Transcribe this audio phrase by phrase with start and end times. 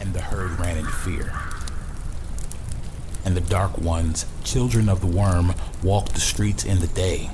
[0.00, 1.32] and the herd ran in fear.
[3.24, 7.30] And the dark ones, children of the worm, walked the streets in the day.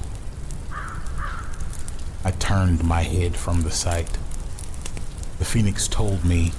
[2.24, 4.11] I turned my head from the sight.
[5.38, 6.53] The phoenix told me,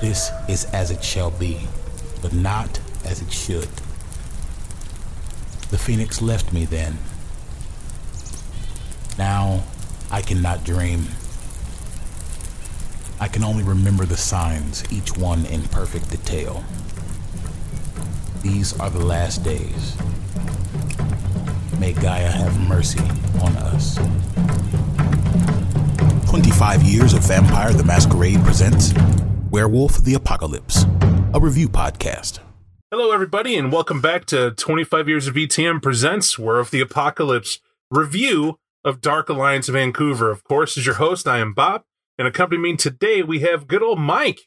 [0.00, 1.66] This is as it shall be,
[2.22, 3.68] but not as it should.
[5.70, 6.98] The phoenix left me then.
[9.18, 9.64] Now
[10.10, 11.06] I cannot dream.
[13.22, 16.64] I can only remember the signs, each one in perfect detail.
[18.40, 19.94] These are the last days.
[21.78, 23.02] May Gaia have mercy
[23.42, 23.96] on us.
[26.30, 28.94] 25 Years of Vampire the Masquerade presents
[29.50, 30.86] Werewolf the Apocalypse,
[31.34, 32.38] a review podcast.
[32.90, 38.58] Hello, everybody, and welcome back to 25 Years of VTM presents Werewolf the Apocalypse review
[38.82, 40.30] of Dark Alliance Vancouver.
[40.30, 41.84] Of course, as your host, I am Bob,
[42.20, 44.40] and accompanying me today, we have good old Mike,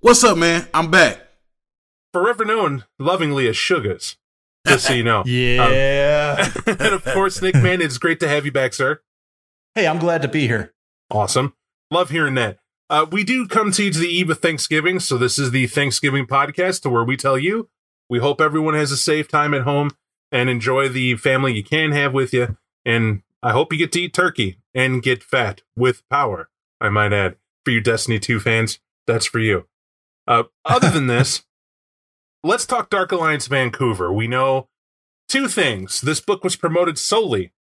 [0.00, 0.68] What's up, man?
[0.74, 1.22] I'm back.
[2.12, 4.16] forever known lovingly as Sugars,
[4.66, 5.22] just so you know.
[5.26, 6.50] Yeah.
[6.66, 9.00] and of course, Nick, man, it's great to have you back, sir.
[9.74, 10.74] hey, I'm glad to be here.
[11.10, 11.54] Awesome.
[11.90, 12.58] Love hearing that.
[12.90, 15.66] Uh, we do come to you to the eve of Thanksgiving, so this is the
[15.66, 17.70] Thanksgiving podcast to where we tell you
[18.10, 19.90] we hope everyone has a safe time at home
[20.30, 22.56] and enjoy the family you can have with you.
[22.84, 26.48] And I hope you get to eat turkey and get fat with power,
[26.80, 27.36] I might add.
[27.64, 29.66] For you Destiny 2 fans, that's for you.
[30.26, 31.44] Uh, other than this,
[32.42, 34.12] let's talk Dark Alliance Vancouver.
[34.12, 34.68] We know
[35.28, 36.00] two things.
[36.00, 37.52] This book was promoted solely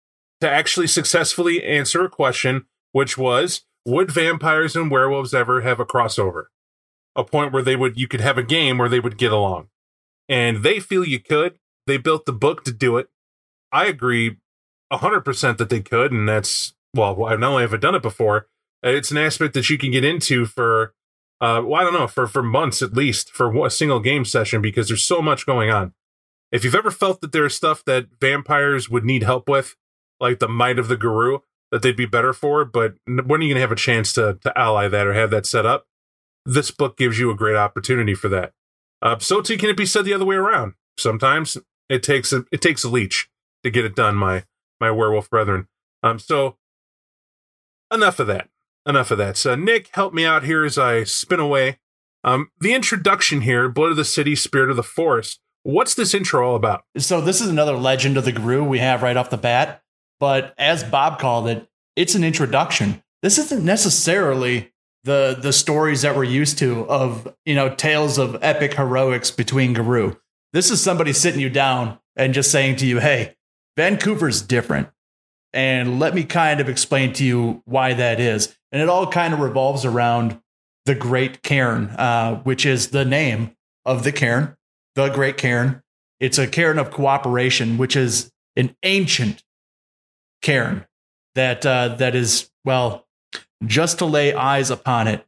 [0.41, 5.87] to actually successfully answer a question, which was would vampires and werewolves ever have a
[5.87, 6.47] crossover?
[7.15, 9.69] A point where they would you could have a game where they would get along.
[10.29, 11.59] And they feel you could.
[11.87, 13.09] They built the book to do it.
[13.73, 14.39] I agree
[14.93, 18.49] 100% that they could and that's well, I not only have I done it before,
[18.95, 20.95] it's an aspect that you can get into for
[21.41, 24.63] uh well, I don't know, for for months at least for a single game session
[24.63, 25.93] because there's so much going on.
[26.53, 29.75] If you've ever felt that there's stuff that vampires would need help with,
[30.21, 33.49] like the might of the Garou, that they'd be better for, but when are you
[33.49, 35.87] going to have a chance to to ally that or have that set up?
[36.45, 38.53] This book gives you a great opportunity for that.
[39.03, 40.75] Uh, so too can it be said the other way around.
[40.97, 41.59] Sometimes
[41.89, 43.29] it takes a it takes a leech
[43.65, 44.45] to get it done, my
[44.81, 45.69] my werewolf brethren.
[46.03, 46.57] Um, so
[47.93, 48.49] enough of that.
[48.87, 49.37] Enough of that.
[49.37, 51.79] So Nick, help me out here as I spin away.
[52.23, 55.41] Um, the introduction here, Blood of the City, Spirit of the Forest.
[55.63, 56.85] What's this intro all about?
[56.97, 59.83] So this is another legend of the Garou we have right off the bat.
[60.21, 63.03] But as Bob called it, it's an introduction.
[63.23, 64.73] This isn't necessarily
[65.03, 69.73] the the stories that we're used to of you know tales of epic heroics between
[69.73, 70.17] Garou.
[70.53, 73.35] This is somebody sitting you down and just saying to you, "Hey,
[73.77, 74.89] Vancouver's different."
[75.57, 78.55] And let me kind of explain to you why that is.
[78.71, 80.39] And it all kind of revolves around
[80.85, 83.57] the Great Cairn, uh, which is the name
[83.87, 84.55] of the cairn,
[84.97, 85.83] the Great Cairn.
[86.21, 89.43] It's a cairn of cooperation, which is an ancient
[90.43, 90.87] cairn
[91.35, 93.07] that uh, that is well,
[93.65, 95.27] just to lay eyes upon it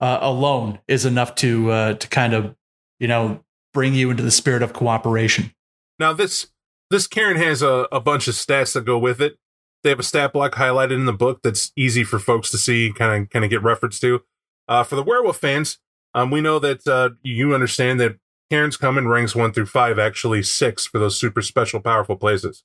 [0.00, 2.56] uh, alone is enough to uh, to kind of
[2.98, 5.52] you know bring you into the spirit of cooperation.
[5.98, 6.46] Now this
[6.90, 9.36] this cairn has a, a bunch of stats that go with it.
[9.82, 12.92] They have a stat block highlighted in the book that's easy for folks to see,
[12.92, 14.22] kind of kind of get reference to.
[14.68, 15.78] Uh, for the werewolf fans,
[16.14, 18.18] um, we know that uh, you understand that
[18.50, 22.64] cairns come in ranks one through five, actually six for those super special powerful places.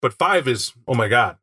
[0.00, 1.36] But five is oh my god,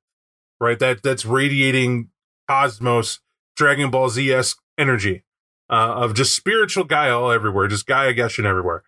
[0.59, 0.79] right?
[0.79, 2.09] That that's radiating
[2.47, 3.19] cosmos,
[3.55, 5.23] Dragon Ball Z esque energy
[5.69, 8.83] uh, of just spiritual Gaia all everywhere, just Gaia gushing everywhere,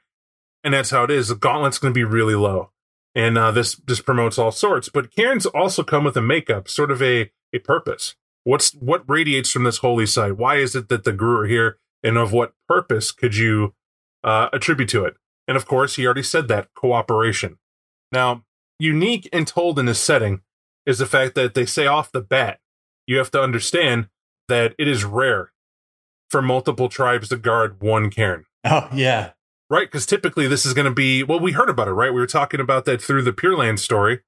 [0.63, 1.27] and that's how it is.
[1.27, 2.71] The gauntlet's going to be really low
[3.15, 4.89] and uh, this this promotes all sorts.
[4.89, 8.15] But cairns also come with a makeup, sort of a a purpose.
[8.43, 10.37] What's what radiates from this holy site?
[10.37, 13.73] Why is it that the Garou are here, and of what purpose could you
[14.23, 15.15] uh, attribute to it?
[15.47, 17.57] And of course, he already said that cooperation.
[18.11, 18.43] Now,
[18.79, 20.41] unique and told in this setting
[20.85, 22.59] is the fact that they say off the bat,
[23.07, 24.07] you have to understand
[24.47, 25.51] that it is rare
[26.29, 29.31] for multiple tribes to guard one cairn Oh yeah,
[29.69, 29.87] right?
[29.87, 32.13] Because typically this is going to be well, we heard about it, right?
[32.13, 34.21] We were talking about that through the Pure Land story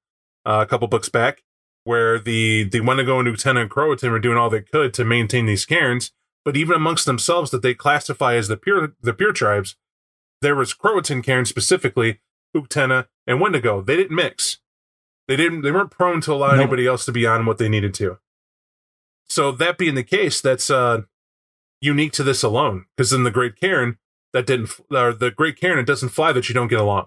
[0.44, 1.42] uh, a couple books back,
[1.84, 5.66] where the the Wendigo and Uktena Croatan were doing all they could to maintain these
[5.66, 6.12] cairns,
[6.44, 9.76] but even amongst themselves that they classify as the pure the pure tribes,
[10.42, 12.20] there was Croatan cairn specifically,
[12.56, 13.82] Uktena and Wendigo.
[13.82, 14.58] They didn't mix.
[15.28, 15.62] They didn't.
[15.62, 16.60] They weren't prone to allow Nope.
[16.60, 18.18] anybody else to be on what they needed to.
[19.28, 21.02] So that being the case, that's uh,
[21.80, 22.84] unique to this alone.
[22.96, 23.98] Because in the Great Cairn,
[24.36, 27.06] that didn't or the great cairn it doesn't fly that you don't get along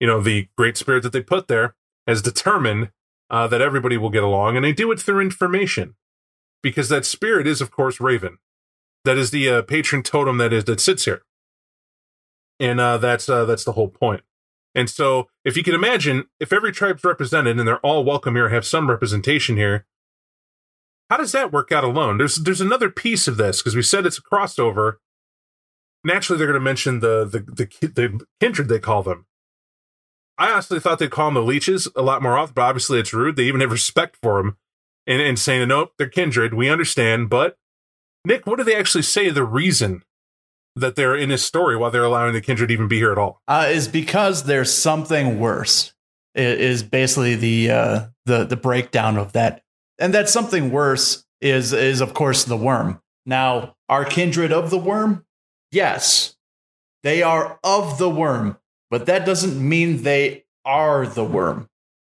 [0.00, 1.74] you know the great spirit that they put there
[2.06, 2.90] has determined
[3.30, 5.94] uh, that everybody will get along and they do it through information
[6.62, 8.38] because that spirit is of course raven
[9.04, 11.22] That is the uh, patron totem that is that sits here,
[12.60, 14.22] and uh, that's uh, that's the whole point.
[14.74, 18.50] And so, if you can imagine, if every tribe's represented and they're all welcome here,
[18.50, 19.86] have some representation here,
[21.10, 22.18] how does that work out alone?
[22.18, 24.96] There's there's another piece of this because we said it's a crossover.
[26.04, 29.26] Naturally, they're going to mention the the the, the kindred they call them.
[30.38, 33.12] I honestly thought they'd call them the leeches a lot more often, but obviously it's
[33.12, 33.34] rude.
[33.34, 34.56] They even have respect for them
[35.04, 36.54] and, and saying, nope, they're kindred.
[36.54, 37.28] We understand.
[37.28, 37.56] But,
[38.24, 40.04] Nick, what do they actually say the reason
[40.76, 43.42] that they're in this story while they're allowing the kindred even be here at all?
[43.48, 45.92] Uh, is because there's something worse.
[46.36, 49.62] It is basically the uh, the the breakdown of that,
[49.98, 53.00] and that something worse is is of course the worm.
[53.26, 55.24] Now, are kindred of the worm?
[55.70, 56.36] Yes,
[57.02, 58.58] they are of the worm,
[58.90, 61.68] but that doesn't mean they are the worm.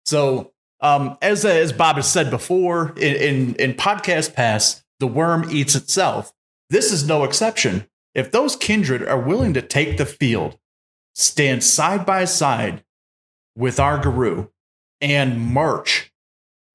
[0.04, 5.48] So, um, as as Bob has said before in, in in podcast past, the worm
[5.50, 6.32] eats itself.
[6.70, 7.86] This is no exception.
[8.14, 10.58] If those kindred are willing to take the field,
[11.14, 12.84] stand side by side
[13.56, 14.50] with our Garou,
[15.00, 16.12] and march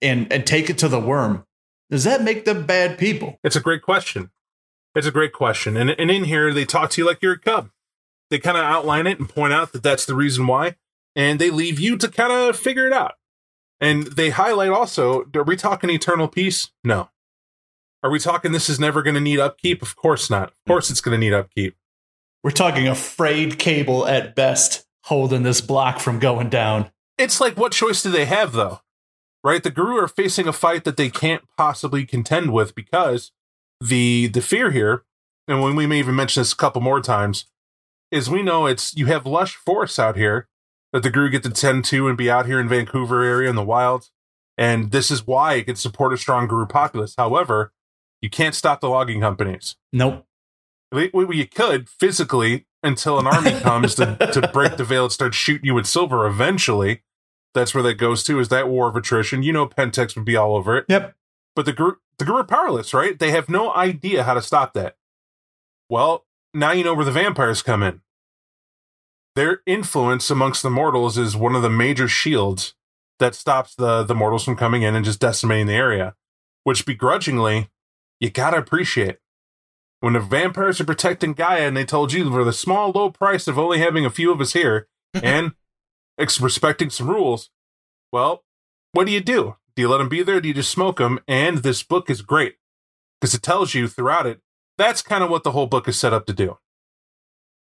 [0.01, 1.45] and and take it to the worm,
[1.89, 3.39] does that make them bad people?
[3.43, 4.31] It's a great question.
[4.97, 5.77] It's a great question.
[5.77, 7.69] And, and in here, they talk to you like you're a cub.
[8.31, 10.75] They kind of outline it and point out that that's the reason why.
[11.15, 13.13] And they leave you to kind of figure it out.
[13.79, 16.71] And they highlight also are we talking eternal peace?
[16.83, 17.11] No.
[18.01, 19.83] Are we talking this is never going to need upkeep?
[19.83, 20.47] Of course not.
[20.47, 20.71] Of hmm.
[20.71, 21.75] course it's going to need upkeep.
[22.43, 26.89] We're talking a frayed cable at best holding this block from going down.
[27.19, 28.81] It's like what choice do they have though?
[29.43, 29.61] Right?
[29.61, 33.31] The Garou are facing a fight that they can't possibly contend with because
[33.81, 35.03] the the fear here,
[35.47, 37.45] and when we may even mention this a couple more times,
[38.11, 40.47] is we know it's you have lush forests out here
[40.93, 43.55] that the Garou get to tend to and be out here in Vancouver area in
[43.55, 44.09] the wild.
[44.57, 47.13] And this is why it can support a strong Garou populace.
[47.17, 47.71] However,
[48.21, 49.75] you can't stop the logging companies.
[49.93, 50.25] Nope.
[50.91, 55.11] We, we, you could physically until an army comes to, to break the veil and
[55.11, 57.03] start shooting you with silver eventually.
[57.53, 59.43] That's where that goes to, is that war of attrition.
[59.43, 60.85] You know Pentex would be all over it.
[60.87, 61.15] Yep.
[61.55, 63.17] But the Garou, the Garou are powerless, right?
[63.17, 64.95] They have no idea how to stop that.
[65.89, 68.01] Well, now you know where the vampires come in.
[69.35, 72.73] Their influence amongst the mortals is one of the major shields
[73.19, 76.15] that stops the, the mortals from coming in and just decimating the area,
[76.63, 77.69] which begrudgingly,
[78.19, 79.19] you gotta appreciate.
[79.99, 83.47] When the vampires are protecting Gaia and they told you for the small, low price
[83.47, 85.53] of only having a few of us here and
[86.19, 87.49] ex- respecting some rules,
[88.11, 88.43] well,
[88.91, 89.55] what do you do?
[89.77, 90.41] Do you let them be there?
[90.41, 91.19] Do you just smoke them?
[91.27, 92.55] And this book is great
[93.21, 94.41] because it tells you throughout it
[94.77, 96.57] that's kind of what the whole book is set up to do.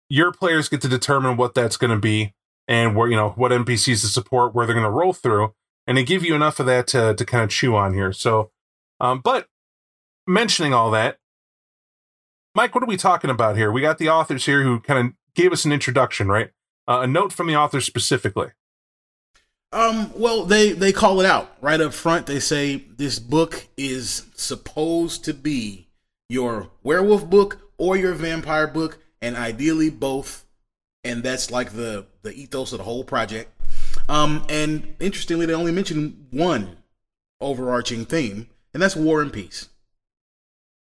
[0.08, 2.34] Your players get to determine what that's going to be
[2.66, 5.54] and where, you know, what NPCs to support, where they're going to roll through.
[5.86, 8.12] And they give you enough of that to, to kind of chew on here.
[8.12, 8.50] So,
[9.00, 9.48] um, but
[10.26, 11.18] mentioning all that,
[12.54, 13.70] Mike, what are we talking about here?
[13.70, 16.50] We got the authors here who kind of gave us an introduction, right?
[16.88, 18.52] Uh, a note from the authors specifically.
[19.74, 22.26] Um, well, they they call it out right up front.
[22.26, 25.88] They say this book is supposed to be
[26.28, 30.46] your werewolf book or your vampire book, and ideally both.
[31.02, 33.50] And that's like the the ethos of the whole project.
[34.08, 36.76] Um, and interestingly, they only mention one
[37.40, 39.70] overarching theme, and that's war and peace.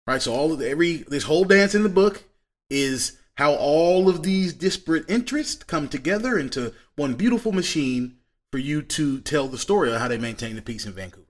[0.06, 0.22] Right.
[0.22, 2.26] So all of the, every this whole dance in the book
[2.70, 8.18] is how all of these disparate interests come together into one beautiful machine
[8.54, 11.26] for you to tell the story of how they maintain the peace in Vancouver.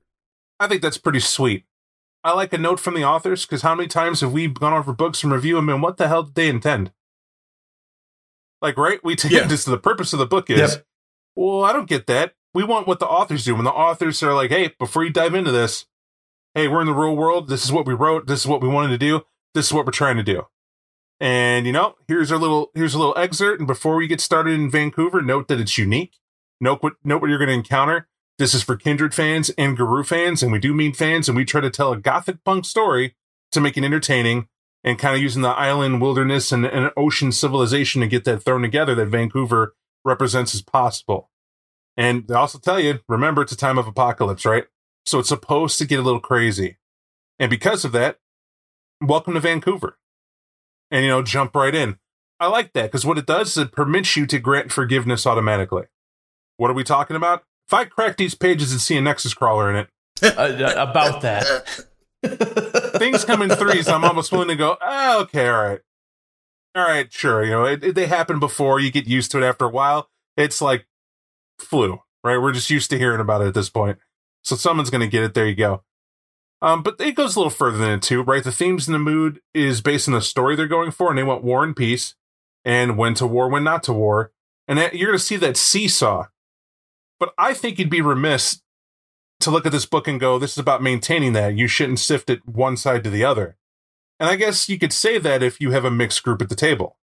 [0.59, 1.63] I think that's pretty sweet.
[2.21, 4.91] I like a note from the authors because how many times have we gone over
[4.91, 6.91] books and review them and what the hell did they intend?
[8.61, 9.01] Like, right?
[9.05, 9.43] We take Yeah.
[9.47, 9.63] this.
[9.63, 10.85] The purpose of the book is, Yep.
[11.37, 12.33] well, I don't get that.
[12.53, 13.55] We want what the authors do.
[13.55, 15.85] When the authors are like, hey, before you dive into this,
[16.55, 17.47] hey, we're in the real world.
[17.47, 18.27] This is what we wrote.
[18.27, 19.21] This is what we wanted to do.
[19.53, 20.47] This is what we're trying to do.
[21.21, 23.59] And you know, here's our little here's a little excerpt.
[23.59, 26.17] And before we get started in Vancouver, note that it's unique.
[26.59, 28.07] Note what note what you're going to encounter.
[28.37, 31.45] This is for Kindred fans and Garou fans, and we do mean fans, and we
[31.45, 33.15] try to tell a gothic punk story
[33.51, 34.47] to make it entertaining
[34.83, 38.61] and kind of using the island wilderness and, and ocean civilization to get that thrown
[38.61, 41.29] together that Vancouver represents as possible.
[41.95, 44.65] And they also tell you, remember, it's a time of apocalypse, right?
[45.05, 46.77] So it's supposed to get a little crazy.
[47.39, 48.19] And because of that,
[48.99, 49.97] welcome to Vancouver.
[50.91, 51.97] And, you know, jump right in.
[52.39, 55.85] I like that because what it does is it permits you to grant forgiveness automatically.
[56.63, 57.43] What are we talking about?
[57.67, 59.89] If I crack these pages and see a Nexus crawler in it,
[60.23, 61.43] Uh, about that.
[62.97, 63.89] things come in threes.
[63.89, 65.81] I'm almost willing to go, oh, okay, all right.
[66.73, 67.43] All right, sure.
[67.43, 68.79] You know, it, it, they happen before.
[68.79, 70.07] You get used to it after a while.
[70.37, 70.87] It's like
[71.59, 72.37] flu, right?
[72.37, 73.97] We're just used to hearing about it at this point.
[74.45, 75.33] So someone's going to get it.
[75.33, 75.83] There you go.
[76.61, 78.41] Um, but it goes a little further than it too, right?
[78.41, 81.23] The themes and the mood is based on the story they're going for, and they
[81.23, 82.15] want war and peace,
[82.63, 84.31] and when to war, when not to war,
[84.65, 86.27] and that, you're going to see that seesaw.
[87.19, 88.61] But I think you'd be remiss
[89.39, 91.57] to look at this book and go, "This is about maintaining that.
[91.57, 93.57] You shouldn't sift it one side to the other."
[94.19, 96.55] And I guess you could say that if you have a mixed group at the
[96.55, 96.97] table.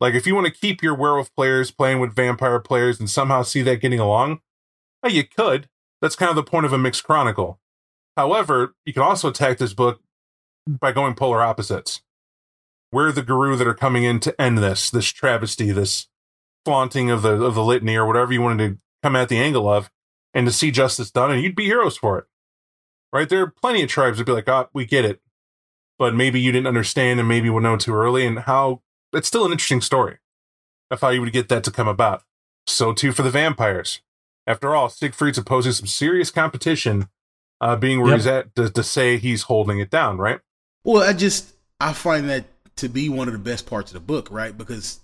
[0.00, 3.42] Like if you want to keep your werewolf players playing with vampire players and somehow
[3.42, 4.40] see that getting along,
[5.02, 5.68] well, you could.
[6.02, 7.58] That's kind of the point of a mixed chronicle.
[8.16, 10.00] However, you can also attack this book
[10.66, 12.02] by going polar opposites.
[12.92, 16.08] We're the Garou that are coming in to end this, this travesty, this
[16.64, 19.68] flaunting of the of the litany or whatever you wanted to come at the angle
[19.68, 19.90] of,
[20.34, 22.24] and to see justice done, and you'd be heroes for it.
[23.12, 23.28] Right?
[23.28, 25.20] There are plenty of tribes that'd be like, oh, we get it.
[25.98, 29.46] But maybe you didn't understand and maybe we'll know too early, and how it's still
[29.46, 30.18] an interesting story
[30.90, 32.22] of how you would get that to come about.
[32.66, 34.00] So too for the vampires.
[34.46, 37.08] After all, Siegfried's opposing some serious competition
[37.60, 38.18] uh, being where Yep.
[38.18, 40.40] he's at to, to say he's holding it down, right?
[40.84, 42.44] Well, I just I find that
[42.76, 44.56] to be one of the best parts of the book, right?
[44.56, 45.00] Because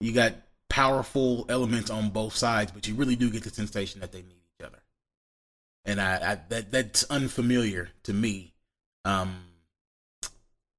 [0.00, 0.34] you got
[0.76, 4.42] powerful elements on both sides, but you really do get the sensation that they need
[4.60, 4.82] each other,
[5.86, 8.52] and I, I that that's unfamiliar to me.
[9.06, 9.38] Um,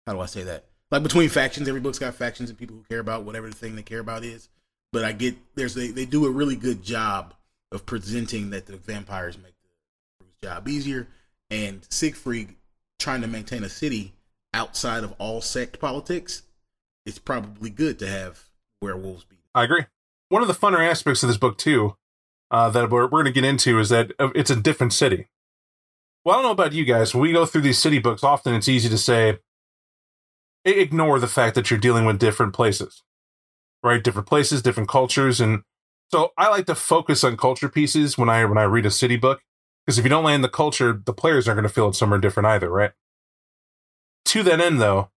[0.05, 0.65] how do I say that?
[0.91, 3.75] Like between factions, every book's got factions and people who care about whatever the thing
[3.75, 4.49] they care about is.
[4.93, 7.33] But I get there's a, they do a really good job
[7.71, 9.55] of presenting that the vampires make
[10.19, 11.07] the job easier,
[11.49, 12.53] and Siegfried
[12.99, 14.13] trying to maintain a city
[14.53, 16.43] outside of all sect politics,
[17.07, 18.43] it's probably good to have
[18.79, 19.36] werewolves be.
[19.57, 19.85] I agree.
[20.29, 21.95] One of the funner aspects of this book, too,
[22.51, 25.29] uh, that we're, we're going to get into is that uh, it's a different city.
[26.23, 27.15] Well, I don't know about you guys.
[27.15, 29.39] When we go through these city books, often it's easy to say,
[30.63, 33.01] ignore the fact that you're dealing with different places,
[33.81, 34.03] right?
[34.03, 35.63] Different places, different cultures, and
[36.11, 39.17] so I like to focus on culture pieces when I when I read a city
[39.17, 39.41] book
[39.85, 42.19] because if you don't land the culture, the players aren't going to feel it somewhere
[42.19, 42.91] different either, right?
[44.25, 45.09] To that end, though,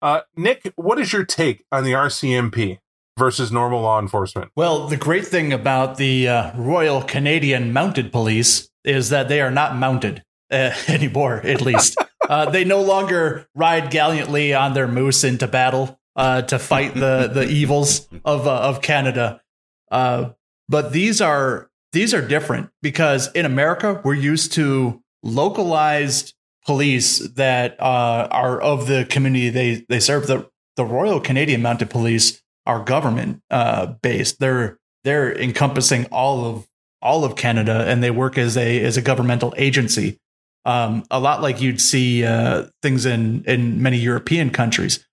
[0.00, 2.78] uh, Nick, what is your take on the RCMP
[3.22, 4.50] versus normal law enforcement?
[4.56, 9.50] Well, the great thing about the uh, Royal Canadian Mounted Police is that they are
[9.50, 11.96] not mounted uh, anymore, at least.
[12.28, 17.30] uh, they no longer ride gallantly on their moose into battle uh, to fight the,
[17.32, 19.40] the evils of, uh, of Canada.
[19.88, 20.30] Uh,
[20.68, 27.76] but these are these are different because in America we're used to localized police that
[27.78, 30.26] are of the community they they serve.
[30.26, 34.38] The the Royal Canadian Mounted Police are government uh, based.
[34.38, 36.66] They're they're encompassing all of
[37.00, 40.18] all of Canada, and they work as a as a governmental agency.
[40.64, 45.06] Um, a lot like you'd see uh, things in in many European countries.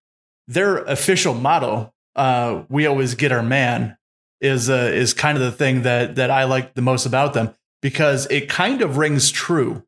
[0.47, 3.97] Their official motto, uh, "We always get our man,"
[4.41, 7.53] is uh, is kind of the thing that that I like the most about them
[7.81, 9.83] because it kind of rings true.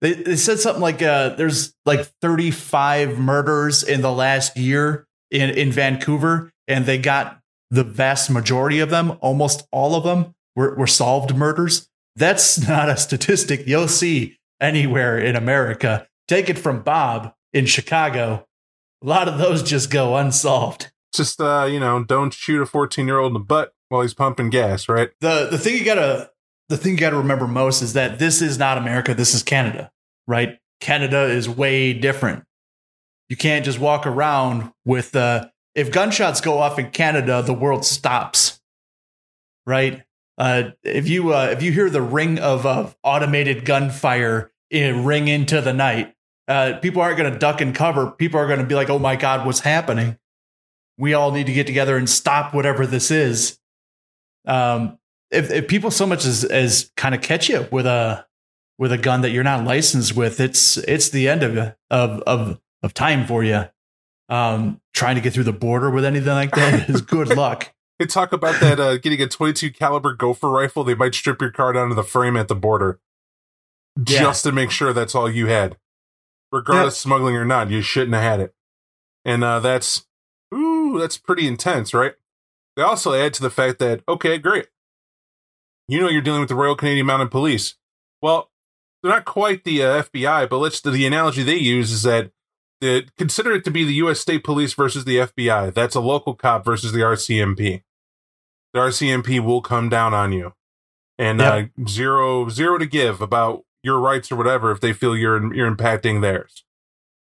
[0.00, 5.50] They, they said something like uh, there's like 35 murders in the last year in
[5.50, 7.40] in Vancouver, and they got
[7.70, 11.88] the vast majority of them, almost all of them, were, were solved murders.
[12.16, 16.06] That's not a statistic you'll see anywhere in America.
[16.28, 18.46] Take it from Bob in Chicago.
[19.02, 20.92] A lot of those just go unsolved.
[21.14, 24.14] Just uh, you know, don't shoot a 14 year old in the butt while he's
[24.14, 25.10] pumping gas, right?
[25.20, 26.30] the the thing you gotta
[26.68, 29.90] the thing you gotta remember most is that this is not America, this is Canada,
[30.26, 30.58] right?
[30.80, 32.44] Canada is way different.
[33.28, 37.84] You can't just walk around with uh if gunshots go off in Canada, the world
[37.84, 38.60] stops.
[39.66, 40.02] Right?
[40.38, 45.28] Uh if you uh if you hear the ring of of automated gunfire in, ring
[45.28, 46.14] into the night,
[46.48, 48.10] uh people aren't gonna duck and cover.
[48.10, 50.18] People are gonna be like, oh my god, what's happening?
[50.98, 53.58] We all need to get together and stop whatever this is
[54.46, 54.98] um,
[55.30, 58.26] if, if people so much as as kind of catch you with a
[58.78, 62.60] with a gun that you're not licensed with, it's it's the end of of of
[62.82, 63.64] of time for you.
[64.32, 67.72] Um, trying to get through the border with anything like that is good luck.
[67.98, 70.84] They talk about that uh, getting a 22 caliber gopher rifle.
[70.84, 72.98] They might strip your car down to the frame at the border
[73.96, 74.20] Yeah.
[74.20, 75.76] just to make sure that's all you had.
[76.50, 78.54] Regardless smuggling or not, you shouldn't have had it.
[79.24, 80.06] And uh, that's,
[80.54, 82.14] ooh, that's pretty intense, right?
[82.74, 84.68] They also add to the fact that, okay, great.
[85.88, 87.74] You know you're dealing with the Royal Canadian Mounted Police.
[88.22, 88.50] Well,
[89.02, 92.30] they're not quite the uh, FBI, but let's the analogy they use is that
[92.82, 94.18] the, consider it to be the U.S.
[94.18, 95.72] State Police versus the FBI.
[95.72, 97.82] That's a local cop versus the RCMP.
[98.72, 100.54] The RCMP will come down on you,
[101.16, 105.54] and uh, zero zero to give about your rights or whatever if they feel you're
[105.54, 106.64] you're impacting theirs,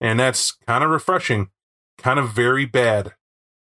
[0.01, 1.49] and that's kind of refreshing,
[1.99, 3.13] kind of very bad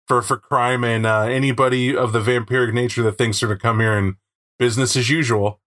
[0.09, 3.79] for for crime and uh, anybody of the vampiric nature that thinks they're to come
[3.79, 4.17] here and
[4.59, 5.61] business as usual.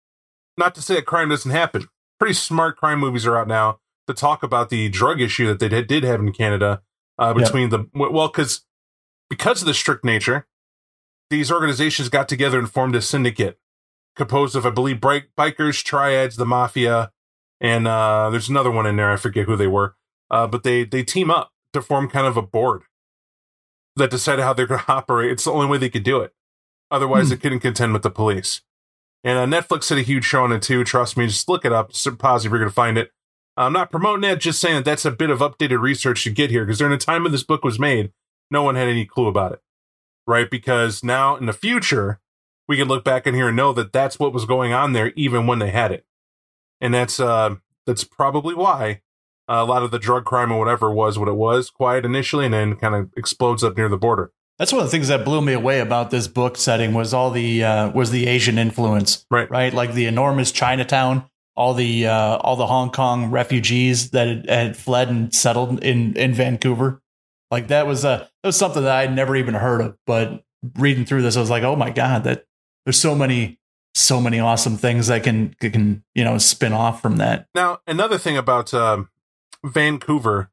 [0.57, 1.87] Not to say that crime doesn't happen.
[2.19, 5.81] Pretty smart crime movies are out now to talk about the drug issue that they
[5.83, 6.81] did, have in Canada
[7.19, 7.45] uh, Yep.
[7.45, 8.65] between the well, because
[9.29, 10.47] because of the strict nature,
[11.29, 13.59] these organizations got together and formed a syndicate
[14.15, 17.11] composed of, I believe, bike, bikers, triads, the mafia,
[17.61, 19.11] and uh, there's another one in there.
[19.11, 19.95] I forget who they were,
[20.29, 22.81] uh, but they they team up to form kind of a board
[23.95, 25.31] that decided how they're going to operate.
[25.31, 26.33] It's the only way they could do it.
[26.89, 27.29] Otherwise, Hmm.
[27.31, 28.61] they couldn't contend with the police.
[29.23, 30.83] And uh, Netflix did a huge show on it too.
[30.83, 31.91] Trust me, just look it up.
[31.91, 33.11] It's positive you're going to find it.
[33.57, 36.49] I'm not promoting that, just saying that that's a bit of updated research to get
[36.49, 38.11] here because during the time when this book was made,
[38.49, 39.61] no one had any clue about it,
[40.25, 40.49] right?
[40.49, 42.19] Because now in the future,
[42.67, 45.11] we can look back in here and know that that's what was going on there
[45.15, 46.05] even when they had it,
[46.79, 47.55] and that's uh
[47.85, 49.01] that's probably why
[49.47, 52.53] a lot of the drug crime or whatever was what it was, quiet initially, and
[52.53, 54.31] then kind of explodes up near the border.
[54.57, 57.31] That's one of the things that blew me away about this book setting was all
[57.31, 59.49] the uh, was the Asian influence, Right.
[59.49, 64.77] Right, like the enormous Chinatown, all the uh, all the Hong Kong refugees that had,
[64.77, 67.01] fled and settled in in Vancouver.
[67.49, 69.97] Like that was uh, that was something that I'd never even heard of.
[70.05, 70.43] But
[70.77, 72.45] reading through this, I was like, oh my god, that
[72.85, 73.59] there's so many
[73.93, 77.47] so many awesome things that can that can you know spin off from that.
[77.53, 79.09] Now, another thing about um,
[79.63, 80.49] Vancouver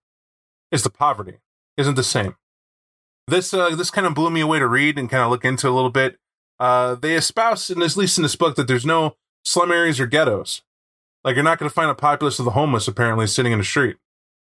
[0.70, 1.38] is the poverty
[1.76, 2.36] isn't the same.
[3.26, 5.68] This uh, this kind of blew me away to read and kind of look into
[5.68, 6.18] a little bit.
[6.58, 10.06] Uh, they espouse, and at least in this book, that there's no slum areas or
[10.06, 10.62] ghettos.
[11.28, 13.64] Like you're not going to find a populace of the homeless apparently sitting in the
[13.64, 13.96] street.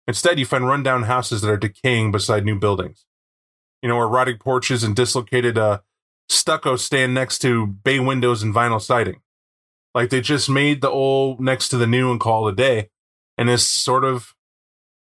[0.06, 3.06] Instead, you find rundown houses that are decaying beside new buildings.
[3.82, 5.80] You know, where rotting porches and dislocated uh,
[6.28, 9.20] stucco stand next to bay windows and vinyl siding.
[9.96, 12.90] Like they just made the old next to the new and call it a day.
[13.36, 14.36] And this sort of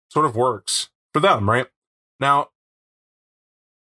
[0.09, 1.67] sort of works for them, right?
[2.19, 2.49] Now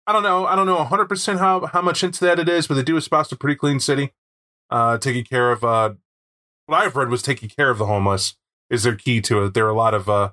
[0.06, 2.74] I don't know, I don't know 100% how how much into that it is, but
[2.74, 4.12] they do espouse a pretty clean city.
[4.70, 5.94] Uh taking care of uh
[6.70, 8.36] what I've read was taking care of the homeless
[8.70, 9.54] is their key to it.
[9.54, 10.32] There are a lot of uh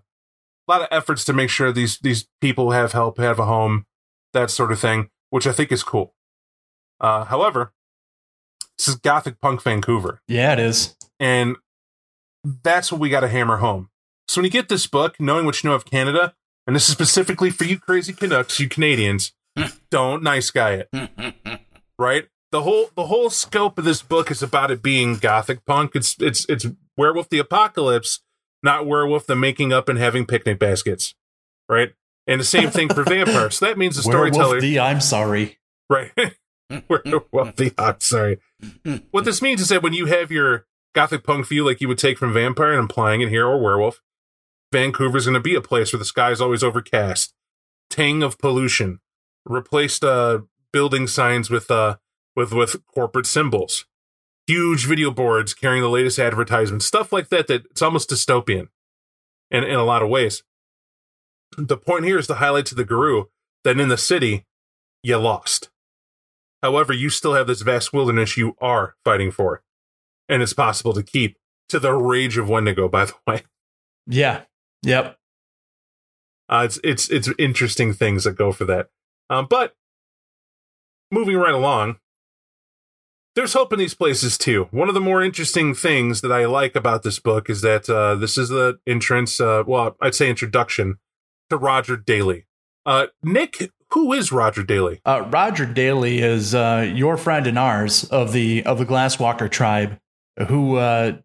[0.69, 3.87] a lot of efforts to make sure these these people have help, have a home,
[4.33, 6.15] that sort of thing, which I think is cool.
[7.01, 7.73] Uh however,
[8.79, 10.95] this is gothic punk Vancouver Yeah, it is.
[11.19, 11.57] and
[12.63, 13.91] that's what we got to hammer home.
[14.29, 16.35] So when you get this book, knowing what you know of Canada,
[16.67, 19.33] and this is specifically for you crazy Canucks, you Canadians,
[19.91, 21.61] don't nice guy it,
[21.99, 22.27] right?
[22.57, 25.91] The whole the whole scope of this book is about it being gothic punk.
[25.95, 26.65] It's it's it's
[26.97, 28.21] werewolf the apocalypse,
[28.63, 31.15] not werewolf the making up and having picnic baskets,
[31.69, 31.93] right?
[32.27, 33.59] And the same thing for vampires.
[33.59, 35.59] So that means the storyteller, Werewolf D, I'm sorry.
[35.91, 36.13] right?
[36.89, 38.39] werewolf the I'm sorry.
[39.11, 40.65] What this means is that when you have your
[40.95, 44.01] gothic punk feel like you would take from vampire and applying it here or werewolf,
[44.73, 47.35] Vancouver's going to be a place where the sky is always overcast,
[47.91, 49.01] tang of pollution,
[49.45, 50.39] replaced uh,
[50.73, 51.97] building signs with uh
[52.37, 53.87] with with corporate symbols,
[54.47, 57.49] huge video boards carrying the latest advertisements, stuff like that.
[57.49, 58.69] That it's almost dystopian,
[59.51, 60.45] in in a lot of ways.
[61.57, 63.31] The point here is to highlight to the Garou
[63.65, 64.47] that in the city,
[65.03, 65.71] you lost.
[66.63, 69.63] However, you still have this vast wilderness you are fighting for,
[70.29, 71.39] and it's possible to keep.
[71.71, 73.43] To the rage of Wendigo, by the way.
[74.07, 74.43] Yeah.
[74.85, 75.19] Yep.
[76.49, 78.89] Uh, it's it's it's interesting things that go for that.
[79.29, 79.75] Um, but
[81.11, 81.97] moving right along,
[83.37, 84.67] there's hope in these places too.
[84.71, 88.17] One of the more interesting things that I like about this book is that uh,
[88.17, 89.41] this is the entrance.
[89.41, 90.97] Uh, well, I'd say introduction
[91.51, 92.47] to Roger Daly.
[92.87, 95.01] Uh, Nick, who is Roger Daly?
[95.05, 99.99] Uh, Roger Daly is uh, your friend and ours of the of the Glasswalker tribe,
[100.49, 101.19] who, uh,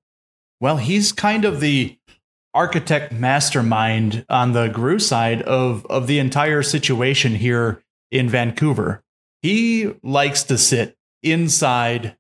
[0.60, 1.98] well, he's kind of the
[2.54, 9.02] architect mastermind on the Garou side of of the entire situation here in Vancouver.
[9.42, 12.18] He likes to sit inside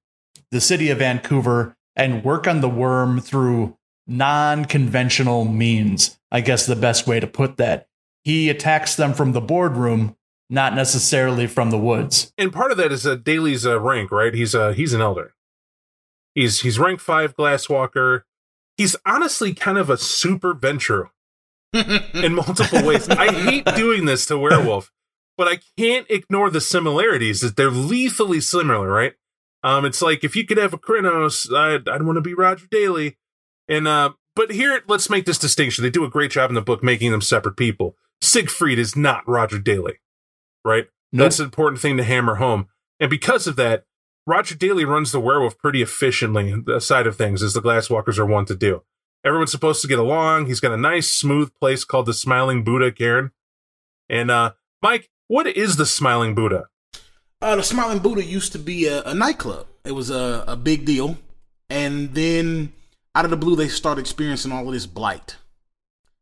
[0.52, 6.20] the city of Vancouver and work on the worm through non-conventional means.
[6.32, 7.88] I guess the best way to put that.
[8.24, 10.16] He attacks them from the boardroom
[10.52, 12.34] not necessarily from the woods.
[12.38, 14.34] And part of that is uh, Daly's uh, rank, right?
[14.34, 15.34] He's uh, he's an elder.
[16.36, 18.24] He's he's rank five Glasswalker.
[18.78, 21.10] He's honestly kind of a super Ventrue
[21.74, 23.08] in multiple ways.
[23.10, 24.92] I hate doing this to Werewolf,
[25.38, 27.42] but I can't ignore the similarities.
[27.42, 29.14] That they're lethally similar, right?
[29.64, 32.68] Um, it's like if you could have a Krynos, I'd, I'd want to be Roger
[32.70, 33.18] Daly.
[33.68, 35.84] And uh, but here, let's make this distinction.
[35.84, 37.96] They do a great job in the book making them separate people.
[38.22, 40.00] Siegfried is not Roger Daly,
[40.64, 40.88] right?
[41.12, 41.26] Nope.
[41.26, 42.68] That's an important thing to hammer home.
[43.00, 43.86] And because of that,
[44.28, 48.26] Roger Daly runs the werewolf pretty efficiently, the side of things, as the Glasswalkers are
[48.26, 48.84] wont to do.
[49.26, 50.46] Everyone's supposed to get along.
[50.46, 53.32] He's got a nice, smooth place called the Smiling Buddha, Cairn.
[54.10, 56.66] And uh, Mike, what is the Smiling Buddha?
[57.42, 59.66] Uh, the Smiling Buddha used to be a, a nightclub.
[59.86, 61.18] It was a, a big deal.
[61.70, 62.74] And then
[63.16, 65.38] out of the blue, they start experiencing all of this blight.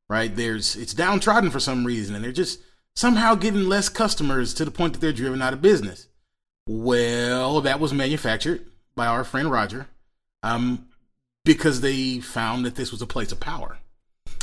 [0.09, 0.35] right?
[0.35, 2.59] There's it's downtrodden for some reason, and they're just
[2.95, 6.07] somehow getting less customers to the point that they're driven out of business.
[6.67, 9.87] Well, that was manufactured by our friend Roger,
[10.43, 10.87] um,
[11.45, 13.77] because they found that this was a place of power,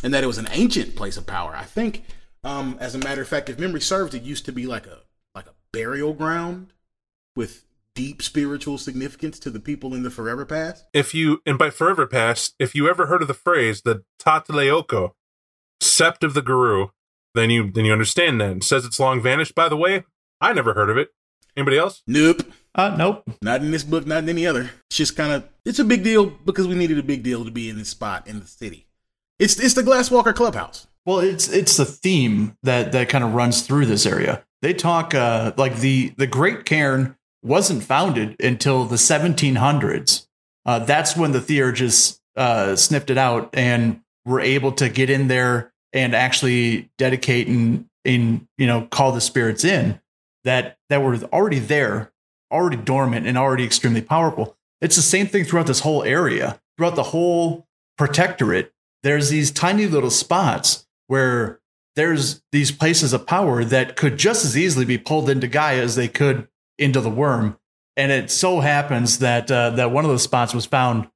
[0.02, 1.54] and that it was an ancient place of power.
[1.54, 2.04] I think,
[2.46, 5.00] um, as a matter of fact, if memory serves, it used to be like a
[5.34, 6.72] like a burial ground
[7.34, 10.86] with deep spiritual significance to the people in the forever past.
[10.92, 15.12] If you and by forever past, if you ever heard of the phrase the Tataleoko,
[15.82, 16.92] sept of the Garou,
[17.34, 18.58] then you then you understand that.
[18.58, 19.56] It says it's long vanished.
[19.56, 20.04] By the way,
[20.40, 21.08] I never heard of it.
[21.56, 22.02] Anybody else?
[22.06, 22.42] Nope.
[22.76, 23.24] Uh, nope.
[23.42, 24.70] Not in this book, not in any other.
[24.90, 27.50] It's just kind of it's a big deal because we needed a big deal to
[27.50, 28.86] be in this spot in the city.
[29.40, 30.86] It's it's the Glasswalker Clubhouse.
[31.06, 34.44] Well, it's it's the theme that that kind of runs through this area.
[34.60, 40.26] They talk uh, like the the Great Cairn wasn't founded until the 1700s.
[40.66, 45.28] Uh, that's when the Theurges uh, sniffed it out and were able to get in
[45.28, 50.00] there and actually dedicate and, and you know call the spirits in
[50.42, 52.12] that that were already there,
[52.50, 54.56] already dormant and already extremely powerful.
[54.80, 58.72] It's the same thing throughout this whole area, throughout the whole protectorate.
[59.04, 61.60] There's these tiny little spots where
[61.94, 65.96] there's these places of power that could just as easily be pulled into Gaia as
[65.96, 67.58] they could into the worm.
[67.96, 71.08] And it so happens that uh, that one of those spots was found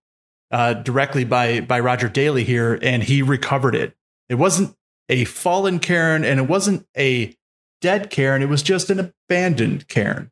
[0.51, 3.95] uh, directly by by Roger Daly here, and he recovered it.
[4.29, 4.75] It wasn't
[5.09, 7.37] a fallen cairn, and it wasn't a
[7.81, 8.43] dead cairn.
[8.43, 10.31] It was just an abandoned cairn.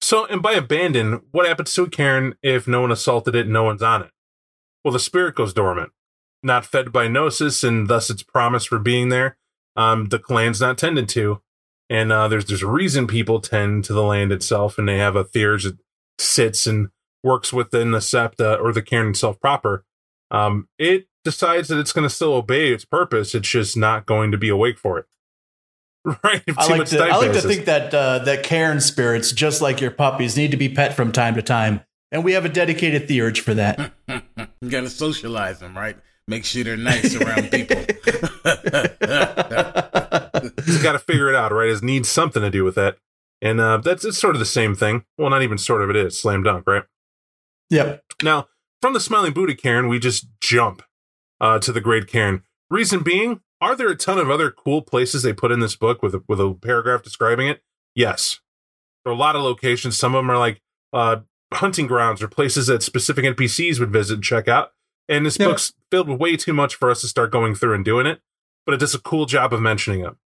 [0.00, 3.52] So, and by abandoned, what happens to a cairn if no one assaulted it and
[3.52, 4.10] no one's on it?
[4.84, 5.92] Well, the spirit goes dormant,
[6.42, 9.36] not fed by gnosis, and thus its promise for being there.
[9.76, 11.42] Um, the clan's not tended to,
[11.90, 15.16] and uh, there's there's a reason people tend to the land itself, and they have
[15.16, 15.78] a theurge that
[16.18, 16.88] sits and
[17.22, 19.84] works within the septa or the cairn itself proper.
[20.30, 23.34] Um, it decides that it's going to still obey its purpose.
[23.34, 25.06] It's just not going to be awake for it.
[26.22, 26.40] Right?
[26.56, 29.90] I like to I like to think that uh, that cairn spirits, just like your
[29.90, 31.80] puppies, need to be pet from time to time,
[32.12, 33.92] and we have a dedicated theurge for that.
[34.08, 35.96] you got to socialize them, right?
[36.28, 37.76] Make sure they're nice around people.
[40.64, 41.68] He's got to figure it out, right?
[41.68, 42.96] It needs something to do with that.
[43.40, 45.04] And uh, that's it's sort of the same thing.
[45.18, 46.84] Well, not even sort of, it is slam dunk, right?
[47.70, 48.02] yep.
[48.22, 48.48] Now,
[48.80, 50.82] from the Smiling Buddha Cairn, we just jump
[51.40, 52.42] uh, to the Great Cairn.
[52.70, 56.02] Reason being, are there a ton of other cool places they put in this book
[56.02, 57.62] with a, with a paragraph describing it?
[57.94, 58.40] Yes.
[59.04, 59.96] There are a lot of locations.
[59.96, 60.60] Some of them are like
[60.92, 61.18] uh,
[61.54, 64.72] hunting grounds or places that specific NPCs would visit and check out.
[65.08, 65.46] And this Yeah.
[65.46, 68.20] book's filled with way too much for us to start going through and doing it,
[68.64, 70.16] but it does a cool job of mentioning them.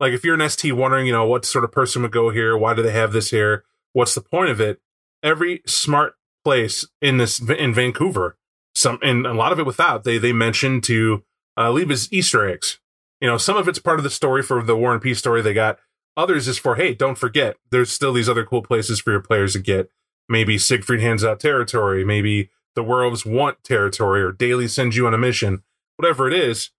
[0.00, 2.56] Like if you're an ST wondering, you know, what sort of person would go here?
[2.56, 3.64] Why do they have this here?
[3.92, 4.80] What's the point of it?
[5.22, 8.36] Every smart place in this in Vancouver,
[8.74, 11.24] some and a lot of it without they they mention to
[11.56, 12.78] uh, leave as Easter eggs.
[13.20, 15.40] You know, some of it's part of the story for the War and Peace story
[15.40, 15.78] they got.
[16.18, 19.54] Others is for hey, don't forget, there's still these other cool places for your players
[19.54, 19.90] to get.
[20.28, 22.04] Maybe Siegfried hands out territory.
[22.04, 25.64] Maybe the werewolves want territory, or Daly sends you on a mission.
[25.96, 26.70] Whatever it is,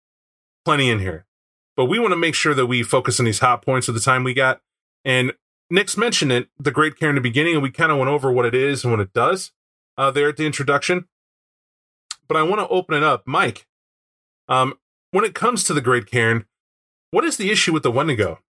[0.65, 1.27] plenty in here.
[1.77, 4.01] But we want to make sure that we focus on these hot points of the
[4.01, 4.61] time we got.
[5.05, 5.33] And
[5.71, 8.31] Nick's mentioned it, the Great Cairn in the beginning, and we kind of went over
[8.31, 9.53] what it is and what it does
[9.99, 11.07] uh, there at the introduction.
[12.29, 13.23] But I want to open it up.
[13.27, 13.67] Mike,
[14.49, 14.75] um,
[15.11, 16.45] when it comes to the Great Cairn,
[17.11, 18.41] what is the issue with the Wendigo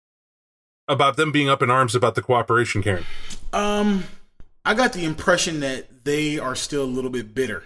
[0.87, 3.05] about them being up in arms about the cooperation Cairn?
[3.53, 4.03] um,
[4.67, 7.63] I got the impression that they are still a little bit bitter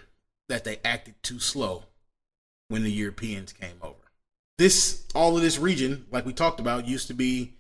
[0.50, 1.86] that they acted too slow
[2.68, 3.96] when the Europeans came over.
[4.60, 7.54] This, all of this region, like we talked about, used to be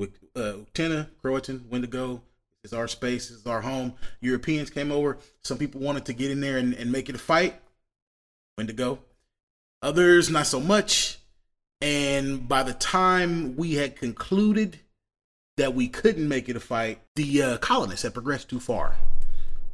[0.00, 2.22] with uh, Uktena, Croatan, Wendigo.
[2.64, 3.30] Is our space.
[3.30, 3.94] Is our home.
[4.20, 5.18] Europeans came over.
[5.44, 7.54] Some people wanted to get in there and, and make it a fight.
[8.56, 8.98] Wendigo.
[9.80, 11.20] Others, not so much.
[11.80, 14.80] And by the time we had concluded
[15.58, 18.96] that we couldn't make it a fight, the uh, colonists had progressed too far.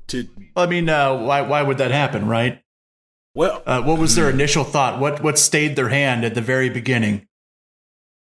[0.08, 2.60] To I mean, uh, why why would that happen, right?
[3.34, 5.00] well, Uh, what was their initial thought?
[5.00, 7.26] What what stayed their hand at the very beginning?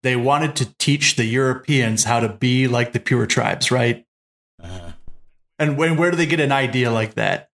[0.03, 4.05] They wanted to teach the Europeans how to be like the pure tribes, right?
[4.61, 4.91] uh,
[5.59, 7.49] And when, where do they get an idea like that?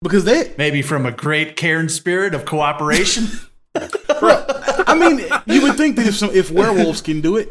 [0.00, 3.26] because they, Maybe from a great Cairn spirit of cooperation.
[3.74, 7.48] I mean, you would think that if some, if werewolves can do it,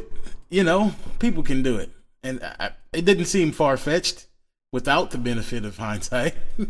[0.49, 1.89] you know, people can do it,
[2.23, 4.27] and I, it didn't seem far fetched
[4.71, 6.35] without the benefit of hindsight.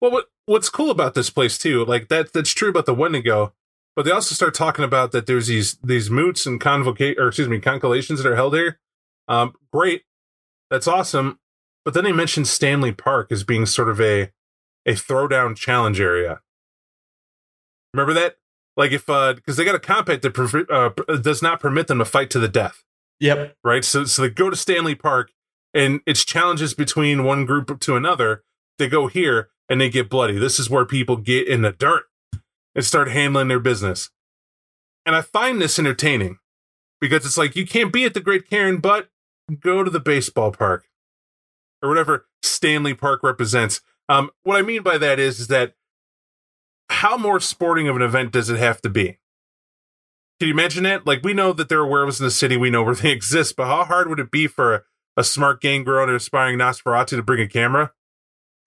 [0.00, 3.52] Well, what what's cool about this place too, like that that's true about the Wendigo,
[3.96, 7.48] but they also start talking about that there's these these moots and convoca or excuse
[7.48, 8.78] me, constellations that are held here.
[9.26, 10.04] Um, great,
[10.70, 11.40] that's awesome.
[11.84, 14.30] But then they mention Stanley Park as being sort of a
[14.86, 16.42] a throwdown challenge area.
[17.92, 18.36] Remember that?
[18.76, 21.98] Like if uh because they got a compact that pre- uh, does not permit them
[21.98, 22.84] to fight to the death,
[23.20, 23.56] Yep.
[23.64, 23.84] right?
[23.84, 25.32] So so they go to Stanley Park
[25.74, 28.44] and it's challenges between one group to another.
[28.78, 30.38] They go here and they get bloody.
[30.38, 32.04] This is where people get in the dirt
[32.74, 34.10] and start handling their business.
[35.04, 36.38] And I find this entertaining
[37.00, 39.08] because it's like you can't be at the Great Cairn, but
[39.60, 40.86] go to the baseball park
[41.82, 43.80] or whatever Stanley Park represents.
[44.08, 45.74] Um, what I mean by that is, is that
[46.90, 49.18] how more sporting of an event does it have to be?
[50.38, 51.06] Can you imagine that?
[51.06, 53.56] Like we know that there are werewolves in the city, we know where they exist,
[53.56, 54.82] but how hard would it be for a,
[55.16, 57.92] a smart gang grown and aspiring Nosferatu to bring a camera?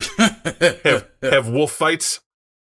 [0.17, 2.21] have have wolf fights.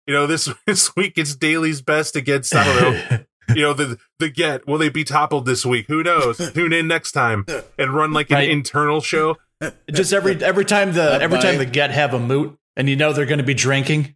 [0.06, 2.76] You know, this this week it's Daly's best against I don't
[3.10, 3.18] know.
[3.54, 5.86] you know the the get will they be toppled this week?
[5.88, 6.38] Who knows?
[6.52, 7.44] Tune in next time
[7.78, 8.50] and run like an Right.
[8.50, 9.36] internal show.
[9.92, 12.96] just every every time the That every time the get have a moot and you
[12.96, 14.14] know they're going to be drinking,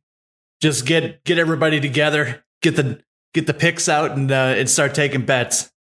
[0.62, 3.02] just get get everybody together, get the
[3.34, 5.70] get the picks out and uh, and start taking bets.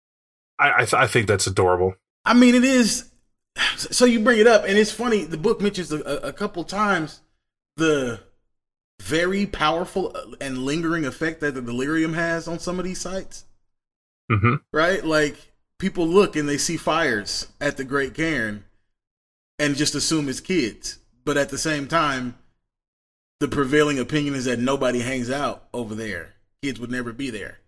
[0.58, 1.94] I I, th- I think that's adorable.
[2.24, 3.10] I mean, it is.
[3.76, 5.24] So you bring it up, and it's funny.
[5.24, 7.20] The book mentions a, a couple times
[7.76, 8.20] the
[9.00, 13.44] very powerful and lingering effect that the delirium has on some of these sites.
[14.30, 15.04] hmm Right?
[15.04, 18.64] Like people look and they see fires at the Great Cairn,
[19.58, 20.98] and just assume it's kids.
[21.24, 22.36] But at the same time,
[23.40, 26.34] the prevailing opinion is that nobody hangs out over there.
[26.62, 27.58] Kids would never be there.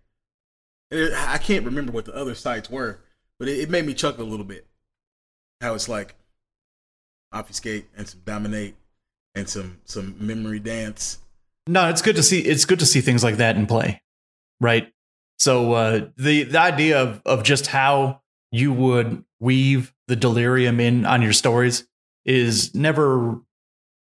[0.89, 2.99] And I can't remember what the other sites were,
[3.39, 4.67] but it, it made me chuckle a little bit.
[5.61, 6.15] How it's like
[7.31, 8.75] obfuscate and some dominate
[9.35, 11.19] and some some memory dance.
[11.67, 14.01] No, it's good to see it's good to see things like that in play,
[14.59, 14.91] right?
[15.37, 21.05] So uh, the the idea of of just how you would weave the delirium in
[21.05, 21.87] on your stories
[22.25, 23.39] is never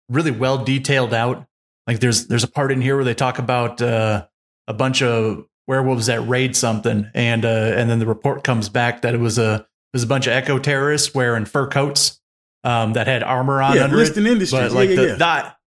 [0.09, 1.45] really well detailed out.
[1.85, 4.26] Like there's there's a part in here where they talk about uh,
[4.67, 9.01] a bunch of werewolves that raid something, and uh, and then the report comes back
[9.01, 12.19] that it was a it was a bunch of eco terrorists wearing fur coats
[12.63, 14.51] um, that had armor on yeah, under it industries.
[14.51, 15.15] but like yeah, the yeah.
[15.15, 15.57] that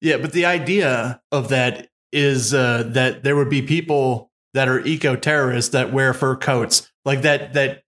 [0.00, 4.80] yeah but the idea of that is uh that there would be people that are
[4.86, 7.82] eco terrorists that wear fur coats like that that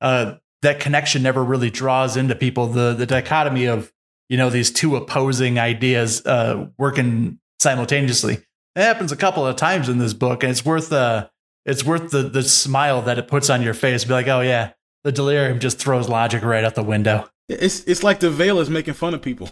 [0.00, 3.92] uh that connection never really draws into people the the dichotomy of
[4.28, 8.38] you know these two opposing ideas uh working simultaneously
[8.76, 11.28] it happens a couple of times in this book and it's worth uh
[11.64, 14.72] it's worth the the smile that it puts on your face be like oh yeah
[15.02, 18.68] the delirium just throws logic right out the window It's it's like the veil is
[18.68, 19.50] making fun of people.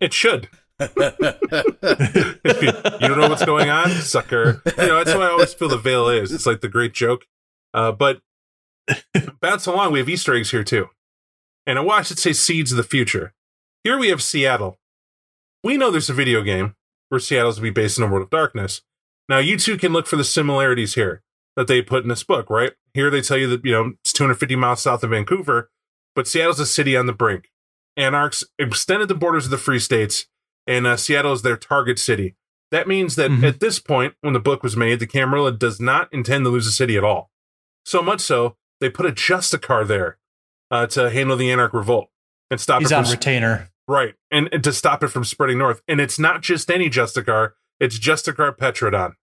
[0.00, 0.48] It should.
[0.80, 0.88] you
[3.00, 4.62] don't know what's going on, sucker.
[4.78, 6.32] You know that's why I always feel the veil is.
[6.32, 7.26] It's like the great joke.
[7.74, 8.22] Uh, but
[9.40, 10.88] bounce along, we have Easter eggs here too,
[11.66, 13.34] and I watched it say seeds of the future.
[13.84, 14.78] Here we have Seattle.
[15.62, 16.74] We know there's a video game
[17.08, 18.82] where Seattle's to be based in a world of darkness.
[19.28, 21.22] Now you two can look for the similarities here
[21.56, 22.72] that they put in this book, right?
[22.94, 25.70] Here they tell you that you know it's 250 miles south of Vancouver,
[26.14, 27.50] but Seattle's a city on the brink.
[27.96, 30.26] Anarchs extended the borders of the Free States,
[30.66, 32.36] and uh, Seattle is their target city.
[32.70, 33.42] That means that Mhm.
[33.44, 36.66] at this point, when the book was made, the Camarilla does not intend to lose
[36.66, 37.30] the city at all.
[37.84, 40.18] So much so, they put a Justicar there
[40.70, 42.08] uh, to handle the Anarch revolt
[42.50, 45.82] and stop he's it on retainer right, and, and to stop it from spreading north.
[45.88, 49.14] And it's not just any Justicar; it's Justicar Petrodon,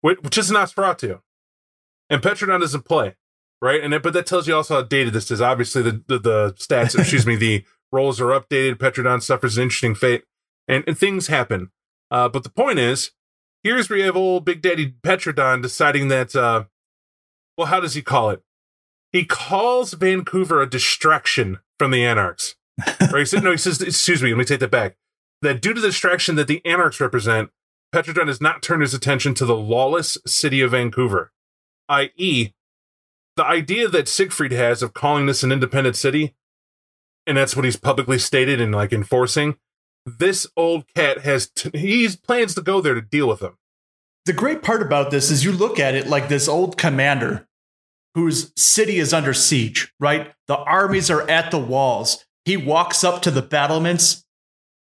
[0.00, 1.20] which, which is Nosferatu,
[2.10, 3.14] and Petrodon doesn't play
[3.62, 3.82] right.
[3.82, 5.40] And it, but that tells you also how dated this is.
[5.40, 8.74] Obviously, the the, the stats, excuse me, the roles are updated.
[8.74, 10.24] Petrodon suffers an interesting fate,
[10.68, 11.70] and, and things happen.
[12.10, 13.12] Uh, but the point is,
[13.62, 16.64] here's where you have old Big Daddy Petrodon deciding that, uh,
[17.56, 18.42] well, how does he call it?
[19.12, 22.56] He calls Vancouver a distraction from the Anarchs.
[22.78, 23.18] Right?
[23.20, 24.96] He said, no, he says, excuse me, let me take that back.
[25.42, 27.50] That due to the distraction that the Anarchs represent,
[27.94, 31.32] Petrodon has not turned his attention to the lawless city of Vancouver,
[31.88, 32.52] i.e.,
[33.36, 36.34] the idea that Siegfried has of calling this an independent city,
[37.26, 39.56] and that's what he's publicly stated and like enforcing.
[40.06, 43.56] This old cat has t- he's plans to go there to deal with them.
[44.24, 47.46] the great part about this is you look at it like this old commander
[48.14, 50.32] whose city is under siege, right?
[50.46, 52.24] The armies are at the walls.
[52.44, 54.24] He walks up to the battlements,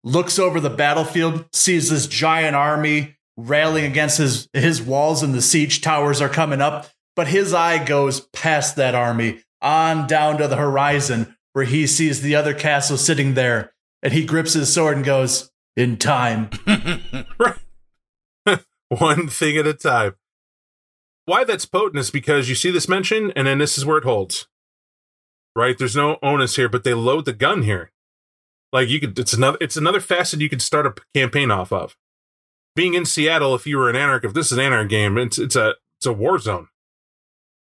[0.02, 5.42] looks over the battlefield, sees this giant army railing against his, his walls, and the
[5.42, 6.88] siege towers are coming up.
[7.16, 12.22] But his eye goes past that army on down to the horizon where he sees
[12.22, 13.72] the other castle sitting there.
[14.02, 16.50] And he grips his sword and goes, In time.
[18.88, 20.14] One thing at a time.
[21.26, 24.04] Why that's potent is because you see this mention, and then this is where it
[24.04, 24.48] holds.
[25.56, 25.76] Right?
[25.76, 27.90] There's no onus here, but they load the gun here.
[28.72, 31.96] Like you could, it's another, it's another facet you could start a campaign off of.
[32.76, 35.38] being in Seattle, if you were an anarch, if this is an anarch game, it's
[35.38, 36.68] it's a it's a war zone,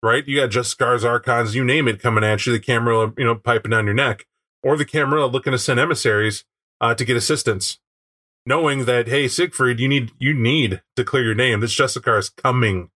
[0.04, 0.28] right?
[0.28, 2.54] You got Justicars, archons, you name it, coming at you.
[2.54, 4.26] The camera, you know, piping down your neck,
[4.64, 6.46] or the camera looking to send emissaries
[6.80, 7.80] uh, to get assistance,
[8.46, 11.62] knowing that hey, Siegfried, you need you need to clear your name.
[11.62, 12.90] This Justicar is coming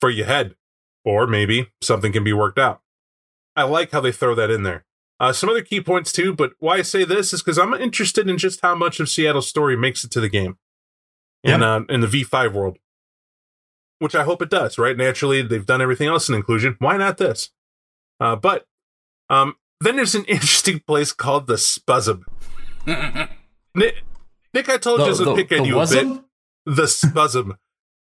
[0.00, 0.56] for your head,
[1.04, 2.80] or maybe something can be worked out.
[3.56, 4.84] I like how they throw that in there.
[5.18, 8.28] Uh, some other key points too, but why I say this is because I'm interested
[8.28, 10.58] in just how much of Seattle's story makes it to the game
[11.42, 12.78] in uh, in the V5 world,
[13.98, 14.76] which I hope it does.
[14.76, 16.76] Right, naturally they've done everything else in inclusion.
[16.80, 17.50] Why not this?
[18.20, 18.66] Uh, but
[19.30, 22.24] um, then there's an interesting place called the Spuzzum.
[23.74, 24.02] Nick,
[24.52, 26.22] Nick, I told you this would pick at you a bit.
[26.66, 27.56] The Spuzzum.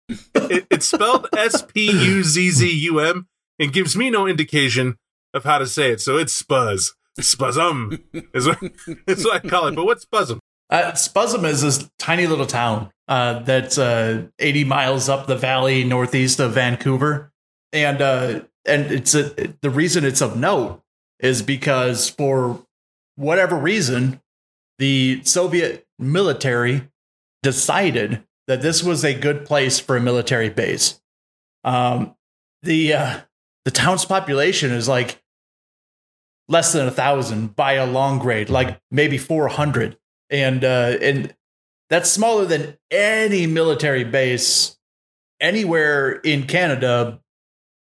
[0.09, 4.96] it, it's spelled S P U Z Z U M and gives me no indication
[5.35, 6.01] of how to say it.
[6.01, 6.93] So it's Spuzz.
[7.21, 8.01] Spuzzum
[8.35, 8.62] is what,
[9.07, 9.75] is what I call it.
[9.75, 10.38] But what's Spuzzum?
[10.71, 15.83] Uh, Spuzzum is this tiny little town uh, that's uh, 80 miles up the valley
[15.85, 17.33] northeast of Vancouver,
[17.73, 20.83] and uh, and it's a, the reason it's of note
[21.21, 22.64] is because for
[23.17, 24.21] whatever reason,
[24.79, 26.88] the Soviet military
[27.43, 31.01] decided that this was a good place for a military base.
[31.64, 32.14] Um,
[32.62, 33.21] the uh,
[33.64, 35.23] the town's population is like
[36.49, 39.97] less than a thousand by a long grade, like maybe 400
[40.31, 41.35] and uh, and
[41.90, 44.77] that's smaller than any military base
[45.40, 47.21] anywhere in Canada.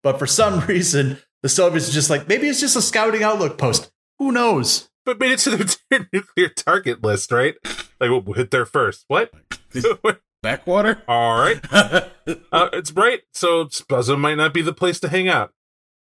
[0.03, 3.57] But for some reason, the Soviets are just like maybe it's just a scouting outlook
[3.57, 3.91] post.
[4.19, 4.89] Who knows?
[5.05, 7.55] But made it to their nuclear target list, right?
[7.99, 9.05] Like we'll hit there first.
[9.07, 9.31] What?
[10.43, 11.01] Backwater.
[11.07, 11.59] All right.
[11.71, 15.51] uh, it's bright, So Spuzzum might not be the place to hang out.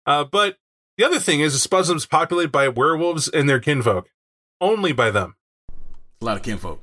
[0.08, 0.56] Uh, but
[0.96, 4.08] the other thing is, Spuzzum's populated by werewolves and their kinfolk.
[4.60, 5.36] Only by them.
[6.20, 6.80] A lot of kinfolk.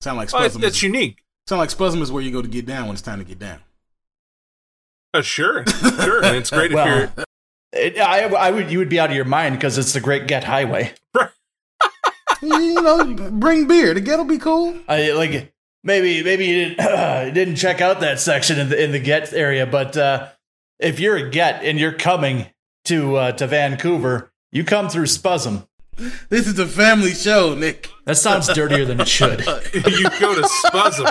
[0.00, 0.60] Sound like Well, Spuzzum.
[0.60, 1.24] that's is, unique.
[1.48, 3.38] sound like Spuzzum is where you go to get down when it's time to get
[3.40, 3.58] down.
[5.12, 5.66] Uh, sure,
[6.02, 6.24] sure.
[6.24, 7.12] And it's great if Well, you're.
[7.72, 10.26] It, I, I would you would be out of your mind because it's the Great
[10.28, 10.94] Get Highway.
[12.42, 13.92] you know, bring beer.
[13.94, 14.78] The ghetto will be cool.
[14.88, 16.78] I like maybe maybe you didn't,
[17.34, 20.28] didn't check out that section in the in the Get area, but uh,
[20.78, 22.46] if you're a Get and you're coming
[22.84, 25.66] to uh, to Vancouver, you come through Spuzzum.
[26.28, 27.90] This is a family show, Nick.
[28.04, 29.40] That sounds dirtier than it should.
[29.74, 31.10] you go to Spuzzum.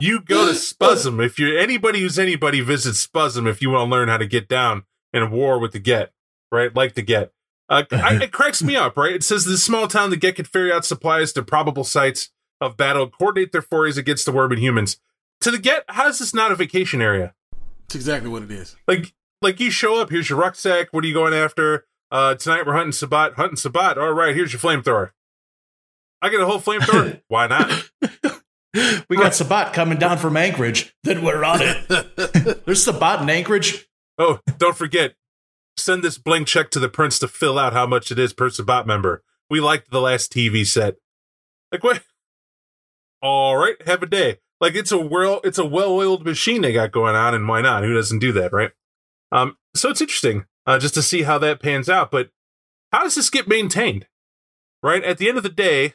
[0.00, 1.24] you go to Spuzzum.
[1.24, 4.48] If you're anybody who's anybody, visit Spuzzum if you want to learn how to get
[4.48, 6.12] down in a war with the Get,
[6.50, 6.74] right?
[6.74, 7.32] Like the Get.
[7.68, 9.14] Uh, I, it cracks me up, right?
[9.14, 12.76] It says this small town, the Get could ferry out supplies to probable sites of
[12.76, 14.98] battle, coordinate their forays against the worm and humans.
[15.42, 17.34] To the Get, how is this not a vacation area?
[17.92, 18.74] That's exactly what it is.
[18.88, 20.88] Like, like you show up, here's your rucksack.
[20.92, 21.84] What are you going after?
[22.10, 23.34] Uh, tonight we're hunting Sabbat.
[23.34, 23.98] Hunting Sabbat.
[23.98, 25.10] All right, here's your flamethrower.
[26.22, 27.20] I get a whole flamethrower.
[27.28, 27.90] Why not?
[29.10, 30.96] We got Sabbat coming down from Anchorage.
[31.02, 32.64] Then we're on it.
[32.64, 33.86] There's Sabbat in Anchorage.
[34.16, 35.12] Oh, don't forget,
[35.76, 38.48] send this blank check to the prince to fill out how much it is per
[38.48, 39.22] Sabbat member.
[39.50, 40.94] We liked the last TV set.
[41.70, 42.02] Like what?
[43.20, 44.38] All right, have a day.
[44.62, 47.82] Like it's a well, it's a well-oiled machine they got going on, and why not?
[47.82, 48.70] Who doesn't do that, right?
[49.32, 52.12] Um, so it's interesting uh, just to see how that pans out.
[52.12, 52.30] But
[52.92, 54.06] how does this get maintained?
[54.80, 55.94] Right at the end of the day,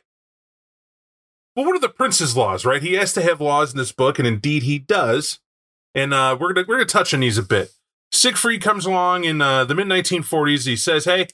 [1.55, 2.65] well, what are the prince's laws?
[2.65, 5.39] Right, he has to have laws in this book, and indeed he does.
[5.95, 7.71] And uh, we're gonna we're gonna touch on these a bit.
[8.11, 10.67] Siegfried comes along in uh, the mid 1940s.
[10.67, 11.27] He says, "Hey,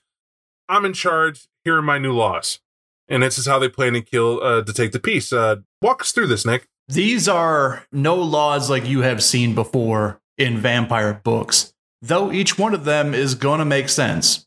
[0.70, 1.48] I'm in charge.
[1.64, 2.60] Here are my new laws."
[3.08, 5.34] And this is how they plan to kill uh, to take the peace.
[5.34, 6.68] Uh, walk us through this, Nick.
[6.88, 12.74] These are no laws like you have seen before in vampire books, though each one
[12.74, 14.46] of them is going to make sense.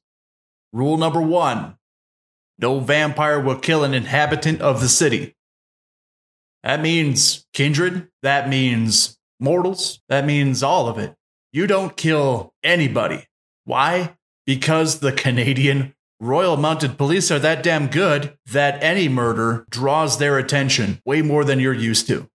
[0.73, 1.77] Rule number one
[2.59, 5.35] no vampire will kill an inhabitant of the city.
[6.63, 11.15] That means kindred, that means mortals, that means all of it.
[11.53, 13.27] You don't kill anybody.
[13.65, 14.17] Why?
[14.47, 20.39] Because the Canadian Royal Mounted Police are that damn good that any murder draws their
[20.39, 22.29] attention way more than you're used to.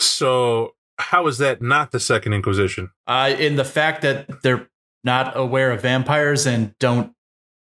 [0.00, 2.90] So, how is that not the Second Inquisition?
[3.06, 4.68] Uh, in the fact that they're
[5.04, 7.12] not aware of vampires and don't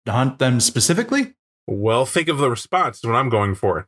[0.09, 1.35] hunt them specifically.
[1.67, 2.99] Well, think of the response.
[2.99, 3.87] Is what I'm going for.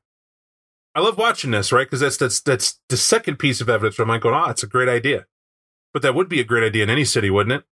[0.95, 1.87] I love watching this, right?
[1.87, 4.63] Because that's that's that's the second piece of evidence where I'm like, going, "Oh, it's
[4.63, 5.27] a great idea."
[5.93, 7.65] But that would be a great idea in any city, wouldn't it?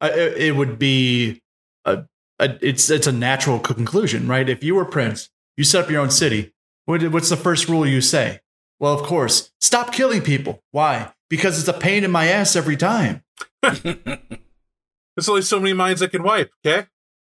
[0.00, 1.42] Uh, it, it would be
[1.84, 2.04] a,
[2.38, 4.48] a it's it's a natural conclusion, right?
[4.48, 6.54] If you were prince, you set up your own city.
[6.84, 8.40] What, what's the first rule you say?
[8.80, 10.62] Well, of course, stop killing people.
[10.70, 11.12] Why?
[11.28, 13.22] Because it's a pain in my ass every time.
[13.62, 16.50] There's only so many minds I can wipe.
[16.64, 16.86] Okay,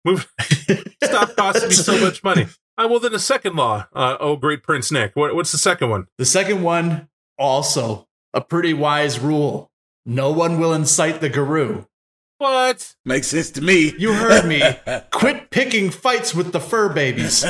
[0.05, 0.31] move.
[1.03, 2.47] Stop costing me so much money.
[2.77, 5.17] Uh, well, then the second law, uh, oh, great Prince Nick.
[5.17, 6.07] What, what's the second one?
[6.17, 9.71] The second one, also a pretty wise rule.
[10.07, 11.87] No one will incite the Garou.
[12.41, 12.95] What?
[13.05, 13.93] Makes sense to me.
[13.99, 14.63] You heard me.
[15.11, 17.45] Quit picking fights with the fur babies.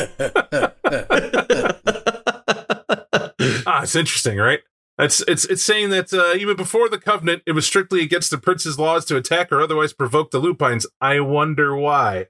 [3.67, 4.61] Ah, it's interesting, right?
[4.99, 8.39] That's it's it's saying that uh, even before the covenant, it was strictly against the
[8.39, 10.89] prince's laws to attack or otherwise provoke the lupines.
[11.01, 12.27] I wonder why.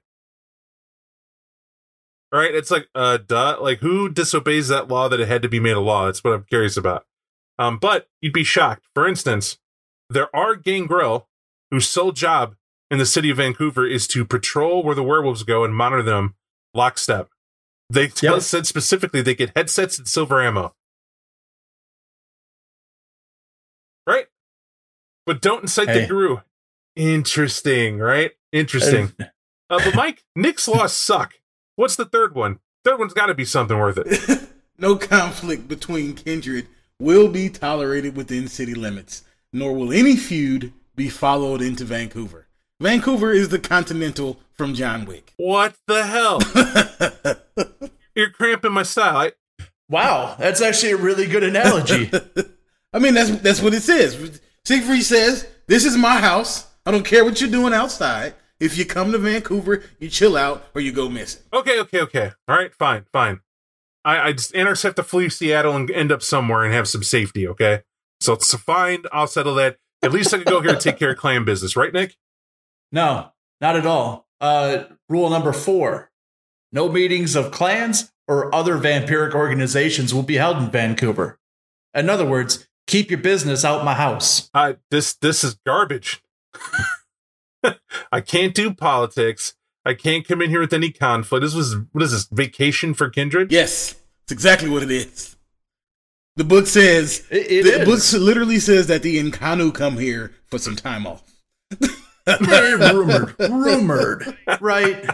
[2.31, 2.53] Right?
[2.53, 3.57] It's like, uh, duh.
[3.59, 6.05] Like, who disobeys that law that it had to be made a law?
[6.05, 7.07] That's what I'm curious about.
[7.57, 8.85] Um, but you'd be shocked.
[8.93, 9.57] For instance,
[10.11, 11.27] there are gangrel
[11.71, 12.55] whose sole job
[12.91, 16.35] in the city of Vancouver is to patrol where the werewolves go and monitor them
[16.73, 17.29] lockstep.
[17.89, 18.43] They tell Yep.
[18.43, 20.75] said specifically they get headsets and silver ammo.
[24.05, 24.27] Right?
[25.25, 26.41] But don't incite the Garou.
[26.95, 28.31] Interesting, right?
[28.51, 29.13] Interesting.
[29.69, 31.35] Uh, but Mike, Nick's laws suck.
[31.77, 32.59] What's the third one?
[32.83, 34.41] Third one's got to be something worth it.
[34.77, 36.67] no conflict between kindred
[36.99, 42.47] will be tolerated within city limits, nor will any feud be followed into Vancouver.
[42.79, 45.33] Vancouver is the Continental from John Wick.
[45.37, 46.39] What the hell?
[48.15, 49.17] You're cramping my style.
[49.17, 49.31] I,
[49.89, 52.09] Wow, that's actually a really good analogy.
[52.93, 54.39] I mean, that's that's what it says.
[54.63, 56.67] Siegfried says, "This is my house.
[56.85, 58.33] I don't care what you're doing outside.
[58.59, 62.31] If you come to Vancouver, you chill out or you go missing." okay, okay, okay.
[62.47, 63.41] All right, fine, fine.
[64.05, 67.03] I, I just intercept have to flee Seattle and end up somewhere and have some
[67.03, 67.45] safety.
[67.47, 67.81] Okay,
[68.21, 69.03] so it's fine.
[69.11, 69.77] I'll settle that.
[70.03, 72.15] At least I can go here and take care of clan business, right, Nick?
[72.91, 74.27] No, not at all.
[74.39, 76.11] Uh, rule number four
[76.71, 81.37] no meetings of clans or other vampiric organizations will be held in Vancouver.
[81.93, 84.49] In other words, keep your business out my house.
[84.53, 86.23] Uh, this this is garbage.
[88.11, 89.55] I can't do politics.
[89.85, 91.43] I can't come in here with any conflict.
[91.43, 93.51] This was what is this vacation for kindred?
[93.51, 95.35] Yes, it's exactly what it is.
[96.37, 98.11] The book says It, it the is.
[98.13, 101.23] book literally says that the Inconnu come here for some time off.
[102.41, 105.09] rumored, rumored, right?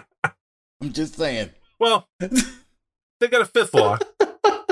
[0.82, 1.52] I'm just saying.
[1.80, 3.98] Well, they got a fifth law,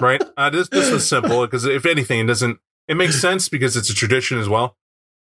[0.01, 0.21] right?
[0.37, 2.59] Uh, this this was simple because if anything, it doesn't.
[2.87, 4.77] It makes sense because it's a tradition as well.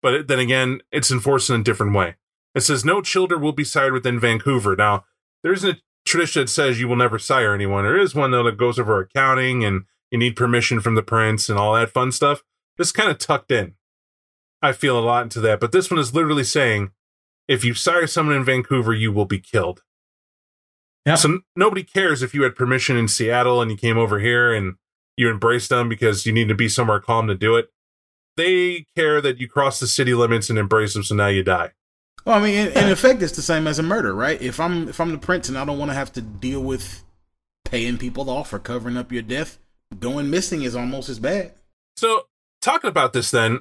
[0.01, 2.16] But it, then again, it's enforced in a different way.
[2.53, 4.76] It says no children will be sired within Vancouver.
[4.76, 5.05] Now,
[5.43, 7.84] there isn't a tradition that says you will never sire anyone.
[7.84, 11.49] There is one though that goes over accounting and you need permission from the prince
[11.49, 12.43] and all that fun stuff.
[12.78, 13.76] This kind of tucked in.
[14.62, 16.91] I feel a lot into that, but this one is literally saying
[17.47, 19.84] if you sire someone in Vancouver, you will be killed.
[21.06, 21.16] Yeah.
[21.16, 24.53] So n- nobody cares if you had permission in Seattle and you came over here
[24.53, 24.76] and
[25.18, 27.70] you embraced them because you need to be somewhere calm to do it.
[28.38, 31.72] They care that you cross the city limits and embrace them, so now you die.
[32.26, 34.41] Well, I mean, in, in effect, it's the same as a murder, right?
[34.41, 37.03] If I'm if I'm the prince and I don't want to have to deal with
[37.64, 39.60] paying people off or covering up your death,
[40.00, 41.54] going missing is almost as bad.
[41.98, 42.24] So
[42.62, 43.60] talking about this, then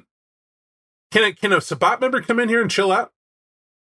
[1.11, 3.11] can a, can a Sabbat member come in here and chill out?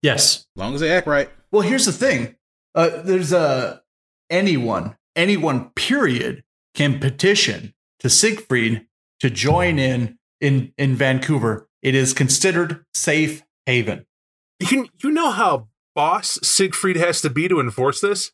[0.03, 0.39] Yes.
[0.39, 1.31] As long as they act right.
[1.51, 2.37] Well, here's the thing.
[2.75, 3.83] Uh, there's a
[4.29, 6.45] anyone, anyone, period,
[6.75, 8.87] can petition to Siegfried
[9.21, 11.69] to join in in in Vancouver.
[11.83, 14.07] It is considered safe haven.
[14.59, 18.33] You can you know how boss Siegfried has to be to enforce this?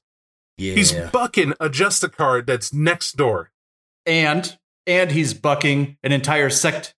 [0.59, 0.75] Yeah.
[0.75, 3.51] He's bucking a Justicar that's next door.
[4.07, 6.95] And and he's bucking an entire sect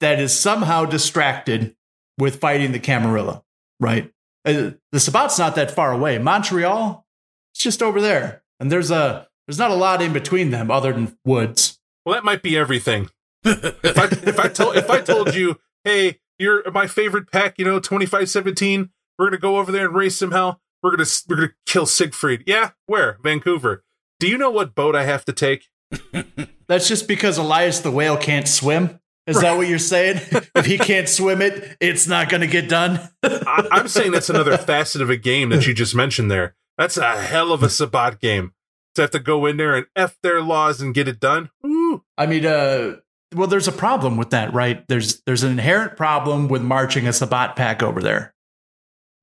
[0.00, 1.74] that is somehow distracted
[2.18, 3.42] with fighting the Camarilla.
[3.80, 4.12] Right,
[4.44, 6.18] Uh, the Sabbat's not that far away.
[6.18, 7.04] Montreal,
[7.52, 10.92] it's just over there, and there's a there's not a lot in between them other
[10.92, 11.80] than woods.
[12.04, 13.08] Well, that might be everything.
[13.44, 17.64] if I if I told if I told you, hey, you're my favorite pack, you
[17.64, 20.60] know, twenty five seventeen, we're gonna go over there and race some hell.
[20.82, 22.44] We're gonna we're gonna kill Siegfried.
[22.46, 23.18] Yeah, where?
[23.22, 23.82] Vancouver.
[24.20, 25.66] Do you know what boat I have to take?
[26.68, 29.00] That's just because Elias the whale can't swim.
[29.26, 30.20] Is that what you're saying?
[30.56, 33.08] if he can't swim it, it's not going to get done.
[33.22, 36.56] I, I'm saying that's another facet of a game that you just mentioned there.
[36.76, 38.52] That's a hell of a Sabbat game.
[38.96, 41.48] To have to go in there and f their laws and get it done.
[41.64, 42.04] Ooh.
[42.18, 42.96] I mean, uh,
[43.34, 44.86] well, there's a problem with that, right?
[44.88, 48.34] There's there's an inherent problem with marching a Sabbat pack over there,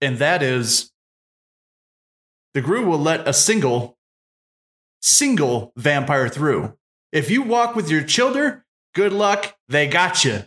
[0.01, 0.91] and that is
[2.55, 3.98] the Garou will let a single
[5.01, 6.77] single vampire through.
[7.11, 10.43] If you walk with your children, good luck, they got you.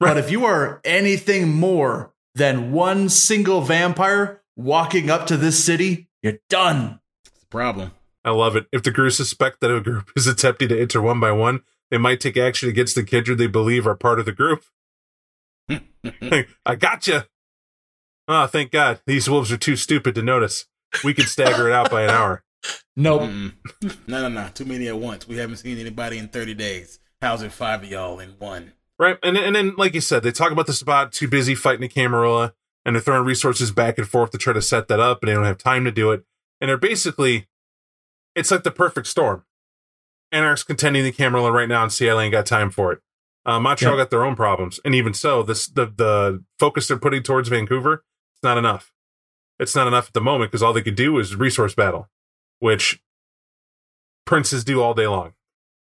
[0.00, 6.08] But if you are anything more than one single vampire walking up to this city,
[6.22, 7.00] you're done.
[7.24, 7.92] It's the problem.
[8.24, 8.66] I love it.
[8.72, 11.98] If the group suspect that a group is attempting to enter one by one, they
[11.98, 14.64] might take action against the kindred they believe are part of the group.
[15.70, 17.28] I gotcha.
[18.28, 19.00] Oh, ah, thank God.
[19.06, 20.66] These wolves are too stupid to notice.
[21.04, 22.44] We can stagger it out by an hour.
[22.96, 23.22] Nope.
[23.22, 23.52] Mm-mm.
[24.06, 24.48] no, no, no.
[24.54, 25.26] Too many at once.
[25.26, 26.98] We haven't seen anybody in 30 days.
[27.20, 28.72] How's it five of y'all in one?
[28.98, 29.16] Right.
[29.22, 31.88] And, and then, like you said, they talk about the spot too busy fighting a
[31.88, 32.54] Camarilla
[32.84, 35.34] and they're throwing resources back and forth to try to set that up, and they
[35.34, 36.24] don't have time to do it.
[36.60, 37.46] And they're basically,
[38.34, 39.44] it's like the perfect storm.
[40.32, 43.00] Anarch's contending the Camarilla right now, and CL ain't got time for it.
[43.44, 44.04] Uh, Montreal Yep.
[44.06, 48.04] got their own problems, and even so, this the the focus they're putting towards Vancouver,
[48.34, 48.92] it's not enough.
[49.58, 52.08] It's not enough at the moment because all they could do is resource battle,
[52.62, 53.02] which
[54.24, 55.32] princes do all day long,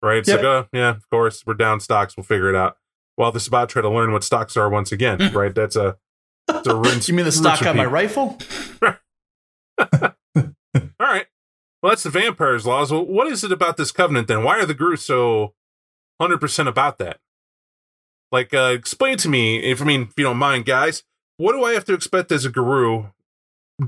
[0.02, 0.18] right?
[0.18, 0.38] It's Yep.
[0.38, 2.78] like, oh yeah, of course, we're down stocks, we'll figure it out.
[3.16, 5.56] While this about try to learn what stocks are once again, right?
[5.56, 5.96] That's a,
[6.50, 7.08] it's a rinse.
[7.08, 8.38] You mean the stock on my rifle?
[9.80, 10.14] All
[11.00, 11.26] right.
[11.82, 12.92] Well, that's the vampires' laws.
[12.92, 14.44] Well, what is it about this covenant then?
[14.44, 15.54] Why are the Garou so
[16.20, 17.20] hundred percent about that?
[18.32, 21.04] Like, uh, explain to me, if I mean, if you don't mind, guys,
[21.38, 23.14] what do I have to expect as a Garou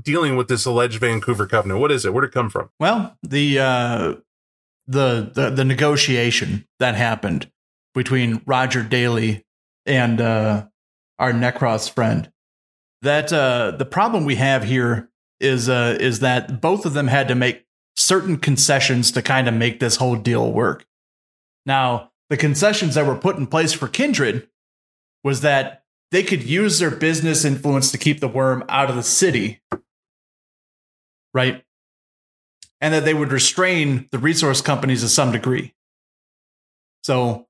[0.02, 1.80] dealing with this alleged Vancouver covenant?
[1.80, 2.12] What is it?
[2.12, 2.70] Where did it come from?
[2.78, 4.14] Well, the uh,
[4.86, 7.50] the the the negotiation that happened
[7.94, 9.44] between Roger Daly
[9.86, 10.66] and uh,
[11.18, 12.30] our Necros friend.
[13.02, 15.10] That uh, the problem we have here
[15.40, 17.64] is uh, is that both of them had to make
[17.96, 20.86] certain concessions to kind of make this whole deal work.
[21.66, 24.48] Now, the concessions that were put in place for Kindred
[25.24, 25.79] was that
[26.10, 29.60] they could use their business influence to keep the worm out of the city,
[31.32, 31.64] right?
[32.80, 35.74] and that they would restrain the resource companies to some degree.
[37.02, 37.46] So,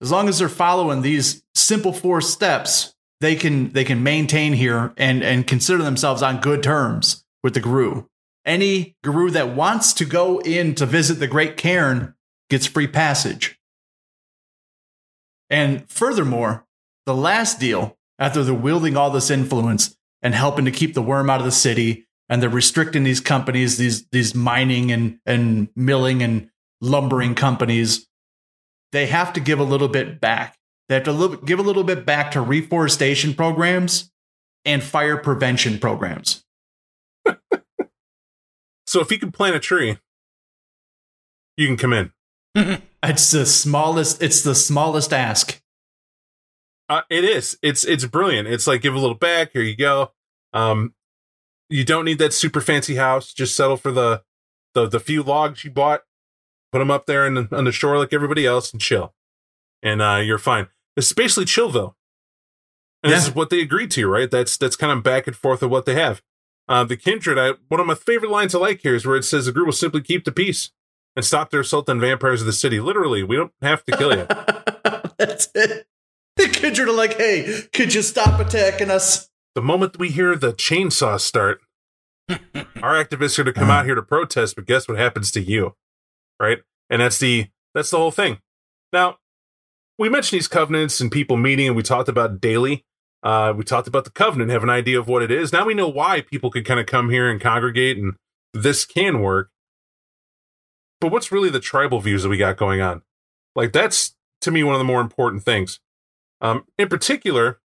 [0.00, 4.92] as long as they're following these simple four steps, they can they can maintain here
[4.96, 8.08] and and consider themselves on good terms with the Garou.
[8.44, 12.14] Any Garou that wants to go in to visit the Great Cairn
[12.50, 13.58] gets free passage.
[15.48, 16.64] And furthermore,
[17.06, 21.28] the last deal, after they're wielding all this influence and helping to keep the worm
[21.28, 26.22] out of the city, and they're restricting these companies, these these mining and and milling
[26.22, 26.48] and
[26.80, 28.06] lumbering companies,
[28.92, 30.56] they have to give a little bit back.
[30.88, 34.10] They have to li- give a little bit back to reforestation programs
[34.64, 36.44] and fire prevention programs.
[38.84, 39.96] So, if you can plant a tree,
[41.56, 42.12] you can come in.
[43.04, 44.22] It's the smallest.
[44.22, 45.61] It's the smallest ask.
[46.92, 47.56] Uh, it is.
[47.62, 48.48] It's it's brilliant.
[48.48, 49.52] It's like give a little back.
[49.54, 50.12] Here you go.
[50.52, 50.92] Um,
[51.70, 53.32] you don't need that super fancy house.
[53.32, 54.22] Just settle for the
[54.74, 56.02] the the few logs you bought.
[56.70, 59.14] Put them up there in the, on the shore like everybody else, and chill.
[59.82, 60.68] And uh, you're fine.
[60.94, 61.94] It's basically Chillville.
[63.02, 64.30] And this is what they agreed to, right?
[64.30, 66.20] That's that's kind of back and forth of what they have.
[66.68, 67.38] Uh, the kindred.
[67.38, 69.64] I, one of my favorite lines I like here is where it says the group
[69.64, 70.72] will simply keep the peace
[71.16, 72.80] and stop their assault on vampires of the city.
[72.80, 74.26] Literally, we don't have to kill you.
[75.16, 75.86] That's it.
[76.36, 79.28] The kids are like, hey, could you stop attacking us?
[79.54, 81.60] the moment we hear the chainsaw start,
[82.28, 85.74] our activists are to come out here to protest, but guess what happens to you?
[86.40, 86.58] Right?
[86.88, 88.38] And that's the that's the whole thing.
[88.92, 89.16] Now,
[89.98, 92.84] we mentioned these covenants and people meeting, and we talked about daily.
[93.22, 95.52] Uh, we talked about the covenant, have an idea of what it is.
[95.52, 98.14] Now we know why people could kind of come here and congregate, and
[98.52, 99.50] this can work.
[101.00, 103.02] But what's really the tribal views that we got going on?
[103.54, 105.78] Like that's to me one of the more important things.
[106.42, 107.60] Um, in particular,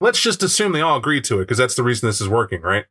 [0.00, 2.62] let's just assume they all agree to it because that's the reason this is working,
[2.62, 2.86] right?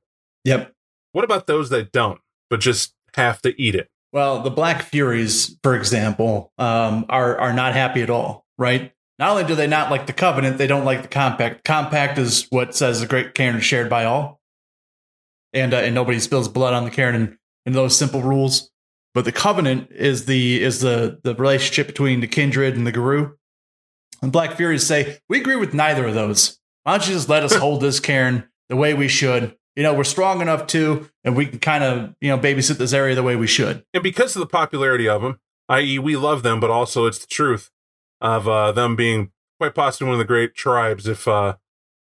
[0.46, 0.72] Yep.
[1.12, 3.90] What about those that don't, but just have to eat it?
[4.12, 8.92] Well, the Black Furies, for example, um, are are not happy at all, right?
[9.20, 11.64] Not only do they not like the Covenant, they don't like the Compact.
[11.64, 14.40] Compact is what says the Great Cairn is shared by all,
[15.54, 18.72] and uh, and nobody spills blood on the Cairn, and, and those simple rules.
[19.14, 23.36] But the Covenant is the is the the relationship between the Kindred and the Garou.
[24.22, 26.60] And Black Furies say we agree with neither of those.
[26.84, 29.56] Why don't you just let us hold this Cairn the way we should?
[29.76, 32.92] You know, we're strong enough to, and we can kind of you know babysit this
[32.94, 33.86] area the way we should.
[33.94, 35.40] And because of the popularity of them,
[35.70, 37.70] i.e., we love them, but also it's the truth
[38.20, 41.08] of uh, them being quite possibly one of the great tribes.
[41.08, 41.56] If uh,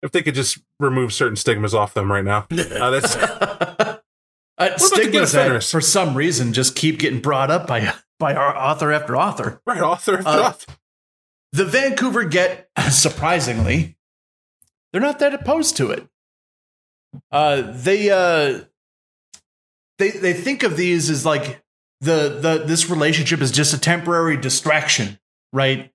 [0.02, 3.14] if they could just remove certain stigmas off them right now, uh, that's
[4.58, 8.92] uh, stigmas that, for some reason just keep getting brought up by by our author
[8.92, 9.60] after author.
[9.66, 9.80] right.
[9.82, 10.72] Author after Uh, author.
[11.52, 13.96] The Vancouver get surprisingly,
[14.92, 16.06] they're not that opposed to it.
[17.32, 18.64] Uh, they uh,
[19.98, 21.62] they they think of these as like
[22.00, 25.18] the the this relationship is just a temporary distraction,
[25.52, 25.90] right?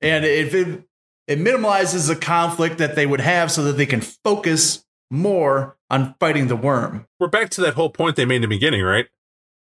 [0.00, 0.84] And if it
[1.26, 6.14] it minimizes the conflict that they would have, so that they can focus more on
[6.20, 7.06] fighting the worm.
[7.18, 9.06] We're back to that whole point they made in the beginning, right?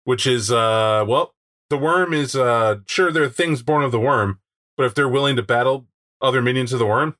[0.04, 1.34] Which is, uh, well,
[1.68, 4.39] the worm is uh, sure there are things born of the worm,
[4.80, 5.86] but if they're willing to battle
[6.22, 7.14] other minions of the worm,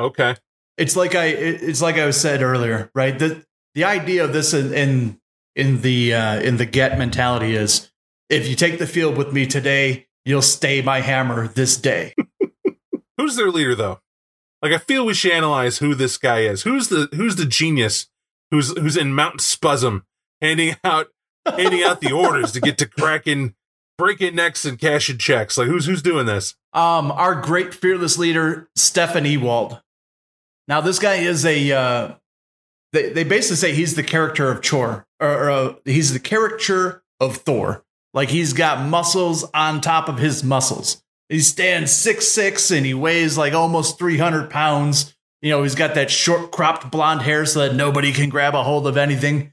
[0.00, 0.36] okay.
[0.78, 3.18] it's like I it's like I said earlier, right?
[3.18, 3.44] The
[3.74, 5.20] the idea of this in, in
[5.54, 7.92] in the uh, in the get mentality is
[8.30, 12.14] if you take the field with me today, you'll stay my hammer this day.
[13.18, 14.00] Who's their leader though?
[14.62, 16.62] Like I feel we should analyze who this guy is.
[16.62, 18.06] Who's the who's the genius
[18.50, 20.04] who's who's in Mount Spuzzum
[20.40, 21.08] handing out
[21.46, 23.54] handing out the orders to get to cracking
[23.96, 25.56] breaking necks and cashing checks.
[25.56, 26.54] Like who's who's doing this?
[26.72, 29.80] Um, our great fearless leader, Stefan Ewald.
[30.66, 32.14] Now this guy is a uh,
[32.92, 37.02] they they basically say he's the character of Chor or, or uh, he's the caricature
[37.20, 37.84] of Thor.
[38.12, 41.02] Like he's got muscles on top of his muscles.
[41.28, 45.14] He stands six six and he weighs like almost three hundred pounds.
[45.42, 48.62] You know, he's got that short cropped blonde hair so that nobody can grab a
[48.62, 49.52] hold of anything.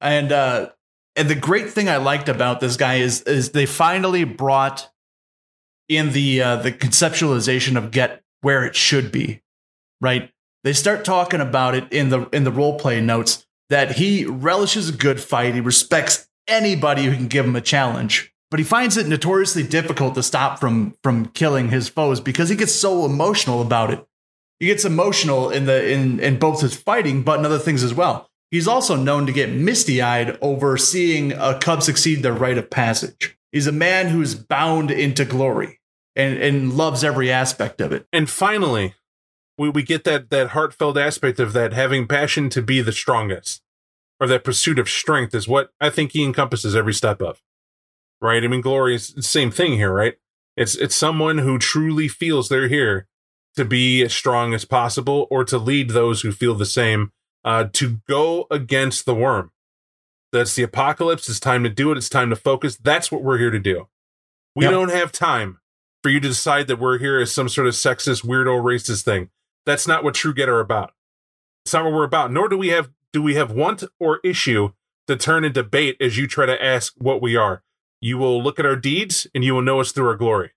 [0.00, 0.70] And uh
[1.16, 4.90] and the great thing I liked about this guy is is they finally brought
[5.88, 9.42] in the uh the conceptualization of get where it should be.
[10.00, 10.30] Right?
[10.62, 14.88] They start talking about it in the in the role play notes that he relishes
[14.88, 18.96] a good fight, he respects anybody who can give him a challenge but he finds
[18.96, 23.60] it notoriously difficult to stop from from killing his foes because he gets so emotional
[23.60, 24.06] about it.
[24.60, 27.92] He gets emotional in the in in both his fighting, but in other things as
[27.92, 28.30] well.
[28.50, 32.70] He's also known to get misty eyed over seeing a cub succeed their rite of
[32.70, 33.36] passage.
[33.52, 35.80] He's a man who's bound into glory
[36.14, 38.06] and and loves every aspect of it.
[38.12, 38.94] And finally,
[39.58, 43.62] we, we get that that heartfelt aspect of that having passion to be the strongest,
[44.20, 47.42] or that pursuit of strength is what I think he encompasses every step of
[48.20, 48.42] right?
[48.42, 50.14] I mean, glory is the same thing here, right?
[50.56, 53.08] It's it's someone who truly feels they're here
[53.56, 57.12] to be as strong as possible, or to lead those who feel the same
[57.46, 59.52] uh, to go against the worm.
[60.32, 61.28] That's the apocalypse.
[61.28, 61.96] It's time to do it.
[61.96, 62.76] It's time to focus.
[62.76, 63.88] That's what we're here to do.
[64.54, 64.72] We Yep.
[64.72, 65.60] don't have time
[66.02, 69.30] for you to decide that we're here as some sort of sexist, weirdo, racist thing.
[69.64, 70.92] That's not what True Get are about.
[71.64, 72.32] It's not what we're about.
[72.32, 74.72] Nor do we have do we have want or issue
[75.06, 77.62] to turn into bait as you try to ask what we are.
[78.00, 80.52] You will look at our deeds and you will know us through our glory.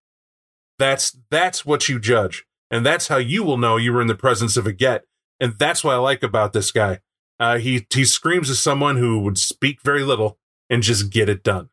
[0.78, 4.16] That's that's what you judge, and that's how you will know you were in the
[4.16, 5.06] presence of a get.
[5.40, 7.00] And that's what I like about this guy.
[7.40, 10.38] Uh, he he screams as someone who would speak very little
[10.70, 11.70] and just get it done.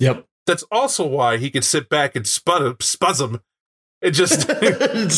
[0.00, 0.26] Yep.
[0.46, 3.40] That's also why he could sit back and spud spuzz
[4.02, 4.48] and just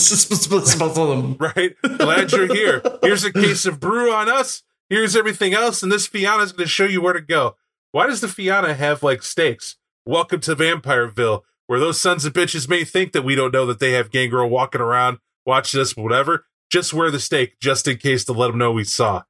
[1.41, 1.75] right.
[1.99, 2.83] Glad you're here.
[3.03, 4.63] Here's a case of brew on us.
[4.89, 7.57] Here's everything else, and this Fianna's going to show you where to go.
[7.91, 9.77] Why does the Fianna have like stakes?
[10.05, 13.81] Welcome to Vampireville, where those sons of bitches may think that we don't know that
[13.81, 16.47] they have Gangrel walking around, watching us, whatever.
[16.71, 19.23] Just wear the stake, just in case to let them know we saw.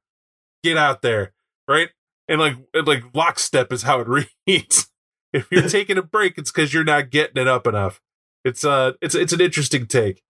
[0.63, 1.33] Get out there,
[1.67, 1.89] right?
[2.27, 4.07] And like, and like lockstep is how it
[4.47, 4.87] reads.
[5.33, 8.01] if you're taking a break, it's because you're not getting it up enough.
[8.43, 10.23] It's uh, it's it's an interesting take.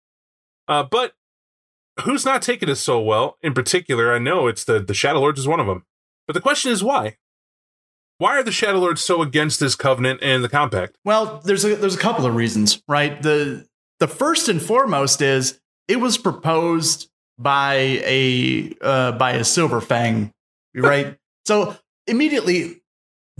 [0.67, 1.13] Uh, but
[2.03, 3.37] who's not taking it so well?
[3.41, 5.85] In particular, I know it's the the Shadow Lords is one of them.
[6.25, 7.17] But the question is why?
[8.17, 10.97] Why are the Shadow Lords so against this covenant and the compact?
[11.05, 13.21] Well, there's a there's a couple of reasons, right?
[13.21, 13.67] The
[13.99, 17.75] the first and foremost is it was proposed by
[18.05, 20.31] a uh, by a Silver Fang,
[20.75, 21.17] right?
[21.45, 21.77] so
[22.07, 22.81] immediately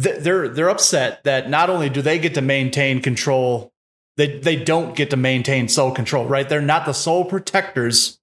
[0.02, 3.72] th- they're they're upset that not only do they get to maintain control,
[4.16, 6.48] they they don't get to maintain soul control, right?
[6.48, 8.20] They're not the sole protectors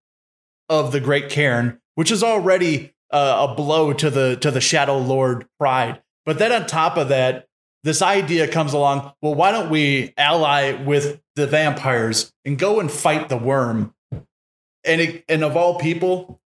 [0.69, 4.99] of the Great Cairn, which is already uh, a blow to the to the Shadow
[4.99, 6.03] Lord pride.
[6.27, 7.47] But then on top of that,
[7.83, 9.13] this idea comes along.
[9.21, 13.95] Well, why don't we ally with the vampires and go and fight the worm?
[14.85, 16.41] And it, and of all people,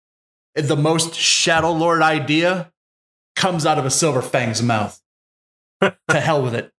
[0.55, 2.71] the most Shadow Lord idea
[3.35, 5.01] comes out of a Silver Fang's mouth.
[5.81, 6.71] to hell with it.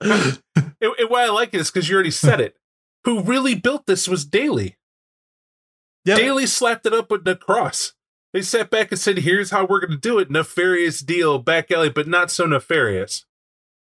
[0.00, 0.38] and,
[0.80, 2.56] and why I like it is because you already said it.
[3.04, 4.76] Who really built this was Daly.
[6.04, 6.18] Yep.
[6.18, 7.94] Daly slapped it up with the cross.
[8.32, 11.70] They sat back and said, "Here's how we're going to do it." Nefarious deal, back
[11.70, 13.26] alley, but not so nefarious,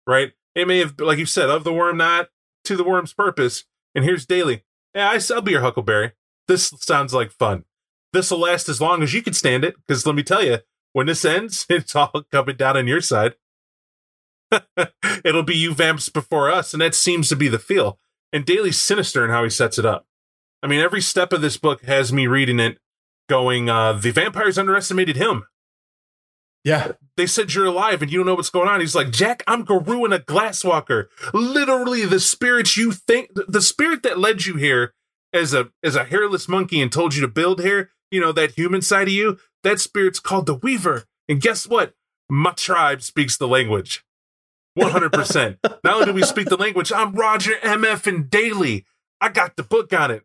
[0.06, 0.32] right?
[0.54, 2.28] It may have, like you said, of the worm, not
[2.64, 3.64] to the worm's purpose.
[3.94, 4.64] And here's Daly.
[4.94, 6.12] Yeah, I'll be your Huckleberry.
[6.48, 7.64] This sounds like fun.
[8.12, 9.76] This will last as long as you can stand it.
[9.86, 10.58] Because let me tell you,
[10.92, 13.34] when this ends, it's all coming down on your side.
[15.24, 18.00] It'll be you vamps before us, and that seems to be the feel.
[18.32, 20.06] And Daly's sinister in how he sets it up.
[20.62, 22.78] I mean, every step of this book has me reading it,
[23.28, 25.44] going, uh, "The vampires underestimated him."
[26.64, 26.92] Yeah.
[27.16, 28.80] They said you're alive and you don't know what's going on.
[28.80, 31.06] He's like, Jack, I'm Garou and a glasswalker.
[31.32, 34.94] Literally, the spirit you think, the spirit that led you here
[35.32, 37.90] as a as a hairless monkey and told you to build here.
[38.10, 39.38] You know that human side of you.
[39.62, 41.04] That spirit's called the Weaver.
[41.28, 41.94] And guess what?
[42.28, 44.04] My tribe speaks the language.
[44.78, 45.58] 100%.
[45.84, 48.84] Not only do we speak the language, I'm Roger MF and Daly.
[49.20, 50.24] I got the book on it.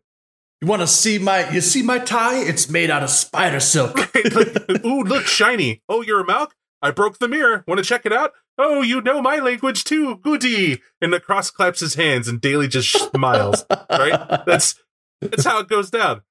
[0.66, 1.48] You want to see my?
[1.50, 2.42] You see my tie?
[2.42, 4.10] It's made out of spider silk.
[4.84, 5.80] Ooh, look, shiny.
[5.88, 6.50] Oh, you're a Malk?
[6.82, 7.62] I broke the mirror.
[7.68, 8.32] Want to check it out?
[8.58, 10.16] Oh, you know my language too.
[10.16, 10.82] Goody.
[11.00, 13.64] And the cross claps his hands and Daly just smiles.
[13.88, 14.44] right?
[14.44, 14.74] That's
[15.20, 16.22] that's how it goes down.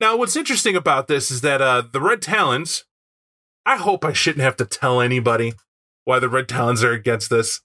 [0.00, 2.86] Now, what's interesting about this is that uh the Red Talons,
[3.64, 5.52] I hope I shouldn't have to tell anybody
[6.06, 7.60] why the Red Talons are against this.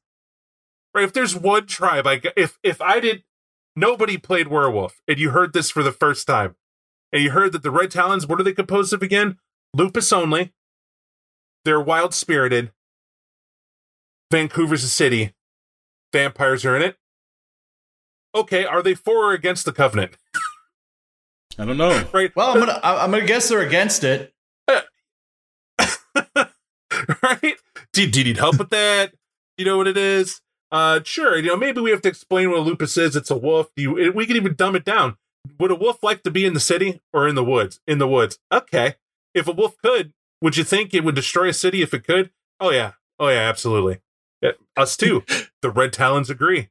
[0.94, 1.04] Right?
[1.04, 3.24] If there's one tribe, I if if I did
[3.76, 6.56] nobody played werewolf and you heard this for the first time,
[7.12, 9.38] and you heard that the Red Talons, what are they composed of again?
[9.74, 10.54] Lupus only.
[11.66, 12.72] They're wild spirited.
[14.32, 15.34] Vancouver's a city.
[16.12, 16.98] Vampires are in it.
[18.36, 20.18] Okay, are they for or against the Covenant?
[21.60, 22.08] I don't know.
[22.12, 22.36] Right?
[22.36, 24.34] Well, I'm gonna I'm gonna guess they're against it.
[27.24, 27.56] right?
[27.94, 29.14] Do, do you need help with that?
[29.58, 30.42] You know what it is?
[30.74, 31.38] Uh, sure.
[31.38, 33.16] You know, maybe we have to explain what a lupus is.
[33.16, 33.70] It's a wolf.
[33.76, 35.18] Do you, we can even dumb it down.
[35.60, 37.80] Would a wolf like to be in the city or in the woods?
[37.86, 38.40] In the woods.
[38.52, 38.96] Okay.
[39.36, 42.32] If a wolf could, would you think it would destroy a city if it could?
[42.60, 42.94] Oh yeah.
[43.20, 43.48] Oh yeah.
[43.48, 44.00] Absolutely.
[44.42, 45.24] Yeah, us too.
[45.62, 46.70] the Red Talons agree.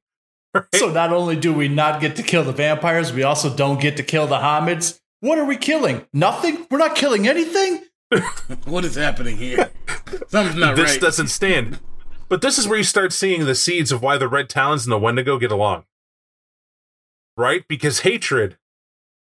[0.53, 0.65] Right?
[0.75, 3.97] So not only do we not get to kill the vampires, we also don't get
[3.99, 5.01] to kill the Hamids.
[5.21, 6.05] What are we killing?
[6.13, 6.67] Nothing?
[6.71, 7.85] We're not killing anything?
[8.65, 9.71] what is happening here?
[10.29, 11.01] Something's not this right.
[11.01, 11.79] doesn't stand.
[12.29, 14.93] But this is where you start seeing the seeds of why the Red Talons and
[14.93, 15.85] the Wendigo get along.
[17.37, 17.67] Right?
[17.69, 18.59] Because hatred,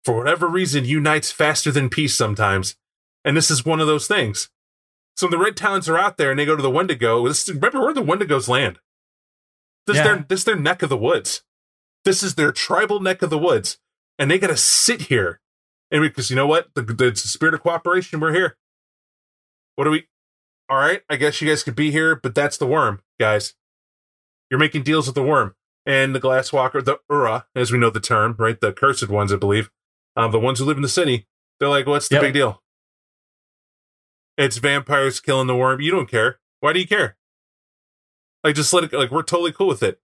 [0.03, 2.75] for whatever reason, unites faster than peace sometimes.
[3.23, 4.49] And this is one of those things.
[5.17, 7.27] So the Red Talons are out there and they go to the Wendigo.
[7.27, 8.79] This, remember where the Wendigos land.
[9.87, 10.01] This, Yeah.
[10.01, 11.43] is their, this is their neck of the woods.
[12.03, 13.77] This is their tribal neck of the woods.
[14.19, 15.39] And they got to sit here.
[15.91, 16.67] And because you know what?
[16.75, 18.19] The, the, the spirit of cooperation.
[18.19, 18.57] We're here.
[19.75, 20.07] What do we?
[20.69, 23.53] All right, I guess you guys could be here, but that's the worm, guys.
[24.49, 25.55] You're making deals with the worm
[25.85, 28.59] and the glasswalker, the Urrah, as we know the term, right?
[28.59, 29.69] The cursed ones, I believe.
[30.15, 31.27] Um, the ones who live in the city.
[31.59, 32.21] They're like, what's the Yep.
[32.21, 32.63] big deal?
[34.37, 35.81] It's vampires killing the worm.
[35.81, 36.39] You don't care.
[36.59, 37.17] Why do you care?
[38.43, 38.93] Like, just let it.
[38.93, 39.99] Like, we're totally cool with it.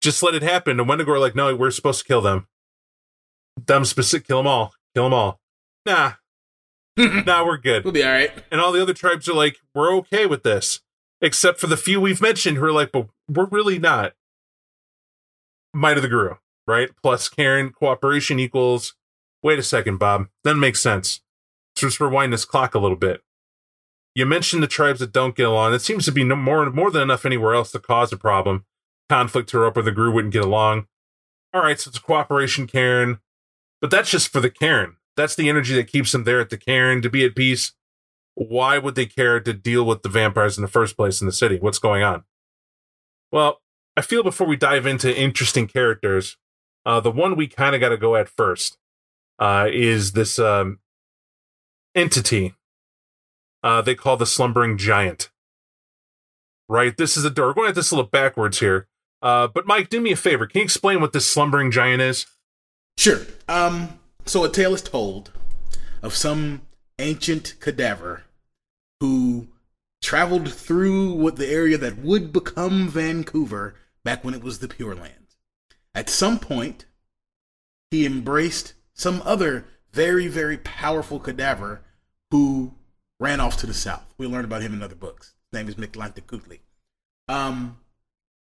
[0.00, 0.78] Just let it happen.
[0.78, 2.46] And Wendigo are like, no, we're supposed to kill them.
[3.66, 4.74] Them specific, kill them all.
[4.94, 5.40] Kill them all.
[5.86, 6.12] Nah,
[7.26, 8.30] nah, we're good We'll be all right.
[8.50, 10.80] and all the other tribes are like, we're okay with this,
[11.20, 14.12] except for the few we've mentioned who are like, but we're really not.
[15.74, 16.90] Might of the Garou, right?
[17.02, 18.94] Plus Cairn cooperation equals.
[19.42, 20.26] Wait a second, Bob.
[20.44, 21.20] That makes sense.
[21.76, 23.22] So let's just rewind this clock a little bit.
[24.14, 25.74] You mentioned the tribes that don't get along.
[25.74, 28.64] It seems to be no more more than enough anywhere else to cause a problem.
[29.08, 30.86] Conflict or up where the Garou wouldn't get along.
[31.54, 33.20] All right, so it's cooperation, Cairn.
[33.80, 34.96] But that's just for the Cairn.
[35.18, 37.72] That's the energy that keeps them there at the cairn to be at peace
[38.38, 41.32] why would they care to deal with the vampires in the first place in the
[41.32, 41.58] city?
[41.58, 42.22] What's going on?
[43.32, 43.60] Well,
[43.96, 46.36] I feel before we dive into interesting characters,
[46.86, 48.78] uh, the one we kind of got to go at first
[49.40, 50.78] uh, is this um,
[51.94, 52.54] entity
[53.64, 55.30] uh, they call the Slumbering Giant.
[56.68, 56.96] Right?
[56.96, 57.48] This is a door.
[57.48, 58.86] We're going at this a little backwards here.
[59.20, 60.46] Uh, but Mike, do me a favor.
[60.46, 62.26] Can you explain what this Slumbering Giant is?
[62.96, 63.18] Sure.
[63.48, 63.97] Um.
[64.28, 65.32] So a tale is told
[66.02, 66.60] of some
[66.98, 68.24] ancient cadaver
[69.00, 69.48] who
[70.02, 73.74] traveled through what the area that would become Vancouver
[74.04, 75.34] back when it was the Pure Land.
[75.94, 76.84] At some point,
[77.90, 79.64] he embraced some other
[79.94, 81.80] very, very powerful cadaver
[82.30, 82.74] who
[83.18, 84.12] ran off to the south.
[84.18, 85.32] We learned about him in other books.
[85.50, 86.60] His name is Mictlantecuhtli.
[87.28, 87.78] Um,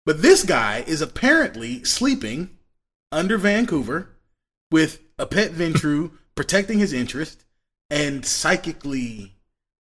[0.04, 2.58] but this guy is apparently sleeping
[3.12, 4.10] under Vancouver
[4.72, 7.46] with a pet Ventrue protecting his interest
[7.90, 9.36] and psychically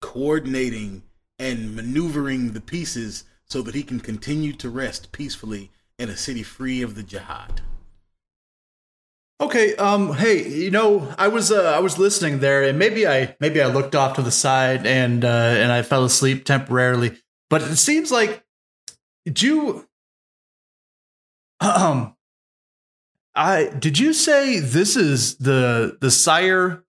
[0.01, 1.03] coordinating
[1.39, 6.43] and maneuvering the pieces so that he can continue to rest peacefully in a city
[6.43, 7.63] free of the jihad.
[9.39, 13.37] Okay, um, hey, you know, I was uh, I was listening there, and maybe I
[13.39, 17.19] maybe I looked off to the side and uh, and I fell asleep temporarily.
[17.51, 18.43] But it seems like
[19.27, 19.87] did you
[21.61, 22.16] um
[23.37, 26.83] I did you say this is the the sire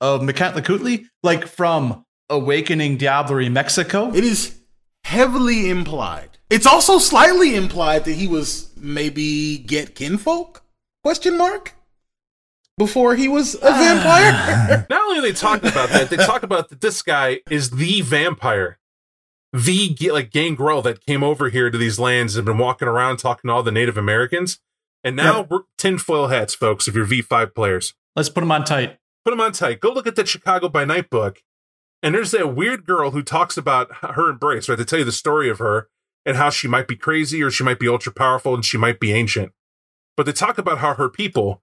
[0.00, 4.12] of Mekantla like from Awakening Diablerie Mexico?
[4.12, 4.58] It is
[5.04, 6.38] heavily implied.
[6.48, 10.62] It's also slightly implied that he was maybe get kinfolk?
[11.04, 11.74] Question mark?
[12.78, 13.78] Before he was a ah.
[13.78, 14.86] vampire?
[14.90, 18.00] Not only are they talking about that, they talk about that this guy is the
[18.00, 18.78] vampire,
[19.52, 23.48] the like gangrel that came over here to these lands and been walking around talking
[23.48, 24.58] to all the Native Americans.
[25.04, 25.50] And now Yep.
[25.50, 26.86] we're tinfoil hats, folks.
[26.88, 28.98] If you're V5 players, Let's put them on tight.
[29.24, 29.80] put them on tight.
[29.80, 31.42] Go look at that Chicago by Night book,
[32.02, 34.68] and there's that weird girl who talks about her embrace.
[34.68, 35.88] Right, they tell you the story of her
[36.24, 39.00] and how she might be crazy or she might be ultra powerful and she might
[39.00, 39.52] be ancient.
[40.16, 41.62] But they talk about how her people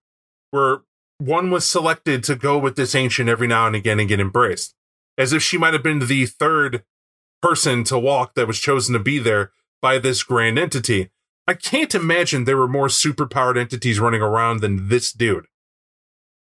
[0.51, 0.83] were
[1.19, 4.73] one was selected to go with this ancient every now and again and get embraced,
[5.17, 6.83] as if she might have been the third
[7.41, 11.09] person to walk that was chosen to be there by this grand entity.
[11.50, 15.47] I can't imagine there were more superpowered entities running around than this dude.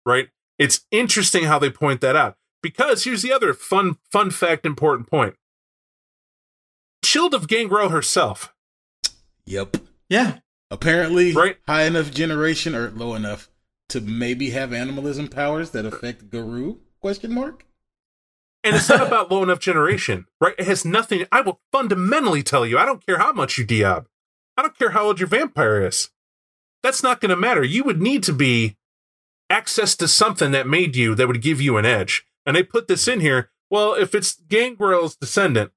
[0.06, 0.30] Right?
[0.58, 2.38] It's interesting how they point that out.
[2.64, 5.36] Because here's the other fun fun fact important point.
[7.04, 8.54] Child of Gangrel herself.
[9.46, 9.78] Yep.
[10.08, 10.40] Yeah.
[10.72, 11.58] Apparently, Right.
[11.68, 13.50] high enough generation or low enough
[13.90, 16.80] to maybe have animalism powers that affect Garou?
[17.02, 17.66] Question mark.
[18.64, 20.56] And it's not about low enough generation, right?
[20.58, 21.26] It has nothing.
[21.34, 24.06] I will fundamentally tell you, I don't care how much you diab.
[24.58, 26.10] I don't care how old your vampire is.
[26.84, 27.64] That's not going to matter.
[27.64, 28.78] You would need to be
[29.50, 32.26] access to something that made you, that would give you an edge.
[32.46, 33.50] And they put this in here.
[33.70, 35.72] Well, if it's Gangrel's descendant,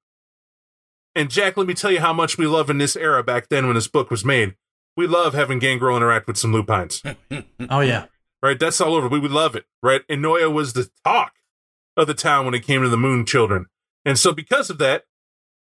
[1.14, 3.66] and Jack, let me tell you how much we love in this era back then
[3.66, 4.54] when this book was made.
[4.96, 7.02] We love having Gangrel interact with some lupines
[7.70, 8.06] Oh yeah.
[8.42, 8.58] right?
[8.58, 9.08] That's all over.
[9.08, 10.02] We would love it, right?
[10.08, 11.32] And Noya was the talk
[11.96, 13.66] of the town when it came to the Moon Children.
[14.04, 15.04] And so, because of that,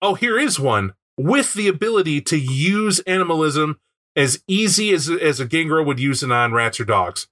[0.03, 3.79] oh, here is one with the ability to use animalism
[4.17, 7.27] as easy as, as a Gangrel would use it on rats or dogs.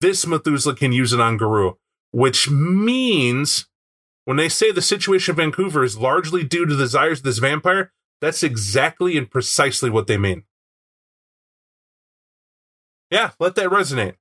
[0.00, 1.76] This Methuselah can use it on Garou,
[2.10, 3.66] which means
[4.24, 7.38] when they say the situation of Vancouver is largely due to the desires of this
[7.38, 10.44] vampire, that's exactly and precisely what they mean.
[13.10, 14.16] Yeah, let that resonate.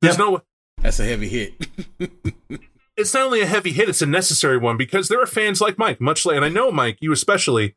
[0.00, 0.26] There's Yep.
[0.26, 0.42] no
[0.78, 1.54] That's a heavy hit.
[2.96, 5.78] it's not only a heavy hit, it's a necessary one because there are fans like
[5.78, 7.74] Mike, much like, and I know Mike, you especially,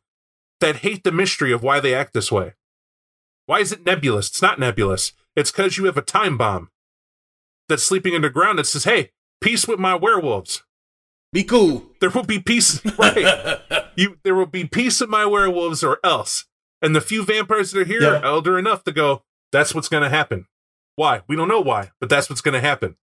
[0.60, 2.54] that hate the mystery of why they act this way.
[3.46, 4.28] Why is it nebulous?
[4.28, 5.12] It's not nebulous.
[5.36, 6.70] It's because you have a time bomb
[7.68, 10.62] that's sleeping underground that says, hey, peace with my werewolves.
[11.32, 11.86] Be cool.
[12.00, 13.60] There will be peace, right?
[13.96, 16.46] you, there will be peace with my werewolves or else.
[16.80, 18.18] And the few vampires that are here Yeah.
[18.18, 20.46] are elder enough to go, that's what's going to happen.
[20.96, 21.22] Why?
[21.28, 22.96] We don't know why, but that's what's going to happen.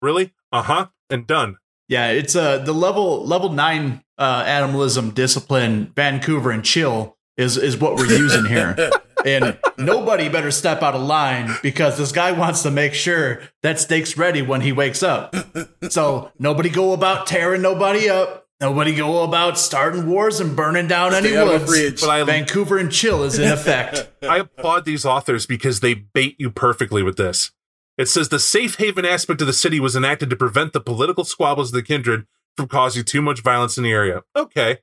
[0.00, 0.32] Really?
[0.50, 0.86] Uh huh.
[1.08, 1.56] And done.
[1.92, 7.76] Yeah, it's uh the level level nine uh animalism discipline Vancouver and chill is is
[7.76, 8.90] what we're using here.
[9.26, 13.78] and nobody better step out of line because this guy wants to make sure that
[13.78, 15.36] steak's ready when he wakes up.
[15.90, 18.46] So nobody go about tearing nobody up.
[18.60, 22.00] Nobody go about starting wars and burning down any Stay woods.
[22.00, 24.08] But I Vancouver and chill is in effect.
[24.22, 27.50] I applaud these authors because they bait you perfectly with this.
[27.98, 31.24] It says the safe haven aspect of the city was enacted to prevent the political
[31.24, 32.26] squabbles of the kindred
[32.56, 34.22] from causing too much violence in the area.
[34.34, 34.78] Okay.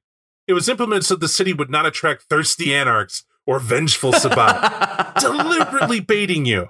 [0.47, 5.99] It was implemented so the city would not attract thirsty anarchs or vengeful Sabbat, deliberately
[5.99, 6.69] baiting you.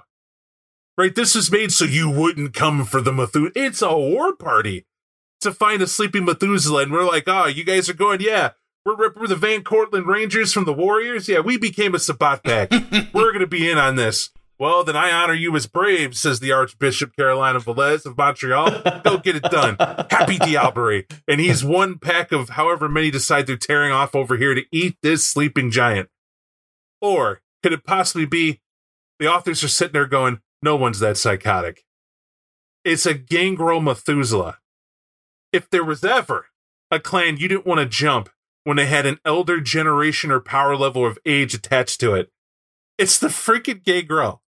[0.96, 1.14] Right?
[1.14, 3.52] This was made so you wouldn't come for the Methuselah.
[3.54, 4.86] It's a war party
[5.40, 6.82] to find a sleeping Methuselah.
[6.82, 8.50] And we're like, oh, you guys are going, yeah,
[8.84, 11.28] we're, we're the Van Cortlandt Rangers from the Warriors.
[11.28, 12.70] Yeah, we became a Sabbat pack.
[13.14, 14.30] we're going to be in on this.
[14.60, 19.00] Well, then I honor you as brave, says the Archbishop Carolina Velez of Montreal.
[19.02, 19.76] Go get it done.
[20.10, 21.10] Happy Diablerie.
[21.26, 24.98] And he's one pack of however many decide they're tearing off over here to eat
[25.02, 26.10] this sleeping giant.
[27.00, 28.60] Or could it possibly be
[29.18, 31.86] the authors are sitting there going, no one's that psychotic?
[32.84, 34.58] It's a gangrel Methuselah.
[35.54, 36.48] If there was ever
[36.90, 38.28] a clan you didn't want to jump
[38.64, 42.30] when they had an elder generation or power level of age attached to it,
[42.98, 44.42] it's the freaking gangrel.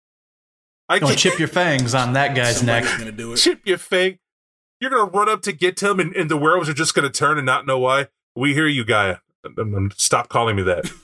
[0.88, 2.84] I Don't can chip your fangs on that guy's neck.
[2.98, 3.36] Gonna do it.
[3.36, 4.18] chip your fang.
[4.80, 7.10] You're gonna run up to get to him, and, and the werewolves are just gonna
[7.10, 8.08] turn and not know why.
[8.36, 9.16] We hear you, Gaia.
[9.44, 10.90] Um, um, Stop calling me that.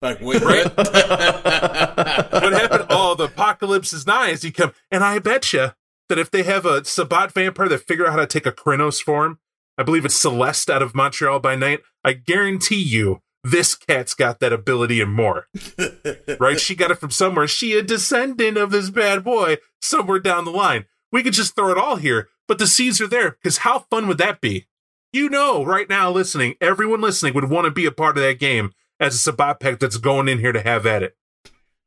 [0.00, 0.64] Like wait, Right?
[0.76, 0.92] what?
[0.94, 2.86] what happened?
[2.88, 4.72] Oh, the apocalypse is nigh as he come.
[4.92, 5.72] And I bet you
[6.08, 9.02] that if they have a Sabbat vampire that figure out how to take a Crinos
[9.02, 9.40] form,
[9.76, 11.80] I believe it's Celeste out of Montreal by night.
[12.04, 15.46] I guarantee you, this cat's got that ability and more.
[16.40, 16.60] right?
[16.60, 17.46] She got it from somewhere.
[17.48, 20.86] She a descendant of this bad boy somewhere down the line.
[21.12, 24.08] We could just throw it all here, but the seeds are there because how fun
[24.08, 24.66] would that be?
[25.12, 28.38] You know, right now, listening, everyone listening would want to be a part of that
[28.38, 31.16] game as a Sabbat pack that's going in here to have at it.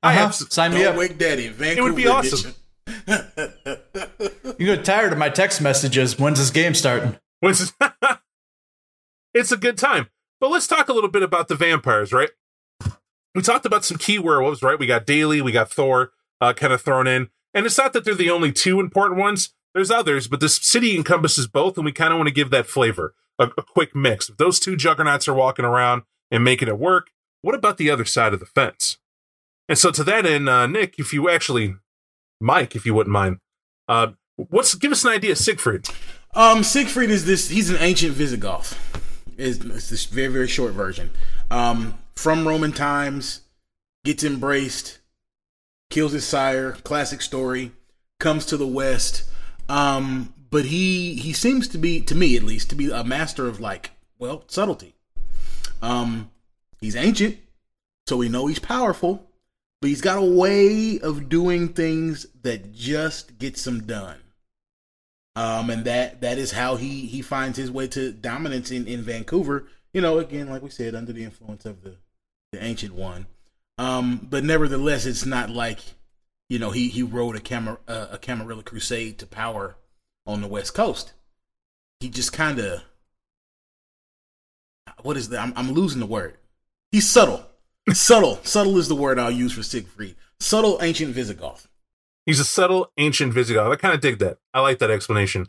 [0.01, 0.20] I Uh-huh.
[0.26, 0.36] have.
[0.36, 0.95] Sign me up.
[0.95, 1.49] wake daddy.
[1.49, 2.53] Vancouver it would be awesome.
[3.07, 3.26] edition.
[4.57, 6.18] You get tired of my text messages.
[6.18, 7.18] When's this game starting?
[7.41, 7.74] When's-
[9.34, 10.07] it's a good time.
[10.42, 12.32] But let's talk a little bit about the vampires, right?
[13.36, 14.78] We talked about some key werewolves, right?
[14.78, 16.12] We got Daly, we got Thor,
[16.42, 17.30] uh, kind of thrown in.
[17.54, 19.54] And it's not that they're the only two important ones.
[19.76, 22.66] There's others, but this city encompasses both, and we kind of want to give that
[22.66, 24.30] flavor, a, a quick mix.
[24.30, 27.12] If those two juggernauts are walking around and making it work,
[27.42, 28.98] what about the other side of the fence?
[29.70, 31.76] And so to that end, uh, Nick, if you actually,
[32.42, 33.38] Mike, if you wouldn't mind,
[33.88, 35.88] uh, what's give us an idea, Siegfried.
[36.34, 37.50] Um, Siegfried is this.
[37.50, 38.76] He's an ancient Visigoth.
[39.38, 41.11] Is this very very short version.
[41.49, 43.41] Um, from Roman times,
[44.05, 44.99] gets embraced,
[45.89, 46.73] kills his sire.
[46.73, 47.71] Classic story.
[48.19, 49.23] Comes to the west.
[49.67, 53.47] Um, but he he seems to be, to me at least, to be a master
[53.47, 54.95] of like, well, subtlety.
[55.82, 56.29] Um,
[56.79, 57.38] he's ancient,
[58.07, 59.27] so we know he's powerful,
[59.82, 64.20] but he's got a way of doing things that just gets them done.
[65.36, 69.01] Um, and that that is how he he finds his way to dominance in in
[69.01, 69.67] Vancouver.
[69.93, 71.95] You know, again, like we said, under the influence of the
[72.51, 73.27] the ancient one.
[73.77, 75.79] Um, but nevertheless, it's not like
[76.49, 79.77] you know he he rode a camera uh, a Camarilla crusade to power
[80.25, 81.13] on the West Coast.
[82.01, 82.84] He just kind of
[85.01, 85.39] what is that?
[85.39, 86.38] I'm, I'm losing the word.
[86.91, 87.45] He's subtle.
[87.93, 88.39] subtle.
[88.43, 90.15] Subtle is the word I'll use for Siegfried.
[90.39, 91.67] Subtle ancient Visigoth.
[92.26, 93.72] He's a subtle ancient Visigoth.
[93.72, 94.38] I kind of dig that.
[94.53, 95.47] I like that explanation.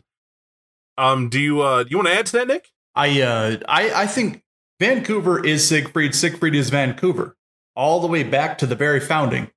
[0.97, 2.69] Um, do you uh, do you want to add to that, Nick?
[2.95, 4.43] I uh, I I think
[4.79, 6.13] Vancouver is Siegfried.
[6.15, 7.35] Siegfried is Vancouver,
[7.75, 9.51] all the way back to the very founding.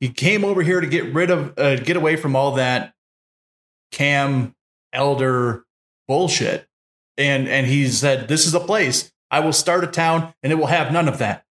[0.00, 2.92] He came over here to get rid of, uh, get away from all that
[3.90, 4.54] Cam
[4.92, 5.64] Elder
[6.06, 6.68] bullshit,
[7.16, 10.56] and and he said, "This is a place I will start a town, and it
[10.56, 11.44] will have none of that."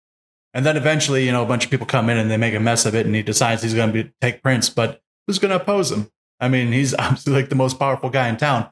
[0.53, 2.61] And then eventually, you know, a bunch of people come in and they make a
[2.61, 4.71] mess of it, and he decides he's going to take Prince.
[4.71, 6.11] But who's going to oppose him?
[6.41, 8.69] I mean, he's obviously like the most powerful guy in town,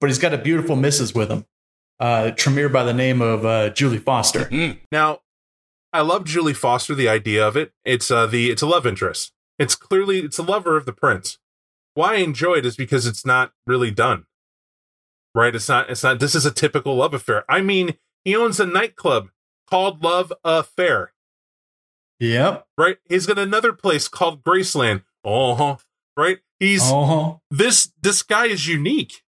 [0.00, 1.46] but he's got a beautiful missus with him,
[2.00, 4.46] uh, Tremere by the name of uh, Julie Foster.
[4.46, 4.78] Mm.
[4.90, 5.20] Now,
[5.92, 6.94] I love Julie Foster.
[6.94, 7.72] The idea of it.
[7.84, 9.32] It's uh, the it's a love interest.
[9.58, 11.38] It's clearly it's a lover of the prince.
[11.94, 14.26] Why I enjoy it is because it's not really done.
[15.34, 15.54] Right?
[15.54, 15.90] It's not.
[15.90, 16.18] It's not.
[16.18, 17.44] This is a typical love affair.
[17.48, 19.28] I mean, he owns a nightclub
[19.70, 21.12] called Love Affair.
[22.20, 22.66] Yep.
[22.76, 22.96] Right?
[23.08, 25.02] He's got another place called Graceland.
[25.24, 25.76] Oh, huh.
[26.16, 26.38] right.
[26.58, 29.22] He's Oh, this this guy is unique.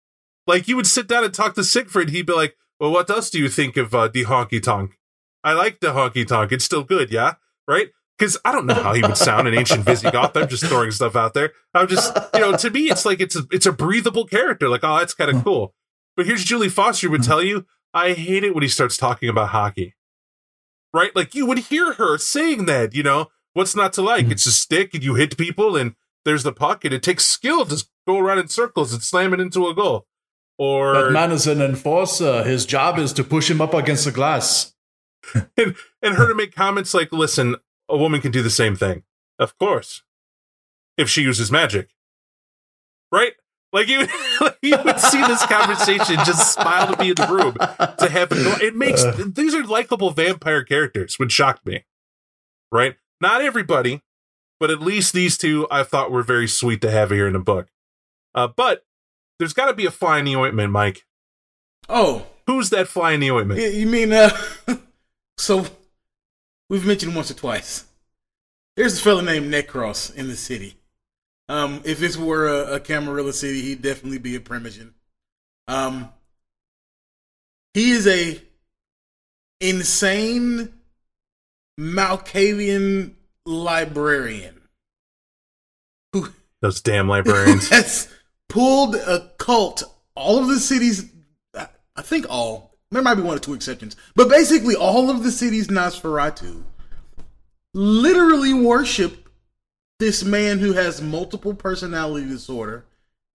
[0.48, 3.30] Like you would sit down and talk to Siegfried, he'd be like, "Well, what else
[3.30, 5.00] do you think of uh, the honky tonk?
[5.43, 6.52] I like the honky tonk.
[6.52, 7.36] It's still good, yeah,
[7.68, 10.38] right." Because I don't know how he would sound in ancient Visigoth.
[10.38, 11.52] I'm just throwing stuff out there.
[11.74, 14.70] I'm just, you know, to me, it's like it's a it's a breathable character.
[14.70, 15.43] Like, oh, that's kind of hmm.
[15.43, 15.76] cool.
[16.16, 17.30] But here's Julie Foster would hmm.
[17.30, 19.96] tell you, I hate it when he starts talking about hockey.
[20.93, 21.14] Right?
[21.14, 24.30] Like you would hear her saying that, you know, what's not to like?
[24.30, 24.53] It's a hmm.
[24.53, 28.20] stick and you hit people and there's the puck and it takes skill to go
[28.20, 30.06] around in circles and slam it into a goal.
[30.58, 32.43] Or that man is an enforcer.
[32.43, 34.74] His job is to push him up against the glass.
[35.34, 37.56] and, and her to make comments like, listen,
[37.89, 39.03] a woman can do the same thing.
[39.39, 40.03] Of course.
[40.97, 41.89] If she uses magic.
[43.12, 43.34] Right?
[43.74, 43.99] Like you,
[44.62, 47.56] you would see this conversation just smile to be in the room
[47.97, 48.64] to have it.
[48.64, 49.26] It makes uh.
[49.28, 51.84] these are likable vampire characters, which shocked me.
[52.72, 52.95] Right?
[53.26, 54.04] Not everybody,
[54.60, 57.40] but at least these two I thought were very sweet to have here in the
[57.40, 57.70] book.
[58.36, 58.86] Uh, but
[59.40, 61.08] there's got to be a fly in the ointment, Mike.
[61.90, 63.60] Oh, Who's that fly in the ointment?
[63.60, 64.30] you mean uh?
[65.40, 65.66] so
[66.70, 67.86] we've mentioned once or twice.
[68.76, 70.76] There's a fella named Necros in the city.
[71.50, 74.94] Um, if this were a, a Camarilla city, he'd definitely be a Primogen.
[75.68, 76.10] Um,
[77.74, 78.40] he is a
[79.60, 80.75] insane
[81.80, 83.14] Malkavian
[83.46, 84.62] librarian
[86.14, 86.30] who
[86.62, 87.70] Those damn librarians.
[87.70, 88.08] has
[88.50, 89.84] pulled a cult.
[90.16, 91.06] All of the cities,
[91.54, 92.72] I think all.
[92.92, 96.64] There might be one or two exceptions, but basically all of the cities Nosferatu
[97.74, 99.28] literally worship
[100.00, 102.86] this man who has multiple personality disorder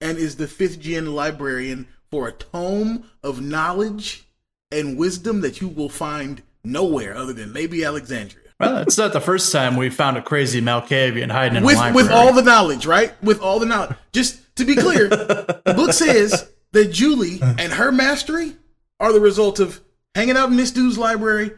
[0.01, 4.25] and is the fifth gen librarian for a tome of knowledge
[4.71, 8.45] and wisdom that you will find nowhere other than maybe Alexandria.
[8.59, 11.79] Well, it's not the first time we found a crazy Malkavian hiding in with a
[11.79, 12.05] library.
[12.05, 13.13] with all the knowledge, right?
[13.23, 13.97] With all the knowledge.
[14.13, 18.53] Just to be clear, the book says that Julie and her mastery
[18.99, 19.81] are the result of
[20.15, 21.53] hanging out in this dude's library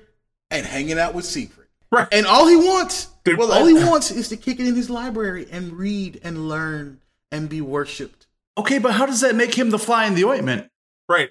[0.53, 1.66] and hanging out with Siegfried.
[1.90, 2.07] Right.
[2.12, 4.76] And all he wants, Dude, well, well, all he wants is to kick it in
[4.76, 7.00] his library and read and learn
[7.32, 8.28] and be worshipped.
[8.57, 10.70] okay, but how does that make him the fly in the ointment?
[11.09, 11.30] right.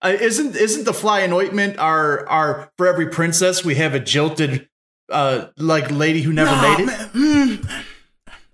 [0.00, 4.00] Uh, isn't isn't the fly in ointment our our for every princess we have a
[4.00, 4.68] jilted
[5.10, 6.86] uh like lady who never Nah, made it?
[6.86, 7.84] man, mm.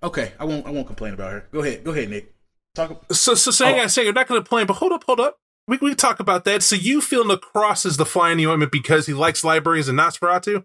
[0.03, 0.65] Okay, I won't.
[0.67, 1.47] I won't complain about her.
[1.51, 1.83] Go ahead.
[1.83, 2.33] Go ahead, Nick.
[2.75, 3.05] Talk.
[3.11, 3.83] So, so saying Oh.
[3.83, 5.37] I say you're not going to complain, but hold up, hold up.
[5.67, 6.61] We we can talk about that.
[6.63, 9.97] So you feel Necros is the fly in the ointment because he likes libraries and
[9.97, 10.63] Nosferatu?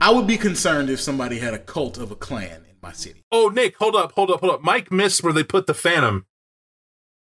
[0.00, 3.24] I would be concerned if somebody had a cult of a clan in my city.
[3.32, 4.62] Oh, Nick, hold up, hold up, hold up.
[4.62, 6.26] Mike missed where they put the Phantom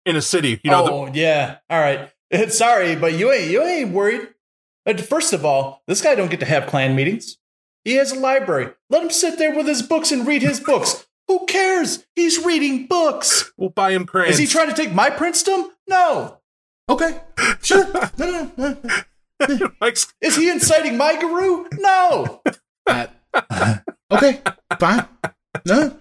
[0.06, 0.60] in a city.
[0.64, 2.10] You know, the- oh yeah, all right.
[2.48, 4.28] Sorry, but you ain't you ain't worried.
[4.84, 7.38] But first of all, this guy don't get to have clan meetings.
[7.84, 8.72] He has a library.
[8.88, 11.06] Let him sit there with his books and read his books.
[11.28, 12.04] Who cares?
[12.16, 13.52] He's reading books.
[13.56, 14.34] we'll buy him crayons.
[14.34, 15.68] Is he trying to take my princedom?
[15.88, 16.38] No.
[16.88, 17.20] Okay,
[17.62, 17.86] sure.
[18.18, 18.76] No, no,
[19.40, 19.70] no.
[20.20, 21.66] Is he inciting my Garou?
[21.78, 22.42] No.
[22.86, 23.06] Uh,
[24.10, 24.40] okay,
[24.78, 25.06] fine.
[25.64, 25.96] No,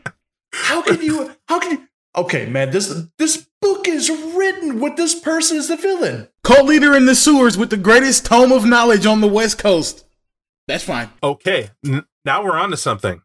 [0.51, 1.32] How can you?
[1.47, 1.88] How can you?
[2.24, 6.28] Okay, man, this this book is written with this person as the villain.
[6.43, 10.05] Cult leader in the sewers with the greatest tome of knowledge on the West Coast.
[10.67, 11.09] That's fine.
[11.24, 13.22] Okay, n- now we're on to something.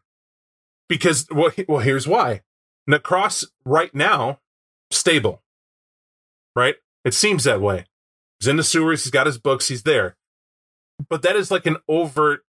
[0.87, 2.41] Because well, he- well, here's why.
[2.89, 4.39] Necros right now
[4.91, 5.41] stable,
[6.55, 6.75] right?
[7.03, 7.85] It seems that way.
[8.39, 9.03] He's in the sewers.
[9.03, 9.67] He's got his books.
[9.69, 10.15] He's there,
[11.09, 12.41] but that is like an overt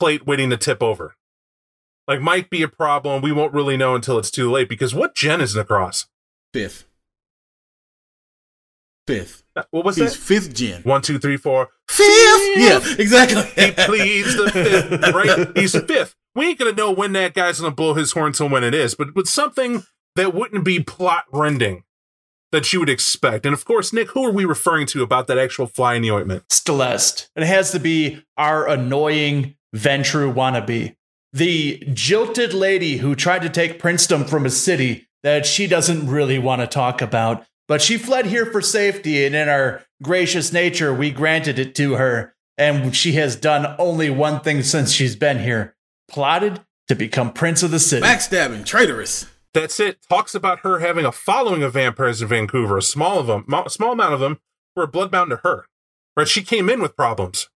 [0.00, 1.14] plate waiting to tip over.
[2.08, 3.22] Like might be a problem.
[3.22, 4.68] We won't really know until it's too late.
[4.68, 6.06] Because what gen is Necros?
[6.52, 6.84] Fifth.
[9.06, 9.44] Fifth.
[9.54, 10.18] Uh, What was He's that?
[10.18, 10.82] fifth gen.
[10.82, 11.68] One, two, three, four.
[11.88, 12.56] Fifth?
[12.58, 13.42] Yeah, exactly.
[13.64, 15.56] He pleads the fifth, right?
[15.56, 16.14] He's fifth.
[16.34, 18.94] We ain't gonna know when that guy's gonna blow his horn till when it is,
[18.94, 19.84] but with something
[20.16, 21.84] that wouldn't be plot rending
[22.52, 23.46] that you would expect.
[23.46, 26.10] And of course, Nick, who are we referring to about that actual fly in the
[26.10, 26.44] ointment?
[26.48, 27.28] Stelest.
[27.36, 30.96] It has to be our annoying Ventrue wannabe.
[31.36, 36.38] The jilted lady who tried to take Princedom from a city that she doesn't really
[36.38, 40.94] want to talk about, but she fled here for safety, and in our gracious nature,
[40.94, 42.34] we granted it to her.
[42.56, 45.76] And she has done only one thing since she's been here
[46.08, 48.06] plotted to become Prince of the City.
[48.06, 49.26] Backstabbing, traitorous.
[49.52, 49.98] That's it.
[50.08, 52.78] Talks about her having a following of vampires in Vancouver.
[52.78, 54.40] A small of them, small amount of them,
[54.74, 55.66] were bloodbound to her.
[56.16, 56.26] Right?
[56.26, 57.50] She came in with problems,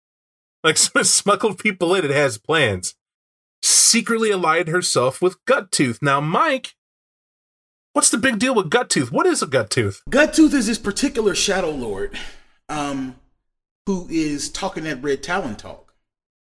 [0.63, 2.05] like some smuggled people in.
[2.05, 2.95] It has plans.
[3.67, 6.01] Secretly allied herself with Guttooth.
[6.01, 6.75] Now, Mike,
[7.93, 9.11] what's the big deal with Guttooth?
[9.11, 10.03] What is a Guttooth?
[10.09, 12.17] Guttooth is this particular Shadow Lord,
[12.69, 13.15] um,
[13.85, 15.93] who is talking that red talon talk,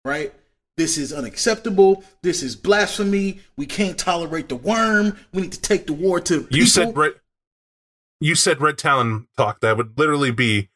[0.04, 0.32] right?
[0.76, 2.04] This is unacceptable.
[2.22, 3.40] This is blasphemy.
[3.56, 5.16] We can't tolerate the Wyrm.
[5.32, 6.56] We need to take the war to people.
[6.56, 7.12] You said red.
[8.20, 9.60] You said red talon talk.
[9.60, 10.68] That would literally be.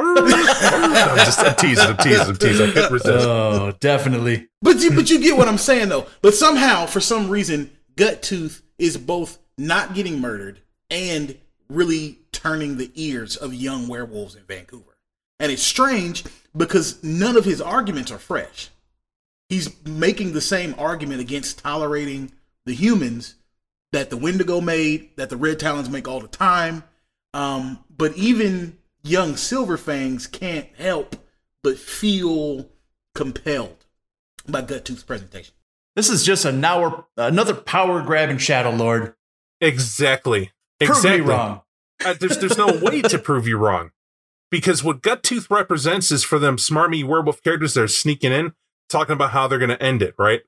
[0.00, 1.84] I'm just I'm teasing.
[1.84, 2.20] I'm teasing.
[2.20, 2.70] I'm teasing.
[2.70, 3.26] I couldn't resist.
[3.26, 4.48] Oh, definitely.
[4.62, 6.06] But you, but you get what I'm saying though.
[6.22, 11.36] But somehow, for some reason, Guttooth is both not getting murdered and
[11.68, 14.96] really turning the ears of young werewolves in Vancouver.
[15.38, 16.24] And it's strange
[16.56, 18.70] because none of his arguments are fresh.
[19.48, 22.32] He's making the same argument against tolerating
[22.66, 23.34] the humans
[23.92, 26.84] that the Wendigo made, that the Red Talons make all the time.
[27.34, 31.16] Um, but even young Silverfangs can't help
[31.62, 32.68] but feel
[33.14, 33.84] compelled
[34.48, 35.54] by Guttooth's presentation.
[35.96, 39.14] This is just an hour, another power grabbing Shadow Lord.
[39.60, 40.52] Exactly.
[40.80, 41.20] Prove Exactly.
[41.20, 41.62] me wrong.
[42.04, 43.90] Uh, there's there's no way to prove you wrong,
[44.50, 48.54] because what Guttooth represents is for them smarmy werewolf characters that are sneaking in,
[48.88, 50.14] talking about how they're going to end it.
[50.18, 50.40] Right?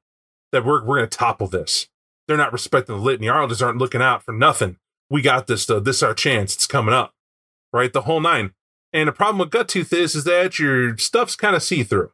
[0.52, 1.88] That we're we're going to topple this.
[2.26, 3.28] They're not respecting the litany.
[3.28, 4.78] Islanders aren't looking out for nothing.
[5.10, 5.80] We got this though.
[5.80, 6.54] This is our chance.
[6.54, 7.12] It's coming up.
[7.72, 7.92] Right?
[7.92, 8.52] The whole nine.
[8.92, 12.12] And the problem with Guttooth is is that your stuff's kind of see through.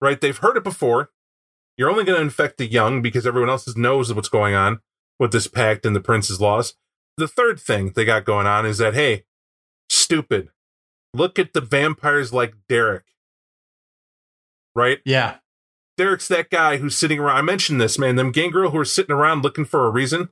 [0.00, 0.20] Right?
[0.20, 1.10] They've heard it before.
[1.76, 4.80] You're only going to infect the young because everyone else knows what's going on
[5.18, 6.74] with this pact and the prince's laws
[7.16, 9.24] the third thing they got going on is that hey,
[9.88, 10.50] stupid,
[11.14, 13.04] look at the vampires like Derek.
[14.74, 14.98] Right?
[15.04, 15.36] Yeah.
[15.96, 17.38] Derek's that guy who's sitting around.
[17.38, 18.16] I mentioned this, man.
[18.16, 20.28] Them gangrel who are sitting around looking for a reason.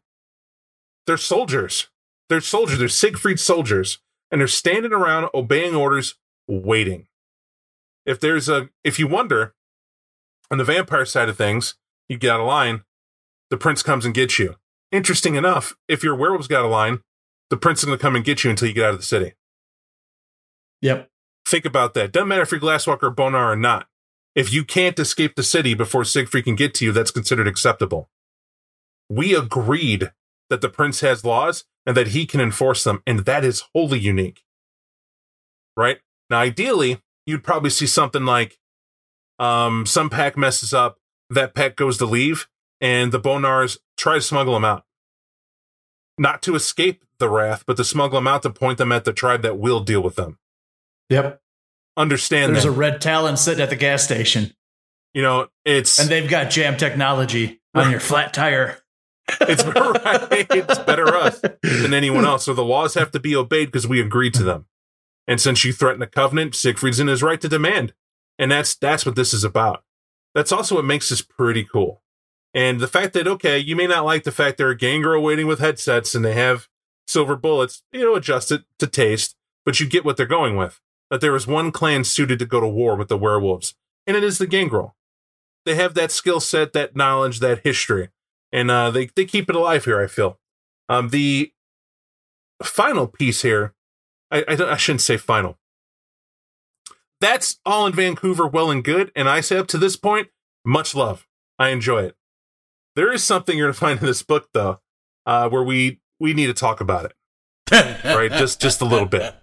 [1.06, 1.88] They're soldiers.
[2.34, 2.80] They're soldiers.
[2.80, 3.98] They're Siegfried soldiers.
[4.32, 6.16] And they're standing around obeying orders,
[6.48, 7.06] waiting.
[8.04, 9.54] If there's a, if you wonder,
[10.50, 11.76] on the vampire side of things,
[12.08, 12.82] you get out of line,
[13.50, 14.56] the prince comes and gets you.
[14.90, 17.02] Interesting enough, if your werewolf's got a line,
[17.50, 19.06] the prince is going to come and get you until you get out of the
[19.06, 19.34] city.
[20.82, 21.08] Yep.
[21.46, 22.10] Think about that.
[22.10, 23.86] Doesn't matter if you're Glasswalker or Bone Gnawer or not.
[24.34, 28.10] If you can't escape the city before Siegfried can get to you, that's considered acceptable.
[29.08, 30.10] We agreed
[30.50, 33.98] that the prince has laws and that he can enforce them, and that is wholly
[33.98, 34.42] unique.
[35.76, 35.98] Right?
[36.30, 38.58] Now, ideally, you'd probably see something like
[39.38, 40.98] um, some pack messes up,
[41.30, 42.48] that pack goes to leave,
[42.80, 44.84] and the Bone Gnawers try to smuggle him out.
[46.16, 49.12] Not to escape the wrath, but to smuggle them out to point them at the
[49.12, 50.38] tribe that will deal with them.
[51.10, 51.40] Yep.
[51.96, 52.70] Understand There's that.
[52.70, 54.54] a red talon sitting at the gas station,
[55.14, 58.78] you know, it's and they've got jam technology on your flat tire.
[59.40, 60.46] It's right.
[60.50, 62.44] It's better us than anyone else.
[62.44, 64.66] So the laws have to be obeyed because we agreed to them.
[65.26, 67.94] And since you threaten the covenant, Siegfried's in his right to demand.
[68.38, 69.84] And that's that's what this is about.
[70.34, 72.02] That's also what makes this pretty cool.
[72.52, 75.46] And the fact that okay, you may not like the fact they're a gangrel waiting
[75.46, 76.68] with headsets and they have
[77.06, 80.80] silver bullets, you know, adjust it to taste, but you get what they're going with.
[81.10, 83.74] That there is one clan suited to go to war with the werewolves,
[84.06, 84.96] and it is the gangrel.
[85.64, 88.08] They have that skill set, that knowledge, that history
[88.54, 90.00] and uh, they they keep it alive here.
[90.00, 90.38] I feel.
[90.88, 91.52] Um, the
[92.62, 93.74] final piece here,
[94.30, 95.58] I, I I shouldn't say final.
[97.20, 99.10] That's all in Vancouver, well and good.
[99.16, 100.28] And I say up to this point,
[100.64, 101.26] much love.
[101.58, 102.16] I enjoy it.
[102.96, 104.80] There is something you're gonna find in this book though,
[105.26, 108.30] uh, where we we need to talk about it, right?
[108.30, 109.34] just just a little bit,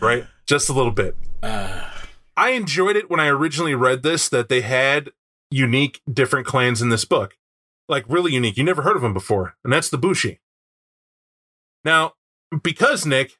[0.00, 0.26] right?
[0.46, 1.14] Just a little bit.
[1.40, 1.88] Uh,
[2.36, 5.10] I enjoyed it when I originally read this that they had
[5.52, 7.36] unique, different clans in this book.
[7.88, 8.56] Like, really unique.
[8.56, 10.40] You never heard of them before, and that's the Bushi.
[11.84, 12.12] Now,
[12.62, 13.38] because Nick,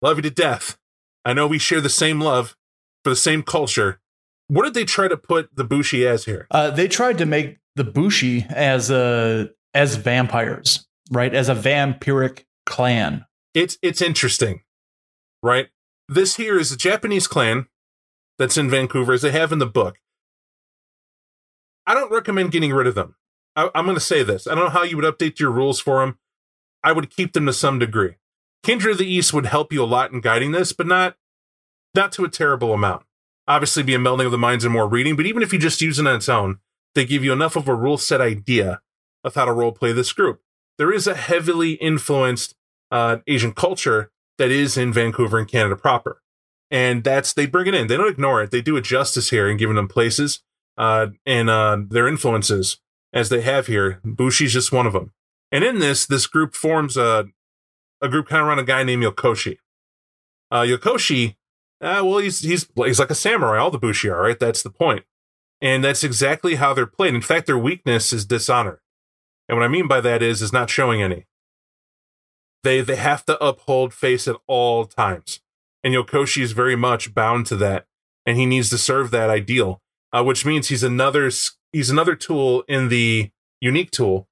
[0.00, 0.78] love you to death,
[1.24, 2.56] I know we share the same love
[3.04, 4.00] for the same culture.
[4.46, 6.46] What did they try to put the Bushi as here?
[6.50, 11.34] Uh, they tried to make the Bushi as a as vampires, right?
[11.34, 13.26] As a vampiric clan.
[13.52, 14.62] It's it's interesting,
[15.42, 15.68] right?
[16.08, 17.66] This here is a Japanese clan
[18.38, 19.98] that's in Vancouver, as they have in the book.
[21.86, 23.16] I don't recommend getting rid of them.
[23.58, 24.46] I, I'm going to say this.
[24.46, 26.16] I don't know how you would update your rules for them.
[26.84, 28.14] I would keep them to some degree.
[28.62, 31.16] Kindred of the East would help you a lot in guiding this, but not
[31.94, 33.04] not to a terrible amount.
[33.48, 35.80] Obviously, be a melding of the minds and more reading, but even if you just
[35.80, 36.58] use it on its own,
[36.94, 38.80] they give you enough of a rule set idea
[39.24, 40.40] of how to role play this group.
[40.76, 42.54] There is a heavily influenced
[42.92, 46.22] uh, Asian culture that is in Vancouver and Canada proper,
[46.70, 47.88] and that's they bring it in.
[47.88, 48.52] They don't ignore it.
[48.52, 50.42] They do it justice here in giving them places
[50.76, 52.78] uh, and uh, their influences
[53.12, 54.00] as they have here.
[54.04, 55.12] Bushi's just one of them.
[55.52, 57.26] And in this, this group forms a
[58.02, 59.58] a group kind of around a guy named Yokoshi.
[60.50, 61.36] Uh, Yokoshi,
[61.80, 63.58] uh, well, he's he's he's like a samurai.
[63.58, 64.38] All the Bushi are right.
[64.38, 65.04] That's the point.
[65.60, 67.14] and that's exactly how they're played.
[67.14, 68.80] In fact, their weakness is dishonor,
[69.48, 71.26] and what I mean by that is is not showing any.
[72.64, 75.40] They they have to uphold face at all times,
[75.84, 77.86] and Yokoshi is very much bound to that,
[78.26, 79.80] and he needs to serve that ideal,
[80.12, 81.30] uh, which means he's another
[81.72, 83.30] he's another tool in the
[83.60, 84.28] unique tool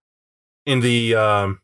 [0.65, 1.61] in the um,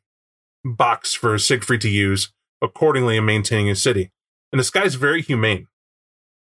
[0.64, 2.32] box for Siegfried to use
[2.62, 4.12] accordingly in maintaining his city.
[4.52, 5.66] And this guy's very humane.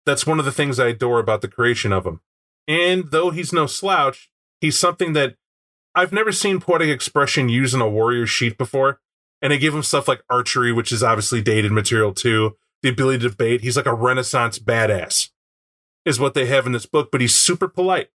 [0.06, 2.20] That's one of the things I adore about the creation of him.
[2.66, 4.30] And though he's no slouch,
[4.60, 5.36] he's something that
[5.94, 9.00] I've never seen poetic expression used in a warrior sheet before.
[9.40, 13.20] And they give him stuff like archery, which is obviously dated material too, the ability
[13.20, 13.60] to debate.
[13.60, 15.30] He's like a renaissance badass,
[16.08, 18.08] is what they have in this book, but he's super polite,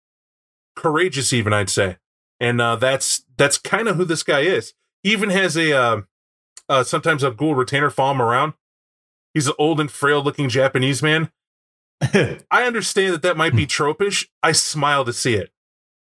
[0.74, 1.98] courageous, even, I'd say.
[2.40, 4.72] And uh, that's that's kind of who this guy is.
[5.02, 6.00] He even has a uh,
[6.68, 8.54] uh, sometimes a ghoul retainer follow him around.
[9.34, 11.30] He's an old and frail looking Japanese man.
[12.00, 14.26] I understand that that might be tropish.
[14.42, 15.52] I smile to see it.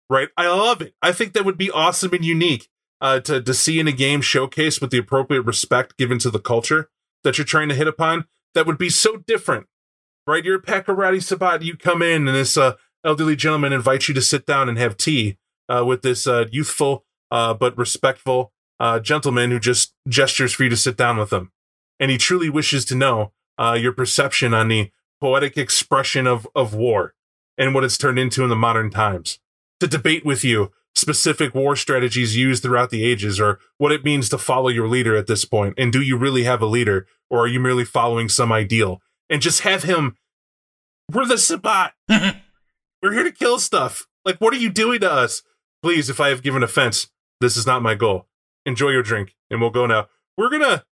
[0.09, 0.29] Right?
[0.37, 0.95] I love it.
[1.03, 2.69] I think that would be awesome and unique
[3.01, 6.41] uh, to to see in a game showcase with the appropriate respect given to the
[6.41, 6.89] culture
[7.25, 8.27] that you're trying to hit upon.
[8.55, 9.67] That would be so different.
[10.31, 10.45] Right?
[10.45, 11.63] You're a Pakarati Sabbat.
[11.63, 12.75] You come in and this uh,
[13.05, 15.39] elderly gentleman invites you to sit down and have tea
[15.69, 20.71] uh, with this uh, youthful uh, but respectful uh, gentleman who just gestures for you
[20.71, 21.51] to sit down with him.
[21.99, 26.75] And he truly wishes to know uh, your perception on the poetic expression of, of
[26.75, 27.15] war
[27.59, 29.41] and what it's turned into in the modern times.
[29.81, 34.29] To debate with you specific war strategies used throughout the ages or what it means
[34.29, 35.75] to follow your leader at this point.
[35.77, 39.03] And do you really have a leader or are you merely following some ideal?
[39.29, 40.17] And just have him,
[41.13, 41.93] we're the Sabbat.
[42.11, 42.39] Mm-hmm.
[43.03, 44.07] we're here to kill stuff.
[44.25, 45.43] Like, what are you doing to us?
[45.83, 47.09] Please, if I have given offense,
[47.41, 48.27] this is not my goal.
[48.67, 50.09] Enjoy your drink and we'll go now.
[50.37, 50.85] We're gonna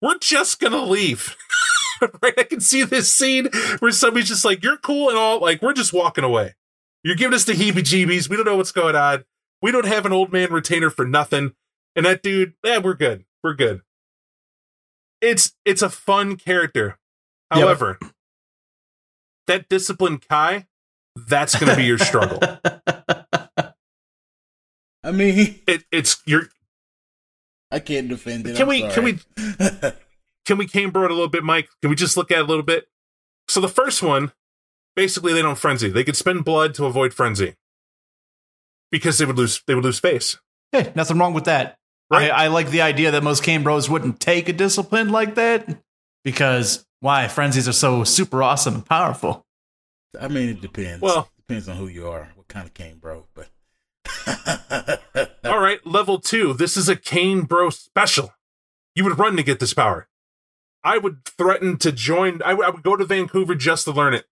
[0.00, 1.36] we're just gonna leave.
[2.22, 2.32] Right?
[2.38, 5.74] I can see this scene where somebody's just like you're cool and all like we're
[5.74, 6.54] just walking away.
[7.04, 9.24] You're giving us the heebie jeebies we don't know what's going on.
[9.60, 11.52] We don't have an old man retainer for nothing.
[11.94, 13.26] And that dude yeah we're good.
[13.44, 13.82] We're good.
[15.20, 16.98] It's it's a fun character.
[17.50, 18.12] However yep.
[19.50, 20.66] That disciplined kai
[21.28, 22.38] that's gonna be your struggle
[25.02, 26.48] I mean, it, it's you're
[27.70, 28.56] I can't defend it.
[28.56, 28.80] Can I'm we?
[28.80, 28.92] sorry.
[28.92, 29.12] Can we?
[30.44, 31.68] can we Cambro it a little bit, Mike?
[31.80, 32.88] Can we just look at it a little bit?
[33.48, 34.32] So the first one,
[34.96, 35.88] basically, they don't frenzy.
[35.88, 37.54] They could spend blood to avoid frenzy
[38.90, 39.62] because they would lose.
[39.66, 40.38] They would lose face.
[40.72, 41.78] Hey, nothing wrong with that.
[42.10, 42.30] Right?
[42.30, 45.80] I, I like the idea that most Cane Bros wouldn't take a discipline like that
[46.24, 47.28] because why?
[47.28, 49.46] Frenzies are so super awesome and powerful.
[50.18, 51.00] I mean, it depends.
[51.00, 53.48] Well, depends on who you are, what kind of cane bro, but.
[55.44, 56.52] All right, level two.
[56.54, 58.34] This is a Cane Bro special.
[58.94, 60.08] You would run to get this power.
[60.84, 62.42] I would threaten to join.
[62.42, 64.26] I, w- I would go to Vancouver just to learn it.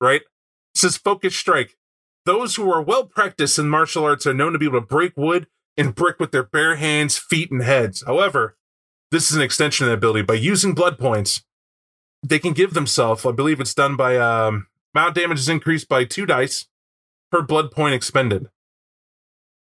[0.00, 0.22] Right?
[0.74, 1.76] This is Focus Strike.
[2.24, 5.16] Those who are well practiced in martial arts are known to be able to break
[5.16, 5.46] wood
[5.76, 8.02] and brick with their bare hands, feet, and heads.
[8.06, 8.56] However,
[9.10, 10.22] this is an extension of that ability.
[10.22, 11.44] By using blood points,
[12.22, 16.04] they can give themselves, I believe it's done by um, amount damage is increased by
[16.04, 16.66] two dice
[17.30, 18.48] per blood point expended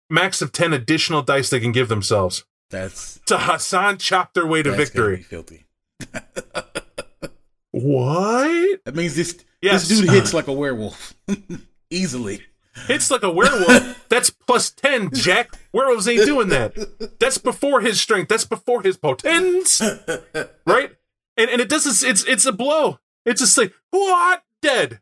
[0.10, 4.62] max of 10 additional dice they can give themselves That's to Hassan chop their way
[4.62, 5.24] to that's gonna be victory.
[5.24, 5.66] filthy.
[7.72, 8.80] What?
[8.86, 9.88] That means this Yes.
[9.88, 11.14] this dude hits like a werewolf
[11.90, 12.42] easily.
[12.88, 15.50] hits like a werewolf, that's plus 10, Jack.
[15.74, 16.74] Werewolves ain't doing that.
[17.20, 18.30] That's before his strength.
[18.30, 19.82] That's before his potence.
[20.68, 20.92] Right?
[21.38, 23.00] And and it doesn't it's it's a blow.
[23.26, 24.44] It's just like, what?
[24.62, 25.00] Dead.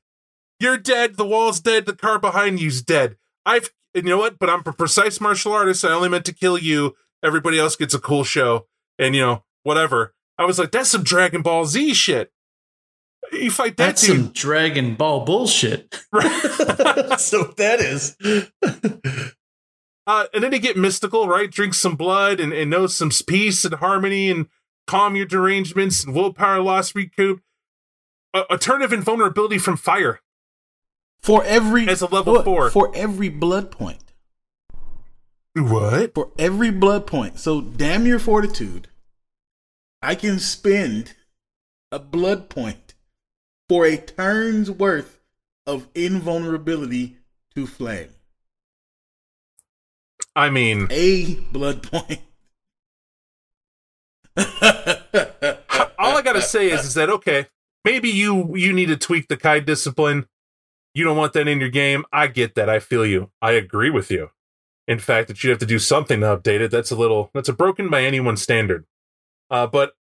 [0.59, 1.15] You're dead.
[1.17, 1.85] The wall's dead.
[1.85, 3.17] The car behind you's dead.
[3.45, 4.39] I've and you know what?
[4.39, 5.85] But I'm a precise martial artist.
[5.85, 6.95] I only meant to kill you.
[7.23, 8.67] Everybody else gets a cool show.
[8.97, 10.13] And you know, whatever.
[10.37, 12.31] I was like, that's some Dragon Ball Z shit.
[13.31, 14.17] You fight that That's dude.
[14.17, 15.89] some Dragon Ball bullshit.
[16.11, 18.15] That's what that is.
[20.05, 21.49] Uh, and then they get mystical, right?
[21.49, 24.47] Drink some blood and, and know some peace and harmony and
[24.87, 27.41] calm your derangements and willpower loss recoup.
[28.33, 30.19] A, a turn of invulnerability from fire.
[31.21, 32.69] For every As a level for- four.
[32.71, 33.99] for every blood point.
[35.55, 36.13] What?
[36.15, 37.39] For every blood point.
[37.39, 38.87] So damn your fortitude.
[40.01, 41.13] I can spend
[41.91, 42.95] a blood point
[43.69, 45.19] for a turn's worth
[45.67, 47.17] of invulnerability
[47.55, 48.09] to flame.
[50.35, 52.19] I mean, A blood point.
[54.37, 57.47] All I gotta say is, is that okay?
[57.85, 60.27] Maybe you you need to tweak the Kai discipline.
[60.93, 62.05] You don't want that in your game.
[62.11, 62.69] I get that.
[62.69, 63.31] I feel you.
[63.41, 64.29] I agree with you.
[64.87, 66.71] In fact, that you have to do something to update it.
[66.71, 68.85] That's a little that's a broken by anyone's standard.
[69.49, 69.93] Uh, but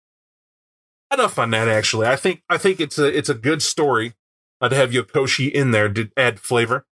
[1.14, 1.68] enough on that.
[1.68, 4.14] Actually, I think I think it's a it's a good story
[4.60, 6.86] uh, to have Yokoshi in there to add flavor,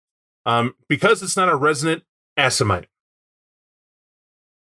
[0.46, 2.04] um, because it's not a resonant
[2.38, 2.86] Assamite.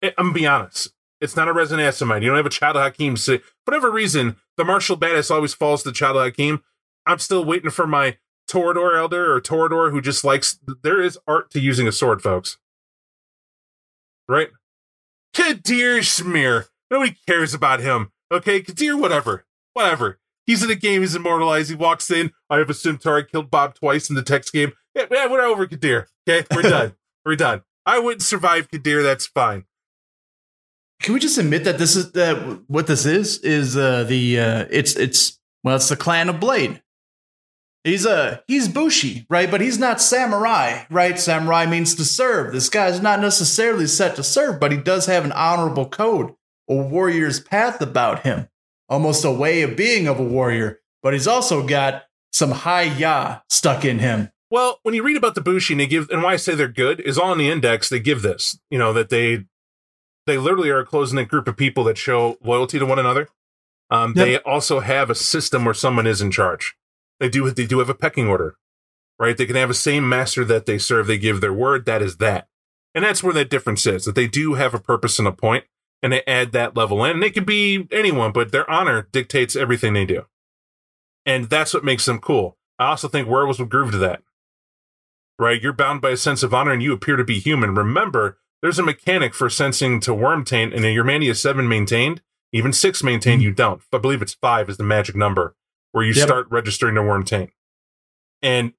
[0.03, 0.93] I'm gonna be honest.
[1.22, 2.22] It's not a resonant Assamite.
[2.23, 5.84] You don't have a Child of Haqim So, whatever reason, the martial badass always falls
[5.84, 6.61] to Child of Haqim.
[7.06, 8.18] I'm still waiting for my
[8.49, 10.60] Toreador elder or Toreador who just likes.
[10.84, 12.57] There is art to using a sword, folks.
[14.27, 14.49] Right?
[15.34, 16.68] Kadir Smear.
[16.89, 18.11] Nobody cares about him.
[18.31, 19.45] Okay, Kadir, whatever.
[19.73, 20.19] Whatever.
[20.45, 21.69] He's in a game, he's immortalized.
[21.69, 22.31] He walks in.
[22.49, 23.19] I have a Centaur.
[23.19, 24.73] I killed Bob twice in the text game.
[24.95, 26.07] Yeah, yeah, we're over Kadir.
[26.27, 26.95] Okay, we're done.
[27.23, 27.61] we're done.
[27.85, 29.03] I wouldn't survive Kadir.
[29.03, 29.65] That's fine.
[31.01, 34.65] Can we just admit that this is that what this is is uh, the uh,
[34.69, 36.81] it's it's well it's the clan of Blade.
[37.83, 39.49] He's a he's Bushi, right?
[39.49, 41.19] But he's not samurai, right?
[41.19, 42.53] Samurai means to serve.
[42.53, 46.35] This guy's not necessarily set to serve, but he does have an honorable code,
[46.69, 48.47] a warrior's path about him,
[48.87, 50.81] almost a way of being of a warrior.
[51.01, 54.29] But he's also got some high ya stuck in him.
[54.51, 56.67] Well, when you read about the Bushi and they give, and why I say they're
[56.67, 57.89] good is in the index.
[57.89, 59.45] They give this, you know, that they
[60.26, 63.30] they literally are a close knit group of people that show loyalty to one another.
[63.89, 64.26] Um, Yep.
[64.26, 66.76] They also have a system where someone is in charge.
[67.19, 68.56] They do they do have a pecking order,
[69.19, 69.38] right?
[69.38, 71.07] They can have a same master that they serve.
[71.07, 71.85] They give their word.
[71.85, 72.48] That is that,
[72.95, 74.06] and that's where that difference is.
[74.06, 75.65] That they do have a purpose and a point,
[76.02, 77.11] and they add that level in.
[77.11, 80.26] And they could be anyone, but their honor dictates everything they do,
[81.26, 82.57] and that's what makes them cool.
[82.80, 84.23] I also think werewolves would groove to that
[85.41, 85.61] right?
[85.61, 87.73] You're bound by a sense of honor and you appear to be human.
[87.73, 92.21] Remember, there's a mechanic for sensing to Wyrm taint, and your mania seven maintained,
[92.51, 93.81] even six maintained, you don't.
[93.93, 95.55] I believe it's five is the magic number
[95.91, 96.27] where you Yep.
[96.27, 97.51] start registering to Wyrm taint.
[98.41, 98.73] And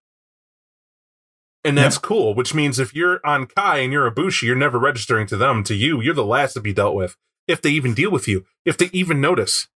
[1.64, 4.80] and that's cool, which means if you're on Kai and you're a Bushi, you're never
[4.80, 5.62] registering to them.
[5.64, 7.16] To you, you're the last to be dealt with.
[7.46, 9.68] If they even deal with you, if they even notice.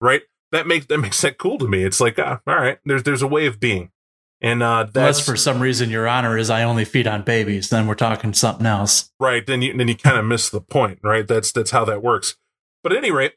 [0.00, 0.22] Right?
[0.50, 1.84] That makes that makes that cool to me.
[1.84, 3.90] It's like, ah, all right, there's there's a way of being.
[4.40, 7.70] And uh that's Unless for some reason your honor is I only feed on babies,
[7.70, 9.10] then we're talking something else.
[9.18, 12.02] right then you then you kind of miss the point right that's that's how that
[12.02, 12.36] works
[12.82, 13.34] but at any rate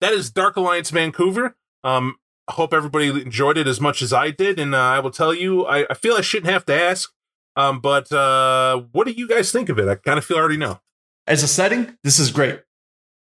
[0.00, 2.16] that is dark alliance vancouver um
[2.48, 5.32] I hope everybody enjoyed it as much as i did and uh, i will tell
[5.34, 7.10] you I, I feel i shouldn't have to ask
[7.56, 10.40] um but uh what do you guys think of it i kind of feel I
[10.40, 10.80] already know
[11.26, 12.62] As a setting, this is great.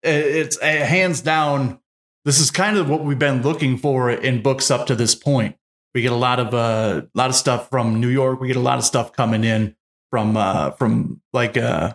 [0.03, 1.81] It's uh, hands down.
[2.25, 5.57] This is kind of what we've been looking for in books up to this point.
[5.95, 8.41] We get a lot of uh, lot of stuff from New York.
[8.41, 9.75] We get a lot of stuff coming in
[10.11, 11.95] from uh, from like uh,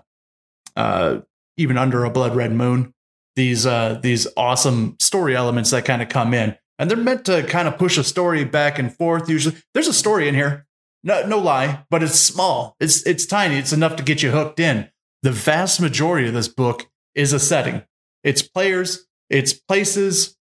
[0.76, 1.20] uh,
[1.58, 2.94] even under a blood red moon.
[3.36, 7.44] These uh, these awesome story elements that kind of come in, and they're meant to
[7.44, 9.30] kind of push a story back and forth.
[9.30, 10.66] Usually, there's a story in here.
[11.04, 12.76] No, no lie, but it's small.
[12.80, 13.58] It's it's tiny.
[13.58, 14.90] It's enough to get you hooked in.
[15.22, 17.84] The vast majority of this book is a setting.
[18.24, 19.06] It's players.
[19.30, 20.38] It's places.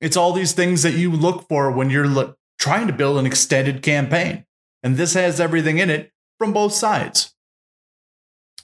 [0.00, 2.08] It's all these things that you look for when you're
[2.58, 4.44] trying to build an extended campaign.
[4.82, 7.34] And this has everything in it from both sides.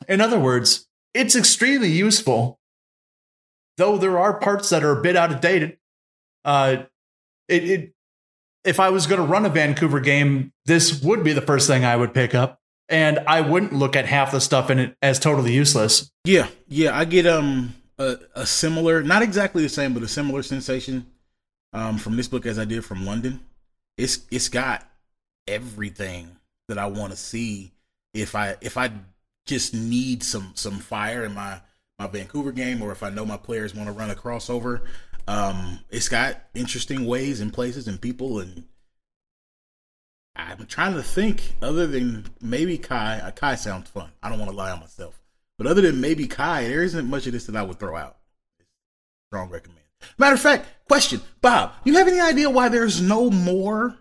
[0.08, 2.60] In other words, it's extremely useful,
[3.76, 5.78] though there are parts that are a bit outdated.
[6.44, 6.84] Uh,
[7.48, 7.92] it, it
[8.64, 11.84] if I was going to run a Vancouver game, this would be the first thing
[11.84, 15.18] I would pick up, and I wouldn't look at half the stuff in it as
[15.18, 16.10] totally useless.
[16.24, 20.42] Yeah, yeah, I get um a, a similar, not exactly the same, but a similar
[20.42, 21.06] sensation
[21.72, 23.40] um from this book as I did from London.
[23.98, 24.88] It's it's got
[25.46, 26.36] everything
[26.68, 27.72] that I want to see
[28.14, 28.92] if I if I
[29.44, 31.60] just need some some fire in my
[31.98, 34.82] my Vancouver game, or if I know my players want to run a crossover.
[35.26, 38.64] Um, it's got interesting ways and places and people, and
[40.36, 41.56] I'm trying to think.
[41.60, 44.10] Other than maybe Kai, uh, Kai sounds fun.
[44.22, 45.20] I don't want to lie on myself,
[45.58, 48.16] but other than maybe Kai, there isn't much of this that I would throw out.
[49.28, 49.77] Strong recommend.
[50.18, 53.96] Matter of fact, question, Bob, you have any idea why there's no more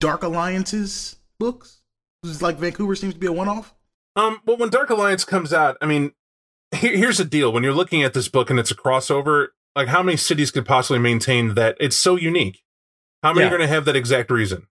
[0.00, 1.80] Dark Alliances books?
[2.22, 3.74] It's like Vancouver seems to be a one-off.
[4.16, 6.12] Um, well, when Dark Alliance comes out, I mean,
[6.74, 9.88] here, here's the deal: when you're looking at this book and it's a crossover, like
[9.88, 12.62] how many cities could possibly maintain that it's so unique?
[13.22, 13.48] How many Yeah.
[13.48, 14.68] are going to have that exact reason?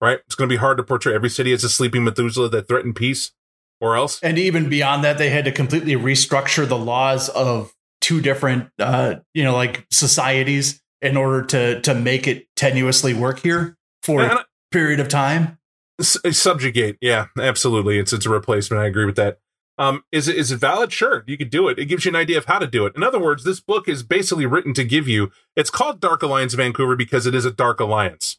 [0.00, 0.18] Right?
[0.26, 2.96] It's going to be hard to portray every city as a sleeping Methuselah that threatened
[2.96, 3.32] peace,
[3.80, 4.20] or else.
[4.22, 7.72] And even beyond that, they had to completely restructure the laws of
[8.06, 13.40] two different, uh, you know, like societies in order to to make it tenuously work
[13.40, 15.58] here for And a period of time.
[16.00, 17.98] Subjugate yeah absolutely.
[17.98, 18.80] It's it's a replacement.
[18.80, 19.38] I agree with that.
[19.76, 20.92] Um is it is it valid?
[20.92, 21.80] Sure you could do it.
[21.80, 22.94] It gives you an idea of how to do it.
[22.94, 26.54] In other words this book is basically written to give you it's called dark alliance
[26.54, 28.38] vancouver because it is a dark alliance.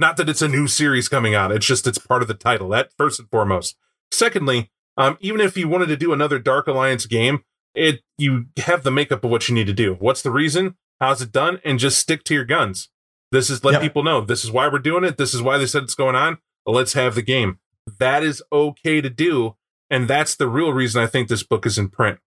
[0.00, 2.68] Not that it's a new series coming out it's just it's part of the title
[2.70, 3.76] that first and foremost.
[4.10, 7.44] Secondly um even if you wanted to do another dark alliance game
[7.78, 11.22] it you have the makeup of what you need to do what's the reason how's
[11.22, 12.88] it done and just stick to your guns
[13.30, 13.82] this is let Yep.
[13.82, 16.16] people know this is why we're doing it this is why they said it's going
[16.16, 16.38] on
[16.68, 17.58] let's have the game.
[17.98, 19.56] That is okay to do,
[19.90, 22.18] and that's the real reason I think this book is in print.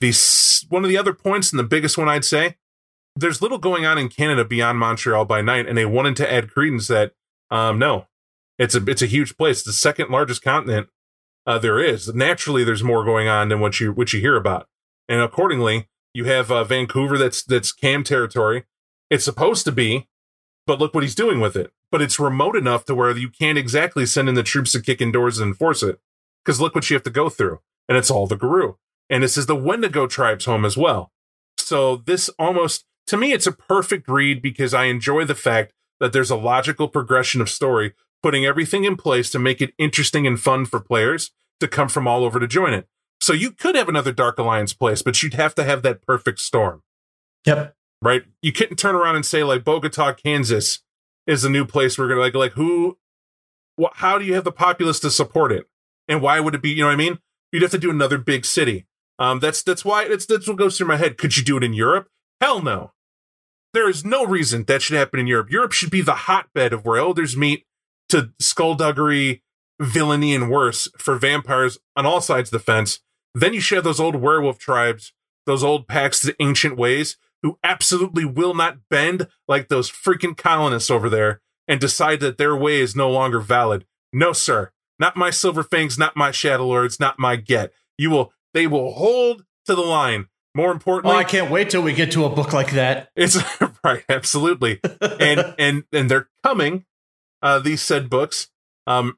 [0.00, 0.12] The
[0.68, 2.56] one of the other points, and the biggest one I'd say,
[3.16, 6.50] there's little going on in Canada beyond Montreal by night, and they wanted to add
[6.50, 7.12] credence that
[7.50, 8.06] um, no,
[8.58, 10.88] it's a it's a huge place, it's the second largest continent
[11.46, 12.14] uh, there is.
[12.14, 14.68] Naturally, there's more going on than what you what you hear about,
[15.10, 18.64] and accordingly, you have uh, Vancouver that's that's Cam territory.
[19.10, 20.08] It's supposed to be,
[20.66, 21.72] but look what he's doing with it.
[21.90, 25.00] But it's remote enough to where you can't exactly send in the troops to kick
[25.00, 25.98] in doors and enforce it.
[26.44, 27.58] Because look what you have to go through.
[27.88, 28.76] And it's all the Garou.
[29.10, 31.10] And this is the Wendigo tribe's home as well.
[31.58, 36.12] So this almost, to me, it's a perfect read because I enjoy the fact that
[36.12, 40.38] there's a logical progression of story, putting everything in place to make it interesting and
[40.38, 42.86] fun for players to come from all over to join it.
[43.20, 46.40] So you could have another Dark Alliance place, but you'd have to have that perfect
[46.40, 46.82] storm
[47.46, 47.74] Yep.
[48.02, 48.22] right?
[48.42, 50.80] You couldn't turn around and say like Bogota, Kansas
[51.26, 52.98] is a new place we're gonna like like who
[53.76, 55.66] what how do you have the populace to support it?
[56.08, 57.18] And why would it be, you know what I mean?
[57.52, 58.86] You'd have to do another big city.
[59.18, 61.18] Um that's that's why that's that's what goes through my head.
[61.18, 62.08] Could you do it in Europe?
[62.40, 62.92] Hell no.
[63.72, 65.50] There is no reason that should happen in Europe.
[65.50, 67.64] Europe should be the hotbed of where elders meet
[68.08, 69.42] to skullduggery,
[69.80, 72.98] villainy, and worse for vampires on all sides of the fence.
[73.34, 75.12] Then you share those old werewolf tribes,
[75.46, 80.90] those old packs of ancient ways who absolutely will not bend like those freaking colonists
[80.90, 83.86] over there and decide that their way is no longer valid.
[84.12, 84.72] No, sir.
[84.98, 87.72] Not my silver fangs, not my shadow lords, not my get.
[87.96, 90.26] You will they will hold to the line.
[90.54, 93.10] More Oh, importantly, I can't wait till we get to a book like that.
[93.16, 93.38] it's
[93.84, 94.80] right, absolutely.
[95.00, 96.84] And and and they're coming,
[97.40, 98.48] uh, these said books.
[98.86, 99.16] Um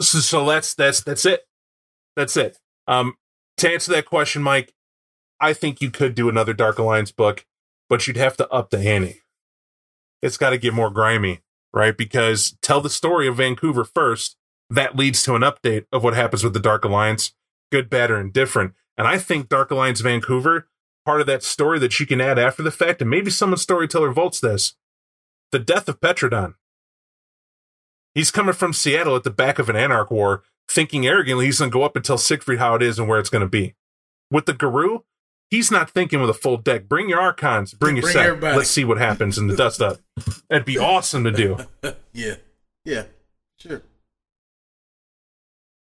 [0.00, 1.42] so, so that's that's that's it.
[2.16, 2.58] That's it.
[2.88, 3.14] Um
[3.58, 4.72] to answer that question, Mike,
[5.40, 7.44] I think you could do another Dark Alliance book,
[7.88, 9.22] but you'd have to up the ante.
[10.22, 11.40] It's got to get more grimy,
[11.72, 11.96] right?
[11.96, 14.36] Because tell the story of Vancouver first.
[14.70, 17.32] That leads to an update of what happens with the Dark Alliance,
[17.72, 18.74] good, bad, or indifferent.
[18.98, 20.68] And I think Dark Alliance Vancouver,
[21.06, 24.12] part of that story that you can add after the fact, and maybe someone storyteller
[24.12, 24.74] votes this
[25.50, 26.54] the death of Petrodon.
[28.18, 31.70] He's coming from Seattle at the back of an Anarch war, thinking arrogantly he's going
[31.70, 33.76] to go up and tell Siegfried how it is and where it's going to be.
[34.28, 35.04] With the Garou,
[35.50, 36.88] he's not thinking with a full deck.
[36.88, 38.26] Bring your Archons, bring your Bring set.
[38.26, 38.56] everybody.
[38.56, 39.98] Let's see what happens in the dust up.
[40.50, 41.58] That'd be awesome to do.
[42.12, 42.34] yeah,
[42.84, 43.04] yeah,
[43.56, 43.82] sure.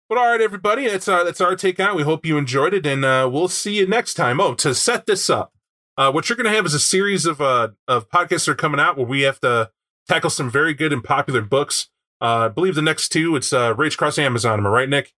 [0.07, 1.95] But all right, everybody, that's our that's our take on it.
[1.95, 4.39] We hope you enjoyed it, and uh, we'll see you next time.
[4.39, 5.53] Oh, to set this up,
[5.97, 8.55] uh, what you're going to have is a series of uh, of podcasts that are
[8.55, 9.71] coming out where we have to
[10.07, 11.89] tackle some very good and popular books.
[12.21, 14.59] Uh, I believe the next two it's uh, Rage Cross Amazon.
[14.59, 15.13] Am I right, Nick?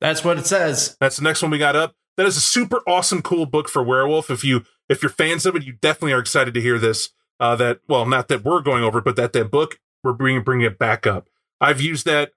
[0.00, 0.96] That's what it says.
[1.00, 1.94] That's the next one we got up.
[2.16, 4.30] That is a super awesome, cool book for werewolf.
[4.30, 7.10] If you if you're fans of it, you definitely are excited to hear this.
[7.38, 10.42] Uh, that well, not that we're going over, it, but that that book we're bringing
[10.42, 11.28] bringing it back up.
[11.60, 12.32] I've used that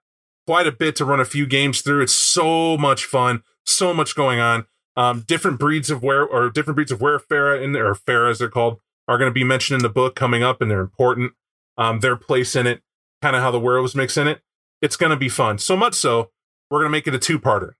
[0.46, 2.02] quite a bit to run a few games through.
[2.02, 4.66] It's so much fun, so much going on.
[4.96, 8.38] Um, different breeds of were or different breeds of werefera in there, or fera as
[8.38, 11.32] they're called, are going to be mentioned in the book coming up, and they're important.
[11.78, 12.82] Um, their place in it,
[13.22, 14.42] kind of how the werewolves mix in it.
[14.82, 15.58] It's going to be fun.
[15.58, 16.30] So much so,
[16.70, 17.72] we're going to make it a two-parter.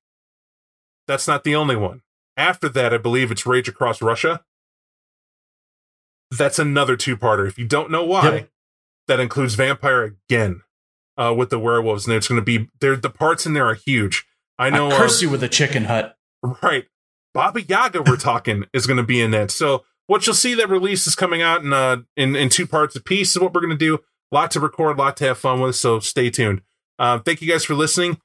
[1.06, 2.02] That's not the only one.
[2.36, 4.44] After that, I believe it's Rage Across Russia.
[6.30, 7.46] That's another two-parter.
[7.48, 8.50] If you don't know why, Yep.
[9.08, 10.62] that includes Vampire again.
[11.18, 12.96] uh, with the werewolves, and it's going to be there.
[12.96, 14.24] The parts in there are huge.
[14.58, 14.88] I know.
[14.90, 16.16] I curse uh, you with a chicken hut.
[16.62, 16.86] Right.
[17.34, 19.50] Baba Yaga, we're talking, is going to be in that.
[19.50, 22.96] So what you'll see that release is coming out in uh in, in two parts
[22.96, 23.98] a piece is what we're going to do.
[24.32, 25.76] Lot to record, lot to have fun with.
[25.76, 26.62] So stay tuned.
[26.98, 28.18] Uh, thank you guys for listening.